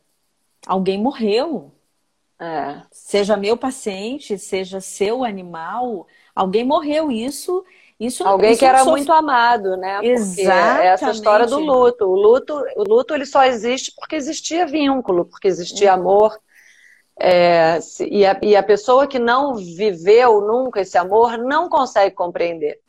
alguém 0.65 0.97
morreu. 0.97 1.71
É. 2.39 2.81
Seja 2.89 3.35
meu 3.35 3.57
paciente, 3.57 4.37
seja 4.37 4.79
seu 4.79 5.25
animal, 5.25 6.07
alguém 6.33 6.63
morreu. 6.63 7.11
Isso 7.11 7.65
isso, 7.99 8.25
Alguém 8.25 8.51
isso 8.51 8.59
que 8.59 8.65
era 8.65 8.85
muito 8.85 9.11
amado, 9.11 9.75
né? 9.75 9.99
Exatamente. 10.01 10.85
essa 10.85 11.11
história 11.11 11.45
do 11.45 11.59
luto. 11.59 12.05
O 12.05 12.15
luto, 12.15 12.63
o 12.77 12.83
luto 12.83 13.13
ele 13.13 13.25
só 13.25 13.43
existe 13.43 13.91
porque 13.93 14.15
existia 14.15 14.65
vínculo, 14.65 15.25
porque 15.25 15.49
existia 15.49 15.93
uhum. 15.93 15.99
amor, 15.99 16.39
é, 17.19 17.79
e, 18.09 18.25
a, 18.25 18.39
e 18.41 18.55
a 18.55 18.63
pessoa 18.63 19.05
que 19.05 19.19
não 19.19 19.55
viveu 19.55 20.41
nunca 20.41 20.81
esse 20.81 20.97
amor 20.97 21.37
não 21.37 21.67
consegue 21.67 22.15
compreender. 22.15 22.79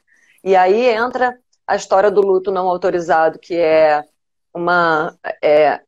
E 0.43 0.55
aí 0.55 0.89
entra 0.89 1.39
a 1.67 1.77
história 1.77 2.11
do 2.11 2.21
luto 2.21 2.51
não 2.51 2.69
autorizado, 2.69 3.39
que 3.39 3.55
é 3.55 4.05
uma, 4.55 5.17
é, 5.43 5.81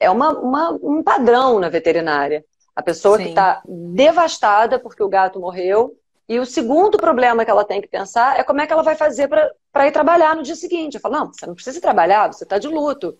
é 0.00 0.10
uma, 0.10 0.30
uma, 0.38 0.70
um 0.82 1.02
padrão 1.02 1.58
na 1.58 1.68
veterinária. 1.68 2.44
A 2.74 2.82
pessoa 2.82 3.18
Sim. 3.18 3.24
que 3.24 3.28
está 3.30 3.62
devastada 3.66 4.78
porque 4.78 5.02
o 5.02 5.08
gato 5.08 5.38
morreu. 5.38 5.94
E 6.28 6.38
o 6.38 6.46
segundo 6.46 6.96
problema 6.96 7.44
que 7.44 7.50
ela 7.50 7.64
tem 7.64 7.80
que 7.80 7.88
pensar 7.88 8.38
é 8.38 8.42
como 8.42 8.60
é 8.60 8.66
que 8.66 8.72
ela 8.72 8.82
vai 8.82 8.94
fazer 8.94 9.28
para 9.28 9.86
ir 9.86 9.92
trabalhar 9.92 10.34
no 10.34 10.42
dia 10.42 10.56
seguinte. 10.56 10.94
Eu 10.94 11.00
falo, 11.00 11.14
não, 11.14 11.32
você 11.32 11.46
não 11.46 11.54
precisa 11.54 11.80
trabalhar, 11.80 12.32
você 12.32 12.44
está 12.44 12.58
de 12.58 12.68
luto. 12.68 13.08
Eu 13.08 13.18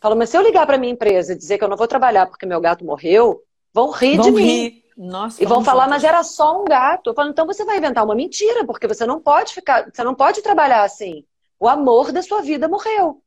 falo, 0.00 0.16
mas 0.16 0.30
se 0.30 0.36
eu 0.36 0.42
ligar 0.42 0.66
para 0.66 0.78
minha 0.78 0.92
empresa 0.92 1.32
e 1.32 1.36
dizer 1.36 1.58
que 1.58 1.64
eu 1.64 1.68
não 1.68 1.76
vou 1.76 1.88
trabalhar 1.88 2.26
porque 2.26 2.46
meu 2.46 2.60
gato 2.60 2.84
morreu, 2.84 3.42
vão 3.72 3.90
rir 3.90 4.16
vão 4.16 4.26
de 4.26 4.40
rir. 4.40 4.70
mim. 4.72 4.82
Nossa, 4.96 5.42
e 5.42 5.46
vão 5.46 5.64
falar, 5.64 5.88
mas 5.88 6.04
era 6.04 6.22
só 6.22 6.60
um 6.60 6.64
gato. 6.64 7.10
Eu 7.10 7.14
falo, 7.14 7.30
então 7.30 7.46
você 7.46 7.64
vai 7.64 7.78
inventar 7.78 8.04
uma 8.04 8.14
mentira, 8.14 8.64
porque 8.64 8.86
você 8.86 9.06
não 9.06 9.20
pode 9.20 9.54
ficar, 9.54 9.90
você 9.92 10.04
não 10.04 10.14
pode 10.14 10.42
trabalhar 10.42 10.84
assim. 10.84 11.24
O 11.58 11.68
amor 11.68 12.12
da 12.12 12.22
sua 12.22 12.42
vida 12.42 12.68
morreu. 12.68 13.22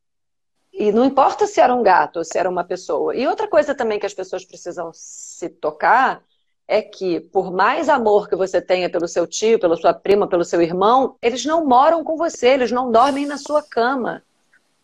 E 0.71 0.91
não 0.91 1.05
importa 1.05 1.47
se 1.47 1.59
era 1.59 1.73
um 1.73 1.81
gato 1.81 2.17
ou 2.17 2.23
se 2.23 2.37
era 2.37 2.49
uma 2.49 2.63
pessoa. 2.63 3.15
E 3.15 3.25
outra 3.25 3.47
coisa 3.47 3.73
também 3.73 3.97
que 3.97 4.05
as 4.05 4.13
pessoas 4.13 4.43
precisam 4.43 4.91
se 4.93 5.49
tocar 5.49 6.21
é 6.67 6.81
que, 6.81 7.19
por 7.19 7.51
mais 7.51 7.87
amor 7.87 8.27
que 8.27 8.35
você 8.35 8.61
tenha 8.61 8.89
pelo 8.89 9.07
seu 9.07 9.25
tio, 9.25 9.59
pela 9.59 9.77
sua 9.77 9.93
prima, 9.93 10.27
pelo 10.27 10.43
seu 10.43 10.61
irmão, 10.61 11.15
eles 11.21 11.45
não 11.45 11.65
moram 11.65 12.03
com 12.03 12.17
você, 12.17 12.49
eles 12.49 12.71
não 12.71 12.91
dormem 12.91 13.25
na 13.25 13.37
sua 13.37 13.63
cama. 13.63 14.21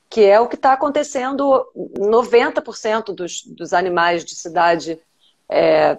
Que 0.10 0.26
é 0.26 0.40
o 0.40 0.48
que 0.48 0.56
está 0.56 0.74
acontecendo 0.74 1.66
90% 1.76 3.14
dos, 3.14 3.44
dos 3.44 3.74
animais 3.74 4.24
de 4.24 4.36
cidade 4.36 5.00
é, 5.52 5.98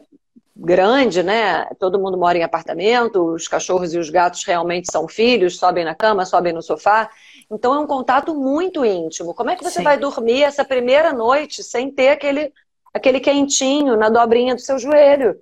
grande, 0.56 1.22
né? 1.22 1.66
Todo 1.78 1.98
mundo 1.98 2.16
mora 2.16 2.38
em 2.38 2.42
apartamento, 2.42 3.34
os 3.34 3.46
cachorros 3.46 3.92
e 3.92 3.98
os 3.98 4.08
gatos 4.08 4.44
realmente 4.44 4.90
são 4.90 5.06
filhos, 5.06 5.58
sobem 5.58 5.84
na 5.84 5.94
cama, 5.94 6.24
sobem 6.24 6.52
no 6.52 6.62
sofá. 6.62 7.10
Então 7.50 7.74
é 7.74 7.78
um 7.78 7.86
contato 7.86 8.34
muito 8.34 8.84
íntimo. 8.84 9.34
Como 9.34 9.50
é 9.50 9.56
que 9.56 9.64
você 9.64 9.78
Sim. 9.78 9.84
vai 9.84 9.98
dormir 9.98 10.42
essa 10.42 10.64
primeira 10.64 11.12
noite 11.12 11.62
sem 11.62 11.90
ter 11.90 12.08
aquele, 12.08 12.52
aquele 12.94 13.20
quentinho 13.20 13.96
na 13.96 14.08
dobrinha 14.08 14.54
do 14.54 14.60
seu 14.60 14.78
joelho? 14.78 15.38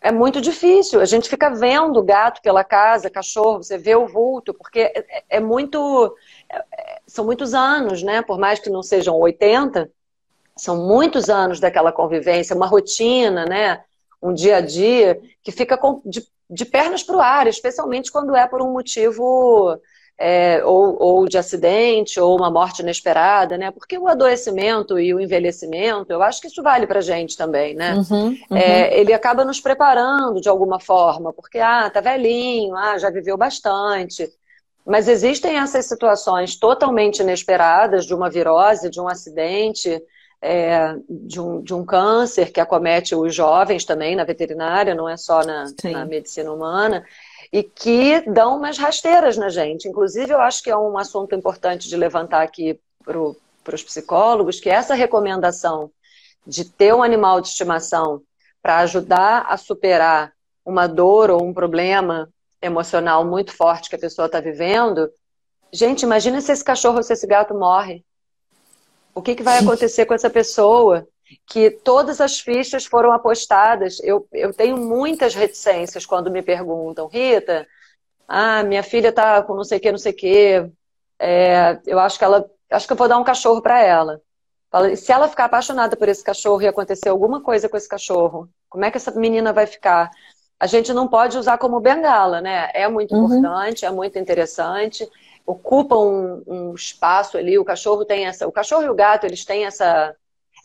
É 0.00 0.12
muito 0.12 0.40
difícil. 0.40 1.00
A 1.00 1.04
gente 1.04 1.28
fica 1.28 1.50
vendo 1.50 2.02
gato 2.04 2.40
pela 2.40 2.62
casa, 2.62 3.10
cachorro, 3.10 3.64
você 3.64 3.76
vê 3.76 3.96
o 3.96 4.06
vulto, 4.06 4.54
porque 4.54 4.80
é, 4.80 4.92
é, 4.98 5.24
é 5.30 5.40
muito. 5.40 6.14
É, 6.48 7.00
são 7.04 7.24
muitos 7.24 7.52
anos, 7.52 8.02
né? 8.02 8.22
Por 8.22 8.38
mais 8.38 8.60
que 8.60 8.70
não 8.70 8.82
sejam 8.82 9.16
80, 9.16 9.90
são 10.58 10.86
muitos 10.86 11.28
anos 11.30 11.60
daquela 11.60 11.92
convivência, 11.92 12.56
uma 12.56 12.66
rotina, 12.66 13.44
né? 13.44 13.80
Um 14.22 14.34
dia 14.34 14.56
a 14.56 14.60
dia 14.60 15.20
que 15.42 15.52
fica 15.52 15.78
de, 16.04 16.26
de 16.50 16.64
pernas 16.64 17.02
para 17.02 17.16
o 17.16 17.20
ar, 17.20 17.46
especialmente 17.46 18.10
quando 18.10 18.34
é 18.34 18.46
por 18.46 18.60
um 18.60 18.72
motivo 18.72 19.78
é, 20.18 20.64
ou, 20.64 21.00
ou, 21.00 21.28
de 21.28 21.38
acidente, 21.38 22.18
ou 22.18 22.36
uma 22.36 22.50
morte 22.50 22.82
inesperada, 22.82 23.56
né? 23.56 23.70
Porque 23.70 23.96
o 23.96 24.08
adoecimento 24.08 24.98
e 24.98 25.14
o 25.14 25.20
envelhecimento, 25.20 26.12
eu 26.12 26.20
acho 26.22 26.40
que 26.40 26.48
isso 26.48 26.60
vale 26.60 26.88
pra 26.88 27.00
gente 27.00 27.36
também, 27.36 27.74
né? 27.74 27.94
Uhum, 27.94 28.36
uhum. 28.50 28.56
É, 28.56 28.98
ele 28.98 29.12
acaba 29.12 29.44
nos 29.44 29.60
preparando 29.60 30.40
de 30.40 30.48
alguma 30.48 30.80
forma, 30.80 31.32
porque, 31.32 31.60
ah, 31.60 31.88
tá 31.88 32.00
velhinho, 32.00 32.74
ah, 32.74 32.98
já 32.98 33.10
viveu 33.10 33.36
bastante. 33.36 34.28
Mas 34.84 35.06
existem 35.06 35.56
essas 35.56 35.86
situações 35.86 36.58
totalmente 36.58 37.20
inesperadas 37.20 38.04
de 38.04 38.14
uma 38.14 38.28
virose, 38.28 38.90
de 38.90 39.00
um 39.00 39.06
acidente, 39.06 40.02
é, 40.40 40.94
de, 41.08 41.40
um, 41.40 41.60
de 41.62 41.74
um 41.74 41.84
câncer 41.84 42.52
que 42.52 42.60
acomete 42.60 43.14
os 43.14 43.34
jovens 43.34 43.84
também 43.84 44.14
na 44.14 44.24
veterinária, 44.24 44.94
não 44.94 45.08
é 45.08 45.16
só 45.16 45.44
na, 45.44 45.66
na 45.84 46.04
medicina 46.04 46.52
humana 46.52 47.04
e 47.52 47.62
que 47.62 48.20
dão 48.30 48.56
umas 48.56 48.78
rasteiras 48.78 49.36
na 49.36 49.48
gente. 49.48 49.88
Inclusive, 49.88 50.32
eu 50.32 50.40
acho 50.40 50.62
que 50.62 50.70
é 50.70 50.76
um 50.76 50.98
assunto 50.98 51.34
importante 51.34 51.88
de 51.88 51.96
levantar 51.96 52.42
aqui 52.42 52.78
para 53.04 53.74
os 53.74 53.82
psicólogos, 53.82 54.60
que 54.60 54.68
essa 54.68 54.94
recomendação 54.94 55.90
de 56.46 56.64
ter 56.64 56.94
um 56.94 57.02
animal 57.02 57.40
de 57.40 57.48
estimação 57.48 58.22
para 58.62 58.78
ajudar 58.78 59.46
a 59.48 59.56
superar 59.56 60.32
uma 60.64 60.86
dor 60.86 61.30
ou 61.30 61.42
um 61.42 61.54
problema 61.54 62.28
emocional 62.60 63.24
muito 63.24 63.52
forte 63.52 63.88
que 63.88 63.96
a 63.96 63.98
pessoa 63.98 64.26
está 64.26 64.40
vivendo. 64.40 65.08
Gente, 65.72 66.02
imagina 66.02 66.40
se 66.40 66.52
esse 66.52 66.64
cachorro 66.64 66.96
ou 66.96 67.02
se 67.02 67.12
esse 67.12 67.26
gato 67.26 67.54
morre. 67.54 68.04
O 69.14 69.22
que, 69.22 69.34
que 69.34 69.42
vai 69.42 69.58
acontecer 69.58 70.06
com 70.06 70.14
essa 70.14 70.30
pessoa? 70.30 71.06
que 71.46 71.70
todas 71.70 72.20
as 72.20 72.40
fichas 72.40 72.86
foram 72.86 73.12
apostadas. 73.12 74.00
Eu, 74.02 74.26
eu 74.32 74.52
tenho 74.52 74.76
muitas 74.76 75.34
reticências 75.34 76.06
quando 76.06 76.30
me 76.30 76.42
perguntam, 76.42 77.06
Rita, 77.06 77.66
ah, 78.26 78.62
minha 78.62 78.82
filha 78.82 79.12
tá 79.12 79.42
com 79.42 79.54
não 79.54 79.64
sei 79.64 79.78
o 79.78 79.80
que, 79.80 79.90
não 79.90 79.98
sei 79.98 80.12
o 80.12 80.16
que, 80.16 80.70
é, 81.18 81.78
eu 81.86 81.98
acho 81.98 82.18
que 82.18 82.24
ela, 82.24 82.48
acho 82.70 82.86
que 82.86 82.92
eu 82.92 82.96
vou 82.96 83.08
dar 83.08 83.18
um 83.18 83.24
cachorro 83.24 83.60
para 83.60 83.80
ela. 83.82 84.20
Se 84.96 85.10
ela 85.10 85.28
ficar 85.28 85.46
apaixonada 85.46 85.96
por 85.96 86.08
esse 86.08 86.22
cachorro 86.22 86.60
e 86.60 86.68
acontecer 86.68 87.08
alguma 87.08 87.40
coisa 87.42 87.68
com 87.68 87.76
esse 87.76 87.88
cachorro, 87.88 88.48
como 88.68 88.84
é 88.84 88.90
que 88.90 88.98
essa 88.98 89.10
menina 89.12 89.50
vai 89.50 89.66
ficar? 89.66 90.10
A 90.60 90.66
gente 90.66 90.92
não 90.92 91.08
pode 91.08 91.38
usar 91.38 91.56
como 91.56 91.80
bengala, 91.80 92.42
né? 92.42 92.70
É 92.74 92.86
muito 92.86 93.14
uhum. 93.14 93.24
importante, 93.24 93.86
é 93.86 93.90
muito 93.90 94.18
interessante, 94.18 95.08
ocupa 95.48 95.96
um, 95.96 96.42
um 96.46 96.74
espaço 96.74 97.38
ali. 97.38 97.58
O 97.58 97.64
cachorro 97.64 98.04
tem 98.04 98.26
essa, 98.26 98.46
o 98.46 98.52
cachorro 98.52 98.82
e 98.82 98.90
o 98.90 98.94
gato 98.94 99.24
eles 99.24 99.44
têm 99.44 99.64
essa 99.64 100.14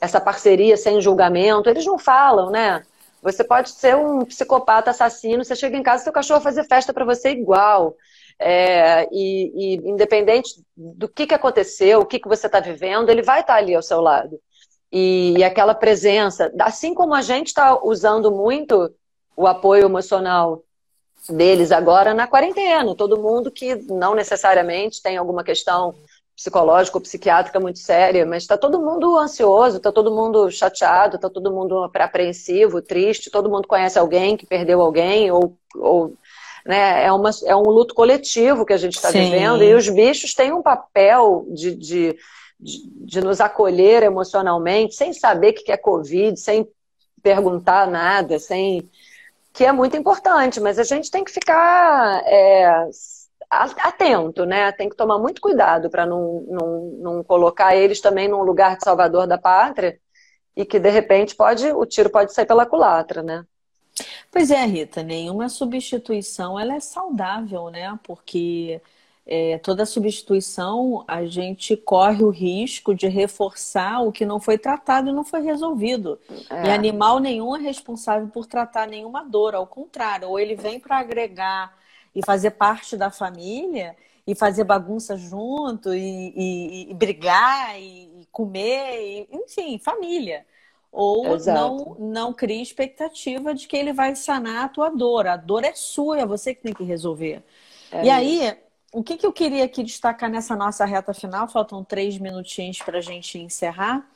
essa 0.01 0.19
parceria 0.19 0.75
sem 0.75 0.99
julgamento, 0.99 1.69
eles 1.69 1.85
não 1.85 1.97
falam, 1.97 2.49
né? 2.49 2.83
Você 3.21 3.41
pode 3.41 3.69
ser 3.69 3.95
um 3.95 4.25
psicopata 4.25 4.89
assassino, 4.89 5.45
você 5.45 5.55
chega 5.55 5.77
em 5.77 5.83
casa 5.83 6.03
seu 6.03 6.11
cachorro 6.11 6.41
vai 6.41 6.51
fazer 6.51 6.67
festa 6.67 6.91
para 6.91 7.05
você 7.05 7.29
igual. 7.29 7.95
É, 8.37 9.07
e, 9.13 9.53
e, 9.55 9.89
independente 9.89 10.61
do 10.75 11.07
que, 11.07 11.25
que 11.25 11.33
aconteceu, 11.33 12.01
o 12.01 12.05
que, 12.05 12.19
que 12.19 12.27
você 12.27 12.47
está 12.47 12.59
vivendo, 12.59 13.09
ele 13.09 13.21
vai 13.21 13.39
estar 13.39 13.53
tá 13.53 13.59
ali 13.59 13.73
ao 13.73 13.81
seu 13.81 14.01
lado. 14.01 14.37
E, 14.91 15.35
e 15.37 15.43
aquela 15.43 15.73
presença, 15.73 16.51
assim 16.59 16.93
como 16.93 17.13
a 17.13 17.21
gente 17.21 17.47
está 17.47 17.81
usando 17.81 18.29
muito 18.29 18.93
o 19.37 19.47
apoio 19.47 19.85
emocional 19.85 20.63
deles 21.29 21.71
agora 21.71 22.13
na 22.13 22.27
quarentena, 22.27 22.95
todo 22.95 23.21
mundo 23.21 23.49
que 23.49 23.75
não 23.91 24.13
necessariamente 24.13 25.01
tem 25.01 25.17
alguma 25.17 25.43
questão 25.43 25.95
psicológica 26.35 26.97
ou 26.97 27.01
psiquiátrica 27.01 27.59
muito 27.59 27.79
séria, 27.79 28.25
mas 28.25 28.43
está 28.43 28.57
todo 28.57 28.81
mundo 28.81 29.17
ansioso, 29.17 29.77
está 29.77 29.91
todo 29.91 30.13
mundo 30.13 30.49
chateado, 30.49 31.15
está 31.15 31.29
todo 31.29 31.53
mundo 31.53 31.83
apreensivo, 31.83 32.81
triste, 32.81 33.29
todo 33.29 33.49
mundo 33.49 33.67
conhece 33.67 33.99
alguém 33.99 34.35
que 34.35 34.45
perdeu 34.45 34.81
alguém, 34.81 35.31
ou, 35.31 35.55
ou 35.75 36.13
né, 36.65 37.05
é, 37.05 37.11
uma, 37.11 37.29
é 37.45 37.55
um 37.55 37.69
luto 37.69 37.93
coletivo 37.93 38.65
que 38.65 38.73
a 38.73 38.77
gente 38.77 38.95
está 38.95 39.11
vivendo, 39.11 39.63
e 39.63 39.73
os 39.75 39.87
bichos 39.87 40.33
têm 40.33 40.51
um 40.51 40.61
papel 40.61 41.45
de, 41.49 41.75
de, 41.75 42.17
de, 42.59 42.89
de 43.05 43.21
nos 43.21 43.39
acolher 43.39 44.01
emocionalmente, 44.03 44.95
sem 44.95 45.13
saber 45.13 45.51
o 45.51 45.53
que 45.53 45.71
é 45.71 45.77
Covid, 45.77 46.37
sem 46.39 46.67
perguntar 47.21 47.87
nada, 47.87 48.39
sem 48.39 48.89
que 49.53 49.63
é 49.63 49.71
muito 49.71 49.95
importante, 49.95 50.59
mas 50.59 50.79
a 50.79 50.83
gente 50.83 51.11
tem 51.11 51.23
que 51.23 51.31
ficar 51.31 52.23
é, 52.25 52.89
atento, 53.49 54.45
né? 54.45 54.71
Tem 54.71 54.89
que 54.89 54.95
tomar 54.95 55.19
muito 55.19 55.39
cuidado 55.39 55.89
para 55.89 56.05
não, 56.05 56.41
não, 56.47 56.81
não 56.99 57.23
colocar 57.23 57.75
eles 57.75 58.01
também 58.01 58.27
num 58.27 58.41
lugar 58.41 58.77
de 58.77 58.83
salvador 58.83 59.27
da 59.27 59.37
pátria 59.37 59.99
e 60.55 60.65
que 60.65 60.79
de 60.79 60.89
repente 60.89 61.35
pode 61.35 61.67
o 61.71 61.85
tiro 61.85 62.09
pode 62.09 62.33
sair 62.33 62.47
pela 62.47 62.65
culatra, 62.65 63.21
né? 63.21 63.45
Pois 64.31 64.49
é, 64.49 64.65
Rita, 64.65 65.03
nenhuma 65.03 65.47
substituição 65.49 66.59
ela 66.59 66.75
é 66.75 66.79
saudável, 66.79 67.69
né? 67.69 67.97
Porque 68.03 68.81
é, 69.25 69.57
toda 69.57 69.85
substituição 69.85 71.05
a 71.07 71.25
gente 71.25 71.77
corre 71.77 72.23
o 72.23 72.29
risco 72.29 72.93
de 72.93 73.07
reforçar 73.07 74.01
o 74.01 74.11
que 74.11 74.25
não 74.25 74.39
foi 74.39 74.57
tratado 74.57 75.09
e 75.09 75.13
não 75.13 75.23
foi 75.23 75.41
resolvido. 75.41 76.19
É. 76.49 76.67
E 76.67 76.69
animal 76.69 77.19
nenhum 77.19 77.55
é 77.55 77.59
responsável 77.59 78.27
por 78.27 78.45
tratar 78.45 78.87
nenhuma 78.87 79.23
dor, 79.23 79.55
ao 79.55 79.65
contrário, 79.65 80.27
ou 80.27 80.39
ele 80.39 80.55
vem 80.55 80.79
para 80.79 80.97
agregar 80.97 81.73
e 82.13 82.23
fazer 82.25 82.51
parte 82.51 82.97
da 82.97 83.09
família 83.09 83.95
e 84.27 84.35
fazer 84.35 84.65
bagunça 84.65 85.17
junto 85.17 85.93
e, 85.93 86.33
e, 86.35 86.91
e 86.91 86.93
brigar 86.93 87.79
e, 87.79 88.27
comer, 88.31 88.99
e, 88.99 89.27
enfim, 89.31 89.77
família. 89.77 90.45
Ou 90.91 91.37
não, 91.39 91.95
não 91.97 92.33
cria 92.33 92.61
expectativa 92.61 93.53
de 93.53 93.67
que 93.67 93.75
ele 93.75 93.93
vai 93.93 94.15
sanar 94.15 94.65
a 94.65 94.69
tua 94.69 94.89
dor. 94.89 95.27
A 95.27 95.35
dor 95.35 95.63
é 95.63 95.73
sua, 95.73 96.19
é 96.19 96.25
você 96.25 96.53
que 96.53 96.61
tem 96.61 96.73
que 96.73 96.83
resolver. 96.83 97.41
É 97.91 98.05
e 98.05 98.09
aí, 98.09 98.57
o 98.93 99.03
que, 99.03 99.17
que 99.17 99.25
eu 99.25 99.33
queria 99.33 99.65
aqui 99.65 99.83
destacar 99.83 100.29
nessa 100.29 100.55
nossa 100.55 100.85
reta 100.85 101.13
final? 101.13 101.47
Faltam 101.47 101.83
três 101.83 102.17
minutinhos 102.17 102.77
para 102.77 102.99
a 102.99 103.01
gente 103.01 103.39
encerrar. 103.39 104.07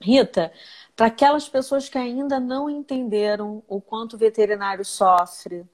Rita, 0.00 0.52
para 0.96 1.06
aquelas 1.06 1.48
pessoas 1.48 1.88
que 1.88 1.96
ainda 1.96 2.40
não 2.40 2.68
entenderam 2.68 3.62
o 3.68 3.80
quanto 3.80 4.14
o 4.14 4.18
veterinário 4.18 4.84
sofre, 4.84 5.64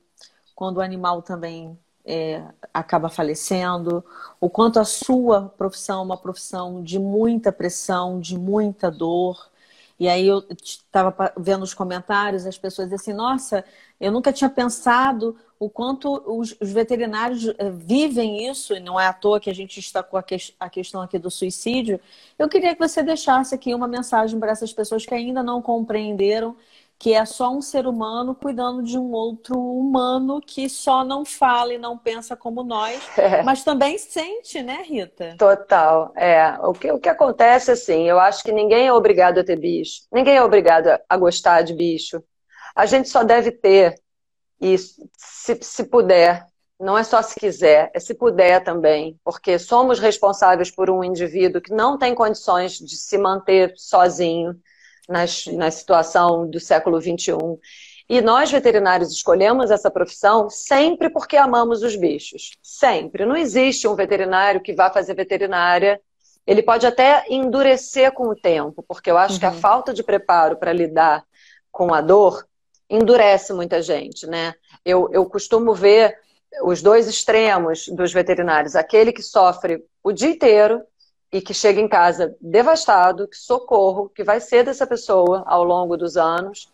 quando 0.54 0.76
o 0.76 0.82
animal 0.82 1.22
também 1.22 1.78
é, 2.04 2.42
acaba 2.72 3.08
falecendo, 3.08 4.04
o 4.38 4.50
quanto 4.50 4.78
a 4.78 4.84
sua 4.84 5.48
profissão 5.56 6.00
é 6.00 6.04
uma 6.04 6.16
profissão 6.16 6.82
de 6.82 6.98
muita 6.98 7.50
pressão, 7.50 8.20
de 8.20 8.38
muita 8.38 8.90
dor. 8.90 9.50
E 9.98 10.08
aí 10.08 10.26
eu 10.26 10.44
estava 10.62 11.32
vendo 11.36 11.62
os 11.62 11.74
comentários, 11.74 12.46
as 12.46 12.56
pessoas 12.56 12.92
assim, 12.92 13.12
nossa, 13.12 13.64
eu 14.00 14.12
nunca 14.12 14.32
tinha 14.32 14.48
pensado 14.48 15.36
o 15.58 15.68
quanto 15.68 16.22
os, 16.24 16.56
os 16.60 16.70
veterinários 16.72 17.48
eh, 17.58 17.70
vivem 17.70 18.48
isso, 18.48 18.74
e 18.74 18.80
não 18.80 18.98
é 18.98 19.06
à 19.08 19.12
toa 19.12 19.40
que 19.40 19.50
a 19.50 19.54
gente 19.54 19.80
destacou 19.80 20.18
a, 20.18 20.22
que, 20.22 20.36
a 20.60 20.70
questão 20.70 21.02
aqui 21.02 21.18
do 21.18 21.30
suicídio. 21.30 22.00
Eu 22.38 22.48
queria 22.48 22.74
que 22.74 22.80
você 22.80 23.02
deixasse 23.02 23.54
aqui 23.54 23.74
uma 23.74 23.88
mensagem 23.88 24.38
para 24.38 24.52
essas 24.52 24.72
pessoas 24.72 25.04
que 25.04 25.14
ainda 25.14 25.42
não 25.42 25.60
compreenderam 25.60 26.56
que 26.98 27.14
é 27.14 27.24
só 27.24 27.50
um 27.50 27.62
ser 27.62 27.86
humano 27.86 28.34
cuidando 28.34 28.82
de 28.82 28.98
um 28.98 29.12
outro 29.12 29.56
humano 29.56 30.40
que 30.44 30.68
só 30.68 31.04
não 31.04 31.24
fala 31.24 31.72
e 31.72 31.78
não 31.78 31.96
pensa 31.96 32.36
como 32.36 32.64
nós, 32.64 33.00
é. 33.16 33.42
mas 33.42 33.62
também 33.62 33.96
sente, 33.96 34.62
né, 34.62 34.82
Rita? 34.84 35.36
Total. 35.38 36.12
É. 36.16 36.58
O 36.62 36.72
que, 36.72 36.90
o 36.90 36.98
que 36.98 37.08
acontece, 37.08 37.70
assim, 37.70 38.08
eu 38.08 38.18
acho 38.18 38.42
que 38.42 38.50
ninguém 38.50 38.88
é 38.88 38.92
obrigado 38.92 39.38
a 39.38 39.44
ter 39.44 39.56
bicho, 39.56 40.02
ninguém 40.12 40.36
é 40.36 40.42
obrigado 40.42 40.88
a 41.08 41.16
gostar 41.16 41.62
de 41.62 41.72
bicho. 41.72 42.22
A 42.74 42.84
gente 42.84 43.08
só 43.08 43.22
deve 43.22 43.52
ter, 43.52 43.94
e 44.60 44.76
se, 44.76 45.58
se 45.60 45.84
puder, 45.84 46.46
não 46.80 46.98
é 46.98 47.04
só 47.04 47.22
se 47.22 47.38
quiser, 47.38 47.90
é 47.94 48.00
se 48.00 48.14
puder 48.14 48.62
também, 48.62 49.18
porque 49.24 49.58
somos 49.58 50.00
responsáveis 50.00 50.70
por 50.70 50.90
um 50.90 51.04
indivíduo 51.04 51.60
que 51.60 51.72
não 51.72 51.96
tem 51.96 52.14
condições 52.14 52.72
de 52.72 52.96
se 52.96 53.18
manter 53.18 53.72
sozinho 53.76 54.54
nas, 55.08 55.46
na 55.46 55.70
situação 55.70 56.48
do 56.48 56.60
século 56.60 57.00
XXI. 57.00 57.36
E 58.08 58.20
nós, 58.20 58.50
veterinários, 58.50 59.12
escolhemos 59.12 59.70
essa 59.70 59.90
profissão 59.90 60.48
sempre 60.48 61.10
porque 61.10 61.36
amamos 61.36 61.82
os 61.82 61.94
bichos. 61.94 62.56
Sempre. 62.62 63.26
Não 63.26 63.36
existe 63.36 63.86
um 63.86 63.94
veterinário 63.94 64.62
que 64.62 64.74
vá 64.74 64.90
fazer 64.90 65.14
veterinária. 65.14 66.00
Ele 66.46 66.62
pode 66.62 66.86
até 66.86 67.24
endurecer 67.28 68.12
com 68.12 68.28
o 68.28 68.36
tempo, 68.36 68.82
porque 68.86 69.10
eu 69.10 69.18
acho 69.18 69.34
uhum. 69.34 69.40
que 69.40 69.46
a 69.46 69.50
uhum. 69.50 69.60
falta 69.60 69.92
de 69.92 70.02
preparo 70.02 70.56
para 70.56 70.72
lidar 70.72 71.24
com 71.70 71.92
a 71.92 72.00
dor 72.00 72.46
endurece 72.88 73.52
muita 73.52 73.82
gente, 73.82 74.26
né? 74.26 74.54
Eu, 74.84 75.10
eu 75.12 75.26
costumo 75.26 75.74
ver 75.74 76.16
os 76.64 76.80
dois 76.80 77.06
extremos 77.06 77.88
dos 77.88 78.12
veterinários. 78.12 78.74
Aquele 78.74 79.12
que 79.12 79.22
sofre 79.22 79.84
o 80.02 80.12
dia 80.12 80.30
inteiro 80.30 80.82
e 81.32 81.40
que 81.40 81.52
chega 81.52 81.80
em 81.80 81.88
casa 81.88 82.34
devastado, 82.40 83.28
que 83.28 83.36
socorro, 83.36 84.08
que 84.08 84.24
vai 84.24 84.40
ser 84.40 84.64
dessa 84.64 84.86
pessoa 84.86 85.44
ao 85.46 85.62
longo 85.62 85.96
dos 85.96 86.16
anos, 86.16 86.72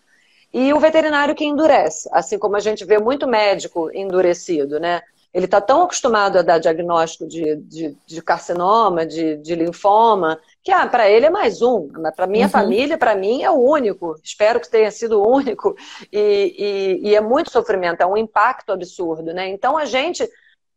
e 0.53 0.73
o 0.73 0.79
veterinário 0.79 1.35
que 1.35 1.45
endurece, 1.45 2.09
assim 2.13 2.39
como 2.39 2.57
a 2.57 2.61
gente 2.61 2.85
vê 2.85 2.99
muito 2.99 3.27
médico 3.27 3.91
endurecido, 3.93 4.79
né? 4.79 5.03
Ele 5.35 5.47
está 5.47 5.61
tão 5.61 5.83
acostumado 5.83 6.39
a 6.39 6.43
dar 6.43 6.59
diagnóstico 6.59 7.27
de, 7.27 7.57
de, 7.57 7.97
de 8.07 8.23
carcinoma, 8.23 9.05
de, 9.05 9.37
de, 9.39 9.57
linfoma, 9.57 10.39
que 10.63 10.71
ah, 10.71 10.87
para 10.87 11.11
ele 11.11 11.27
é 11.27 11.31
mais 11.31 11.61
um. 11.61 11.89
Para 12.15 12.29
minha 12.29 12.45
uhum. 12.45 12.53
família, 12.53 12.97
para 12.97 13.17
mim, 13.17 13.43
é 13.43 13.51
o 13.51 13.59
único. 13.59 14.15
Espero 14.23 14.61
que 14.61 14.71
tenha 14.71 14.93
sido 14.93 15.21
o 15.21 15.29
único. 15.29 15.75
E, 16.13 17.01
e, 17.03 17.09
e 17.09 17.17
é 17.17 17.21
muito 17.21 17.51
sofrimento, 17.51 18.01
é 18.01 18.07
um 18.07 18.17
impacto 18.17 18.71
absurdo. 18.71 19.35
Né? 19.35 19.49
Então 19.49 19.77
a 19.77 19.85
gente 19.85 20.25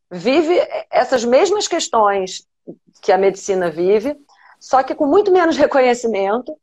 vive 0.10 0.60
essas 0.90 1.24
mesmas 1.24 1.68
questões 1.68 2.48
que 3.02 3.12
a 3.12 3.18
medicina 3.18 3.70
vive, 3.70 4.16
só 4.60 4.84
que 4.84 4.96
com 4.96 5.06
muito 5.06 5.32
menos 5.32 5.58
reconhecimento, 5.58 6.56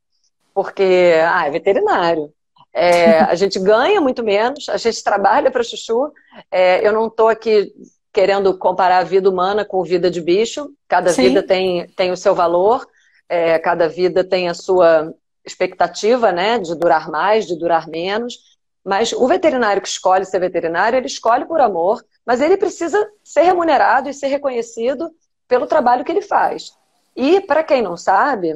porque 0.53 1.15
ah, 1.27 1.47
é 1.47 1.51
veterinário. 1.51 2.33
É, 2.73 3.21
a 3.25 3.35
gente 3.35 3.59
ganha 3.59 4.01
muito 4.01 4.23
menos, 4.23 4.69
a 4.69 4.77
gente 4.77 5.03
trabalha 5.03 5.51
para 5.51 5.63
chuchu. 5.63 6.13
É, 6.51 6.87
eu 6.87 6.93
não 6.93 7.07
estou 7.07 7.29
aqui 7.29 7.73
querendo 8.13 8.57
comparar 8.57 8.99
a 8.99 9.05
vida 9.05 9.29
humana 9.29 9.65
com 9.65 9.83
a 9.83 9.85
vida 9.85 10.11
de 10.11 10.21
bicho. 10.21 10.71
Cada 10.89 11.11
Sim. 11.11 11.29
vida 11.29 11.43
tem, 11.43 11.89
tem 11.89 12.13
o 12.13 12.17
seu 12.17 12.35
valor, 12.35 12.87
é, 13.29 13.59
cada 13.59 13.89
vida 13.89 14.23
tem 14.23 14.49
a 14.49 14.55
sua 14.55 15.13
expectativa 15.45 16.33
né, 16.33 16.59
de 16.59 16.75
durar 16.75 17.11
mais, 17.11 17.47
de 17.47 17.59
durar 17.59 17.89
menos. 17.89 18.39
Mas 18.85 19.13
o 19.13 19.27
veterinário 19.27 19.83
que 19.83 19.89
escolhe 19.89 20.25
ser 20.25 20.39
veterinário, 20.39 20.97
ele 20.97 21.07
escolhe 21.07 21.45
por 21.47 21.61
amor, 21.61 22.05
mas 22.25 22.41
ele 22.41 22.57
precisa 22.57 23.05
ser 23.23 23.43
remunerado 23.43 24.09
e 24.09 24.15
ser 24.15 24.29
reconhecido 24.29 25.11
pelo 25.49 25.67
trabalho 25.67 26.05
que 26.05 26.13
ele 26.13 26.23
faz. 26.23 26.73
E, 27.17 27.41
para 27.41 27.63
quem 27.63 27.83
não 27.83 27.97
sabe, 27.97 28.55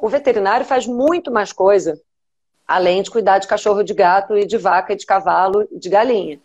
o 0.00 0.08
veterinário 0.08 0.66
faz 0.66 0.86
muito 0.86 1.30
mais 1.30 1.52
coisa, 1.52 2.00
além 2.66 3.02
de 3.02 3.10
cuidar 3.10 3.38
de 3.38 3.46
cachorro, 3.46 3.82
de 3.84 3.94
gato, 3.94 4.36
e 4.36 4.46
de 4.46 4.58
vaca, 4.58 4.92
e 4.92 4.96
de 4.96 5.06
cavalo, 5.06 5.66
e 5.70 5.78
de 5.78 5.88
galinha. 5.88 6.40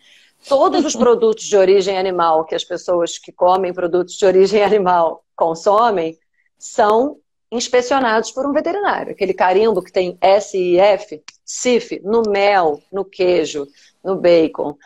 Todos 0.48 0.84
os 0.84 0.94
produtos 0.96 1.44
de 1.44 1.56
origem 1.56 1.98
animal 1.98 2.44
que 2.44 2.54
as 2.54 2.64
pessoas 2.64 3.18
que 3.18 3.32
comem 3.32 3.72
produtos 3.72 4.14
de 4.14 4.24
origem 4.24 4.62
animal 4.62 5.24
consomem 5.34 6.16
são 6.56 7.16
inspecionados 7.50 8.30
por 8.30 8.46
um 8.46 8.52
veterinário. 8.52 9.12
Aquele 9.12 9.34
carimbo 9.34 9.82
que 9.82 9.90
tem 9.90 10.18
SIF, 10.40 11.22
CIF, 11.44 12.00
no 12.04 12.22
mel, 12.22 12.82
no 12.92 13.04
queijo, 13.04 13.66
no 14.04 14.16
bacon. 14.16 14.76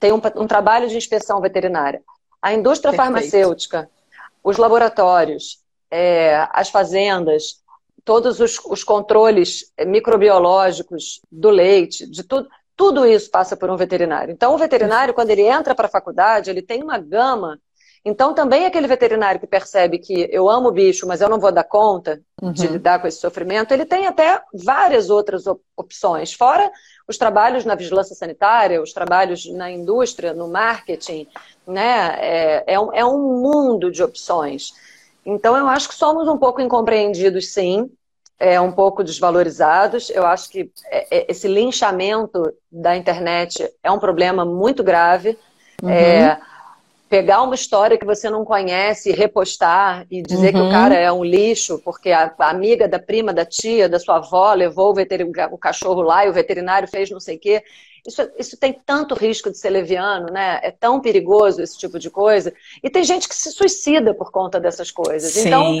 Tem 0.00 0.12
um, 0.12 0.20
um 0.36 0.46
trabalho 0.46 0.88
de 0.88 0.96
inspeção 0.96 1.40
veterinária. 1.40 2.02
A 2.40 2.52
indústria 2.54 2.92
Perfeito. 2.92 3.14
farmacêutica 3.14 3.90
os 4.46 4.58
laboratórios, 4.58 5.58
é, 5.90 6.46
as 6.52 6.68
fazendas, 6.68 7.64
todos 8.04 8.38
os, 8.38 8.60
os, 8.64 8.84
controles 8.84 9.72
microbiológicos 9.84 11.20
do 11.32 11.50
leite, 11.50 12.08
de 12.08 12.22
tudo, 12.22 12.48
tudo 12.76 13.04
isso 13.04 13.28
passa 13.28 13.56
por 13.56 13.68
um 13.68 13.76
veterinário. 13.76 14.32
Então, 14.32 14.54
o 14.54 14.58
veterinário, 14.58 15.12
quando 15.12 15.30
ele 15.30 15.42
entra 15.42 15.74
para 15.74 15.86
a 15.86 15.90
faculdade, 15.90 16.48
ele 16.48 16.62
tem 16.62 16.80
uma 16.80 16.96
gama. 16.96 17.58
Então, 18.04 18.32
também 18.32 18.66
aquele 18.66 18.86
veterinário 18.86 19.40
que 19.40 19.48
percebe 19.48 19.98
que 19.98 20.28
eu 20.30 20.48
amo 20.48 20.68
o 20.68 20.72
bicho, 20.72 21.08
mas 21.08 21.20
eu 21.20 21.28
não 21.28 21.40
vou 21.40 21.50
dar 21.50 21.64
conta 21.64 22.22
uhum. 22.40 22.52
de 22.52 22.68
lidar 22.68 23.00
com 23.00 23.08
esse 23.08 23.18
sofrimento, 23.18 23.74
ele 23.74 23.84
tem 23.84 24.06
até 24.06 24.40
várias 24.54 25.10
outras 25.10 25.42
opções, 25.76 26.32
fora 26.32 26.70
os 27.08 27.16
trabalhos 27.16 27.64
na 27.64 27.74
vigilância 27.74 28.14
sanitária, 28.14 28.82
os 28.82 28.92
trabalhos 28.92 29.46
na 29.52 29.70
indústria, 29.70 30.34
no 30.34 30.48
marketing, 30.48 31.26
né? 31.66 32.16
É, 32.20 32.74
é, 32.74 32.80
um, 32.80 32.92
é 32.92 33.04
um 33.04 33.40
mundo 33.40 33.90
de 33.90 34.02
opções. 34.02 34.72
Então, 35.24 35.56
eu 35.56 35.66
acho 35.68 35.88
que 35.88 35.94
somos 35.94 36.28
um 36.28 36.38
pouco 36.38 36.60
incompreendidos, 36.60 37.52
sim, 37.52 37.90
é, 38.38 38.60
um 38.60 38.72
pouco 38.72 39.02
desvalorizados. 39.02 40.10
Eu 40.10 40.26
acho 40.26 40.50
que 40.50 40.70
é, 40.90 41.18
é, 41.18 41.26
esse 41.28 41.48
linchamento 41.48 42.52
da 42.70 42.96
internet 42.96 43.70
é 43.82 43.90
um 43.90 43.98
problema 43.98 44.44
muito 44.44 44.82
grave. 44.82 45.38
Uhum. 45.82 45.90
É, 45.90 46.40
pegar 47.08 47.42
uma 47.42 47.54
história 47.54 47.96
que 47.96 48.04
você 48.04 48.28
não 48.28 48.44
conhece 48.44 49.10
e 49.10 49.12
repostar 49.12 50.06
e 50.10 50.22
dizer 50.22 50.48
uhum. 50.48 50.52
que 50.52 50.58
o 50.58 50.64
uhum. 50.64 50.70
cara 50.70 50.94
é 50.94 51.10
um 51.10 51.24
lixo 51.24 51.80
porque 51.84 52.10
a, 52.10 52.34
amiga 52.38 52.88
da 52.88 52.98
prima, 52.98 53.32
da 53.32 53.44
tia, 53.44 53.88
da 53.88 53.98
sua 53.98 54.16
avó 54.16 54.52
levou 54.52 54.92
o, 54.92 55.54
o 55.54 55.58
cachorro 55.58 56.02
lá 56.02 56.26
e 56.26 56.28
o 56.28 56.32
veterinário 56.32 56.88
fez 56.88 57.10
não 57.10 57.20
sei 57.20 57.36
o 57.36 57.40
quê. 57.40 57.62
Isso, 58.04 58.30
isso 58.38 58.56
tem 58.56 58.72
tanto 58.72 59.14
risco 59.14 59.50
de 59.50 59.58
ser 59.58 59.70
leviano, 59.70 60.26
né? 60.26 60.60
É 60.62 60.70
tão 60.70 61.00
perigoso 61.00 61.60
esse 61.60 61.76
tipo 61.76 61.98
de 61.98 62.08
coisa. 62.08 62.52
E 62.82 62.88
tem 62.88 63.02
gente 63.02 63.28
que 63.28 63.34
se 63.34 63.50
suicida 63.50 64.14
por 64.14 64.30
conta 64.30 64.60
dessas 64.60 64.92
coisas. 64.92 65.32
Sim. 65.32 65.48
Então, 65.48 65.76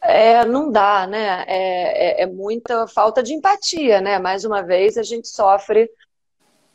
é, 0.00 0.46
não 0.46 0.72
dá, 0.72 1.06
né? 1.06 1.44
É, 1.46 2.22
é, 2.22 2.22
é 2.22 2.26
muita 2.26 2.86
falta 2.86 3.22
de 3.22 3.34
empatia, 3.34 4.00
né? 4.00 4.18
Mais 4.18 4.46
uma 4.46 4.62
vez, 4.62 4.96
a 4.96 5.02
gente 5.02 5.28
sofre 5.28 5.90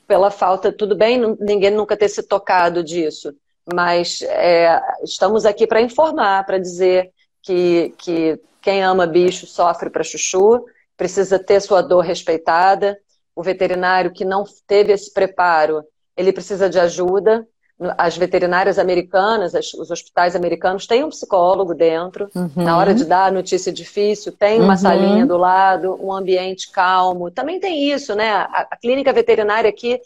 pela 0.07 0.29
falta. 0.29 0.71
Tudo 0.71 0.95
bem, 0.95 1.19
ninguém 1.39 1.71
nunca 1.71 1.97
ter 1.97 2.09
se 2.09 2.21
tocado 2.21 2.83
disso 2.83 3.35
mas 3.73 4.21
é, 4.21 4.81
estamos 5.03 5.45
aqui 5.45 5.67
para 5.67 5.81
informar, 5.81 6.45
para 6.45 6.57
dizer 6.57 7.11
que, 7.41 7.93
que 7.97 8.39
quem 8.61 8.83
ama 8.83 9.05
bicho 9.05 9.45
sofre 9.45 9.89
para 9.89 10.03
chuchu, 10.03 10.65
precisa 10.95 11.37
ter 11.37 11.61
sua 11.61 11.81
dor 11.81 12.01
respeitada. 12.01 12.97
O 13.35 13.43
veterinário 13.43 14.11
que 14.11 14.25
não 14.25 14.43
teve 14.65 14.91
esse 14.91 15.13
preparo, 15.13 15.83
ele 16.15 16.33
precisa 16.33 16.69
de 16.69 16.79
ajuda. 16.79 17.47
As 17.95 18.17
veterinárias 18.17 18.79
americanas, 18.79 19.53
os 19.53 19.91
hospitais 19.91 20.35
americanos 20.35 20.87
têm 20.87 21.03
um 21.03 21.09
psicólogo 21.09 21.75
dentro. 21.75 22.27
Uhum. 22.33 22.49
Na 22.55 22.75
hora 22.77 22.95
de 22.95 23.05
dar 23.05 23.27
a 23.27 23.31
notícia 23.31 23.71
difícil, 23.71 24.31
tem 24.31 24.59
uma 24.59 24.73
uhum. 24.73 24.77
salinha 24.77 25.25
do 25.27 25.37
lado, 25.37 25.95
um 26.01 26.11
ambiente 26.11 26.71
calmo. 26.71 27.29
Também 27.29 27.59
tem 27.59 27.91
isso, 27.91 28.15
né? 28.15 28.31
A, 28.31 28.67
a 28.71 28.77
clínica 28.77 29.13
veterinária 29.13 29.69
aqui 29.69 30.01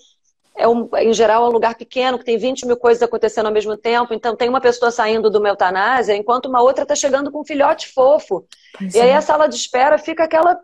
é 0.56 0.68
um, 0.68 0.90
em 0.98 1.14
geral, 1.14 1.46
é 1.46 1.50
um 1.50 1.52
lugar 1.52 1.76
pequeno, 1.76 2.20
que 2.20 2.26
tem 2.26 2.38
20 2.38 2.66
mil 2.66 2.78
coisas 2.78 3.02
acontecendo 3.02 3.48
ao 3.48 3.52
mesmo 3.52 3.76
tempo. 3.78 4.14
Então, 4.14 4.36
tem 4.36 4.50
uma 4.50 4.62
pessoa 4.62 4.92
saindo 4.92 5.30
do 5.30 5.46
eutanásia, 5.46 6.16
enquanto 6.16 6.48
uma 6.48 6.62
outra 6.62 6.84
está 6.84 6.96
chegando 6.96 7.32
com 7.32 7.42
um 7.42 7.46
filhote 7.46 7.88
fofo. 7.94 8.46
Pois 8.78 8.94
e 8.94 9.00
é. 9.00 9.04
aí 9.04 9.14
a 9.14 9.22
sala 9.22 9.48
de 9.48 9.56
espera 9.56 9.98
fica 9.98 10.24
aquela, 10.24 10.60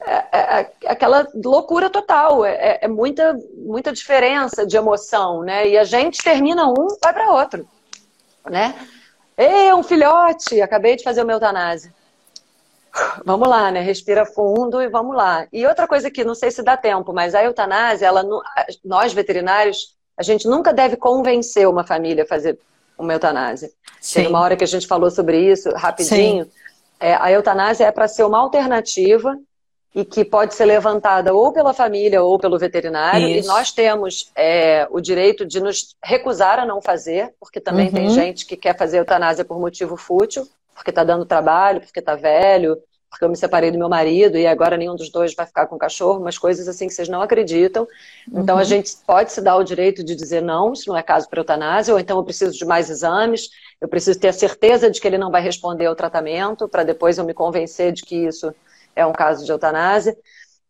é, 0.00 0.12
é, 0.12 0.60
é 0.60 0.90
aquela 0.90 1.28
loucura 1.34 1.90
total. 1.90 2.44
É, 2.44 2.54
é, 2.54 2.78
é, 2.82 2.88
muita, 2.88 3.38
muita 3.56 3.92
diferença 3.92 4.66
de 4.66 4.76
emoção, 4.76 5.42
né? 5.42 5.68
E 5.68 5.78
a 5.78 5.84
gente 5.84 6.22
termina 6.22 6.66
um, 6.66 6.88
vai 7.02 7.12
para 7.12 7.30
outro, 7.30 7.68
né? 8.50 8.74
Ei, 9.36 9.72
um 9.72 9.82
filhote! 9.82 10.60
Acabei 10.62 10.96
de 10.96 11.04
fazer 11.04 11.22
uma 11.22 11.32
eutanásia 11.32 11.92
vamos 13.24 13.48
lá, 13.48 13.70
né? 13.70 13.80
Respira 13.80 14.24
fundo 14.24 14.80
e 14.80 14.88
vamos 14.88 15.16
lá. 15.16 15.46
E 15.52 15.66
outra 15.66 15.86
coisa 15.86 16.10
que 16.10 16.24
não 16.24 16.34
sei 16.34 16.50
se 16.50 16.62
dá 16.62 16.76
tempo, 16.76 17.12
mas 17.12 17.34
a 17.34 17.42
eutanásia, 17.42 18.06
ela, 18.06 18.24
nós 18.84 19.12
veterinários, 19.12 19.94
a 20.16 20.22
gente 20.22 20.46
nunca 20.46 20.72
deve 20.72 20.96
convencer 20.96 21.68
uma 21.68 21.84
família 21.84 22.24
a 22.24 22.26
fazer 22.26 22.58
uma 22.96 23.12
eutanásia. 23.12 23.70
Sim. 24.00 24.20
Tem 24.20 24.28
uma 24.28 24.40
hora 24.40 24.56
que 24.56 24.64
a 24.64 24.68
gente 24.68 24.86
falou 24.86 25.10
sobre 25.10 25.38
isso 25.38 25.70
rapidinho. 25.70 26.48
É, 27.00 27.14
a 27.14 27.30
eutanásia 27.30 27.86
é 27.86 27.90
para 27.90 28.08
ser 28.08 28.24
uma 28.24 28.38
alternativa 28.38 29.36
e 29.94 30.04
que 30.04 30.24
pode 30.24 30.54
ser 30.54 30.64
levantada 30.64 31.32
ou 31.32 31.52
pela 31.52 31.72
família 31.72 32.22
ou 32.22 32.38
pelo 32.38 32.58
veterinário. 32.58 33.28
Isso. 33.28 33.48
E 33.48 33.52
nós 33.52 33.70
temos 33.70 34.30
é, 34.34 34.86
o 34.90 35.00
direito 35.00 35.46
de 35.46 35.60
nos 35.60 35.94
recusar 36.02 36.58
a 36.58 36.66
não 36.66 36.82
fazer, 36.82 37.32
porque 37.38 37.60
também 37.60 37.86
uhum. 37.86 37.94
tem 37.94 38.10
gente 38.10 38.44
que 38.44 38.56
quer 38.56 38.76
fazer 38.76 38.98
eutanásia 38.98 39.44
por 39.44 39.58
motivo 39.60 39.96
fútil, 39.96 40.48
porque 40.74 40.90
está 40.90 41.04
dando 41.04 41.24
trabalho, 41.24 41.80
porque 41.80 42.00
está 42.00 42.14
velho, 42.14 42.76
porque 43.14 43.24
eu 43.24 43.28
me 43.28 43.36
separei 43.36 43.70
do 43.70 43.78
meu 43.78 43.88
marido 43.88 44.36
e 44.36 44.44
agora 44.46 44.76
nenhum 44.76 44.96
dos 44.96 45.08
dois 45.08 45.34
vai 45.34 45.46
ficar 45.46 45.66
com 45.66 45.76
o 45.76 45.78
cachorro, 45.78 46.20
umas 46.20 46.36
coisas 46.36 46.66
assim 46.66 46.88
que 46.88 46.94
vocês 46.94 47.08
não 47.08 47.22
acreditam. 47.22 47.86
Então 48.28 48.56
uhum. 48.56 48.60
a 48.60 48.64
gente 48.64 48.96
pode 49.06 49.32
se 49.32 49.40
dar 49.40 49.56
o 49.56 49.62
direito 49.62 50.02
de 50.02 50.16
dizer 50.16 50.42
não, 50.42 50.72
isso 50.72 50.88
não 50.88 50.96
é 50.96 51.02
caso 51.02 51.28
para 51.28 51.38
eutanásia, 51.38 51.94
ou 51.94 52.00
então 52.00 52.18
eu 52.18 52.24
preciso 52.24 52.58
de 52.58 52.64
mais 52.64 52.90
exames, 52.90 53.50
eu 53.80 53.86
preciso 53.86 54.18
ter 54.18 54.28
a 54.28 54.32
certeza 54.32 54.90
de 54.90 55.00
que 55.00 55.06
ele 55.06 55.16
não 55.16 55.30
vai 55.30 55.40
responder 55.40 55.86
ao 55.86 55.94
tratamento, 55.94 56.68
para 56.68 56.82
depois 56.82 57.16
eu 57.16 57.24
me 57.24 57.32
convencer 57.32 57.92
de 57.92 58.02
que 58.02 58.16
isso 58.26 58.52
é 58.96 59.06
um 59.06 59.12
caso 59.12 59.44
de 59.44 59.52
eutanásia. 59.52 60.16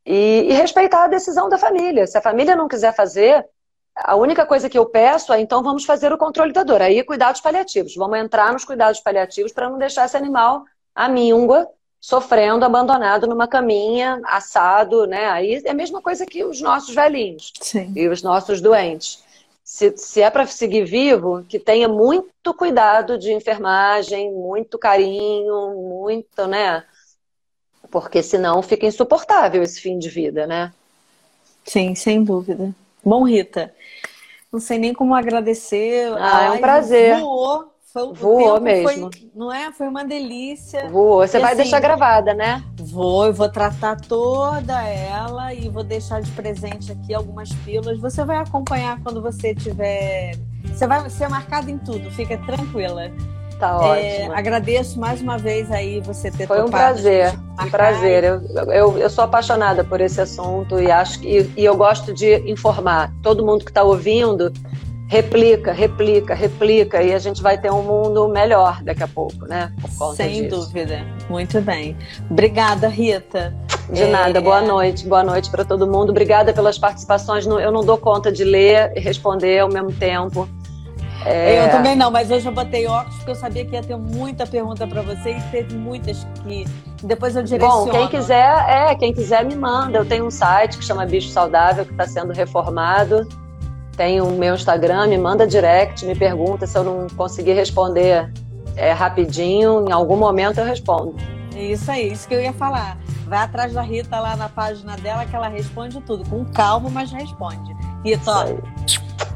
E, 0.06 0.48
e 0.50 0.52
respeitar 0.52 1.04
a 1.04 1.08
decisão 1.08 1.48
da 1.48 1.56
família. 1.56 2.06
Se 2.06 2.18
a 2.18 2.20
família 2.20 2.54
não 2.54 2.68
quiser 2.68 2.94
fazer, 2.94 3.42
a 3.96 4.16
única 4.16 4.44
coisa 4.44 4.68
que 4.68 4.78
eu 4.78 4.86
peço 4.86 5.32
é 5.32 5.40
então 5.40 5.62
vamos 5.62 5.84
fazer 5.84 6.12
o 6.12 6.18
controle 6.18 6.52
da 6.52 6.64
dor. 6.64 6.82
Aí 6.82 7.02
cuidados 7.04 7.40
paliativos. 7.40 7.94
Vamos 7.94 8.18
entrar 8.18 8.52
nos 8.52 8.64
cuidados 8.64 9.00
paliativos 9.00 9.52
para 9.52 9.68
não 9.68 9.78
deixar 9.78 10.06
esse 10.06 10.16
animal 10.16 10.64
à 10.94 11.08
míngua 11.08 11.68
sofrendo, 12.00 12.66
abandonado 12.66 13.26
numa 13.26 13.48
caminha, 13.48 14.20
assado, 14.26 15.06
né? 15.06 15.26
Aí 15.30 15.62
é 15.64 15.70
a 15.70 15.74
mesma 15.74 16.02
coisa 16.02 16.26
que 16.26 16.44
os 16.44 16.60
nossos 16.60 16.94
velhinhos 16.94 17.50
Sim. 17.58 17.94
e 17.96 18.06
os 18.08 18.22
nossos 18.22 18.60
doentes. 18.60 19.24
Se, 19.64 19.96
se 19.96 20.20
é 20.20 20.28
para 20.28 20.46
seguir 20.46 20.84
vivo, 20.84 21.42
que 21.48 21.58
tenha 21.58 21.88
muito 21.88 22.52
cuidado 22.52 23.16
de 23.16 23.32
enfermagem, 23.32 24.30
muito 24.30 24.78
carinho, 24.78 25.70
muito, 25.74 26.46
né? 26.46 26.84
Porque 27.90 28.22
senão 28.22 28.60
fica 28.60 28.84
insuportável 28.84 29.62
esse 29.62 29.80
fim 29.80 29.98
de 29.98 30.10
vida, 30.10 30.46
né? 30.46 30.74
Sim, 31.64 31.94
sem 31.94 32.22
dúvida. 32.22 32.74
Bom, 33.02 33.24
Rita, 33.24 33.74
não 34.54 34.60
sei 34.60 34.78
nem 34.78 34.94
como 34.94 35.14
agradecer. 35.14 36.12
Ah, 36.16 36.44
é 36.44 36.50
um 36.52 36.58
prazer. 36.58 37.18
Voou 37.18 37.74
foi, 37.94 38.12
Voou 38.12 38.60
mesmo. 38.60 39.08
Foi, 39.12 39.30
não 39.36 39.52
é? 39.52 39.70
Foi 39.70 39.86
uma 39.86 40.04
delícia. 40.04 40.88
Voou. 40.88 41.26
Você 41.26 41.38
e 41.38 41.40
vai 41.40 41.52
assim, 41.52 41.62
deixar 41.62 41.78
gravada, 41.78 42.34
né? 42.34 42.60
Vou, 42.76 43.26
eu 43.26 43.32
vou 43.32 43.48
tratar 43.48 44.00
toda 44.00 44.82
ela 44.82 45.54
e 45.54 45.68
vou 45.68 45.84
deixar 45.84 46.20
de 46.20 46.28
presente 46.32 46.90
aqui 46.90 47.14
algumas 47.14 47.52
pílulas. 47.64 48.00
Você 48.00 48.24
vai 48.24 48.38
acompanhar 48.38 49.00
quando 49.00 49.22
você 49.22 49.54
tiver. 49.54 50.36
Você 50.64 50.88
vai 50.88 51.08
ser 51.08 51.28
marcada 51.28 51.70
em 51.70 51.78
tudo, 51.78 52.10
fica 52.10 52.36
tranquila. 52.38 53.12
Tá 53.58 53.70
é, 53.82 54.18
ótimo. 54.20 54.32
Agradeço 54.34 54.98
mais 54.98 55.20
uma 55.20 55.38
vez 55.38 55.70
aí 55.70 56.00
você 56.00 56.30
ter 56.30 56.46
Foi 56.46 56.62
um 56.62 56.68
prazer, 56.68 57.32
um 57.60 57.70
prazer. 57.70 58.24
Eu, 58.24 58.40
eu, 58.72 58.98
eu, 58.98 59.10
sou 59.10 59.24
apaixonada 59.24 59.84
por 59.84 60.00
esse 60.00 60.20
assunto 60.20 60.80
e 60.80 60.90
acho 60.90 61.20
que 61.20 61.50
e 61.56 61.64
eu 61.64 61.76
gosto 61.76 62.12
de 62.12 62.36
informar 62.50 63.12
todo 63.22 63.44
mundo 63.44 63.64
que 63.64 63.70
está 63.70 63.82
ouvindo 63.82 64.52
replica, 65.06 65.72
replica, 65.72 66.34
replica, 66.34 67.02
e 67.02 67.14
a 67.14 67.18
gente 67.18 67.42
vai 67.42 67.58
ter 67.58 67.70
um 67.70 67.82
mundo 67.82 68.28
melhor 68.28 68.82
daqui 68.82 69.02
a 69.02 69.08
pouco, 69.08 69.46
né? 69.46 69.72
Sem 70.16 70.42
disso. 70.42 70.56
dúvida. 70.56 71.04
Muito 71.28 71.60
bem. 71.60 71.96
Obrigada, 72.30 72.88
Rita. 72.88 73.54
De 73.90 74.02
é... 74.02 74.10
nada, 74.10 74.40
boa 74.40 74.62
noite, 74.62 75.06
boa 75.06 75.22
noite 75.22 75.50
para 75.50 75.64
todo 75.64 75.86
mundo. 75.86 76.10
Obrigada 76.10 76.52
pelas 76.52 76.78
participações. 76.78 77.46
Eu 77.46 77.70
não 77.70 77.84
dou 77.84 77.98
conta 77.98 78.32
de 78.32 78.42
ler 78.42 78.92
e 78.96 79.00
responder 79.00 79.60
ao 79.60 79.68
mesmo 79.68 79.92
tempo. 79.92 80.48
É... 81.24 81.64
Eu 81.64 81.70
também 81.70 81.96
não, 81.96 82.10
mas 82.10 82.30
hoje 82.30 82.46
eu 82.46 82.52
botei 82.52 82.86
óculos 82.86 83.16
porque 83.16 83.30
eu 83.30 83.34
sabia 83.34 83.64
que 83.64 83.74
ia 83.74 83.82
ter 83.82 83.96
muita 83.96 84.46
pergunta 84.46 84.86
para 84.86 85.02
você 85.02 85.30
e 85.32 85.40
teve 85.50 85.74
muitas 85.76 86.26
que 86.42 86.64
depois 87.02 87.34
eu 87.34 87.42
direciono. 87.42 87.86
Bom, 87.86 87.90
quem 87.90 88.08
quiser, 88.08 88.68
é, 88.68 88.94
quem 88.94 89.12
quiser 89.12 89.44
me 89.44 89.56
manda. 89.56 89.98
Eu 89.98 90.04
tenho 90.04 90.26
um 90.26 90.30
site 90.30 90.78
que 90.78 90.84
chama 90.84 91.06
Bicho 91.06 91.28
Saudável 91.28 91.84
que 91.84 91.92
está 91.92 92.06
sendo 92.06 92.32
reformado 92.32 93.26
tem 93.94 94.20
o 94.20 94.30
meu 94.30 94.54
Instagram, 94.54 95.06
me 95.06 95.18
manda 95.18 95.46
direct, 95.46 96.04
me 96.04 96.14
pergunta 96.14 96.66
se 96.66 96.76
eu 96.76 96.84
não 96.84 97.06
conseguir 97.16 97.52
responder 97.52 98.32
é, 98.76 98.92
rapidinho, 98.92 99.86
em 99.88 99.92
algum 99.92 100.16
momento 100.16 100.58
eu 100.58 100.64
respondo. 100.64 101.14
Isso 101.54 101.90
aí, 101.90 102.12
isso 102.12 102.26
que 102.26 102.34
eu 102.34 102.40
ia 102.40 102.52
falar. 102.52 102.98
Vai 103.26 103.38
atrás 103.38 103.72
da 103.72 103.82
Rita 103.82 104.18
lá 104.18 104.36
na 104.36 104.48
página 104.48 104.96
dela 104.96 105.24
que 105.24 105.34
ela 105.34 105.48
responde 105.48 106.00
tudo, 106.00 106.28
com 106.28 106.44
calma, 106.44 106.90
mas 106.90 107.12
responde. 107.12 107.74
Rita, 108.04 108.30
ó, 108.30 108.44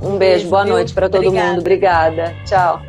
um 0.01 0.17
beijo, 0.17 0.19
beijo 0.19 0.51
boa 0.51 0.65
viu? 0.65 0.75
noite 0.75 0.95
para 0.95 1.09
todo 1.09 1.27
Obrigada. 1.27 1.49
mundo. 1.51 1.61
Obrigada. 1.61 2.35
Tchau. 2.45 2.83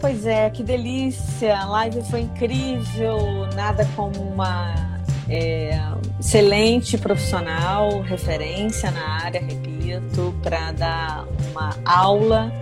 Pois 0.00 0.26
é, 0.26 0.48
que 0.50 0.62
delícia. 0.62 1.58
A 1.58 1.66
live 1.66 2.02
foi 2.10 2.20
incrível. 2.20 3.46
Nada 3.54 3.86
como 3.96 4.20
uma 4.20 4.98
é, 5.28 5.78
excelente 6.18 6.96
profissional, 6.96 8.00
referência 8.00 8.90
na 8.90 9.24
área, 9.24 9.40
repito, 9.40 10.34
para 10.42 10.72
dar 10.72 11.24
uma 11.50 11.70
aula 11.84 12.52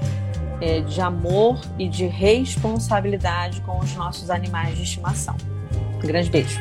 é, 0.60 0.80
de 0.80 1.00
amor 1.00 1.60
e 1.78 1.88
de 1.88 2.06
responsabilidade 2.06 3.60
com 3.60 3.78
os 3.78 3.94
nossos 3.94 4.30
animais 4.30 4.76
de 4.76 4.82
estimação. 4.82 5.36
Um 5.96 6.06
grande 6.06 6.30
beijo. 6.30 6.60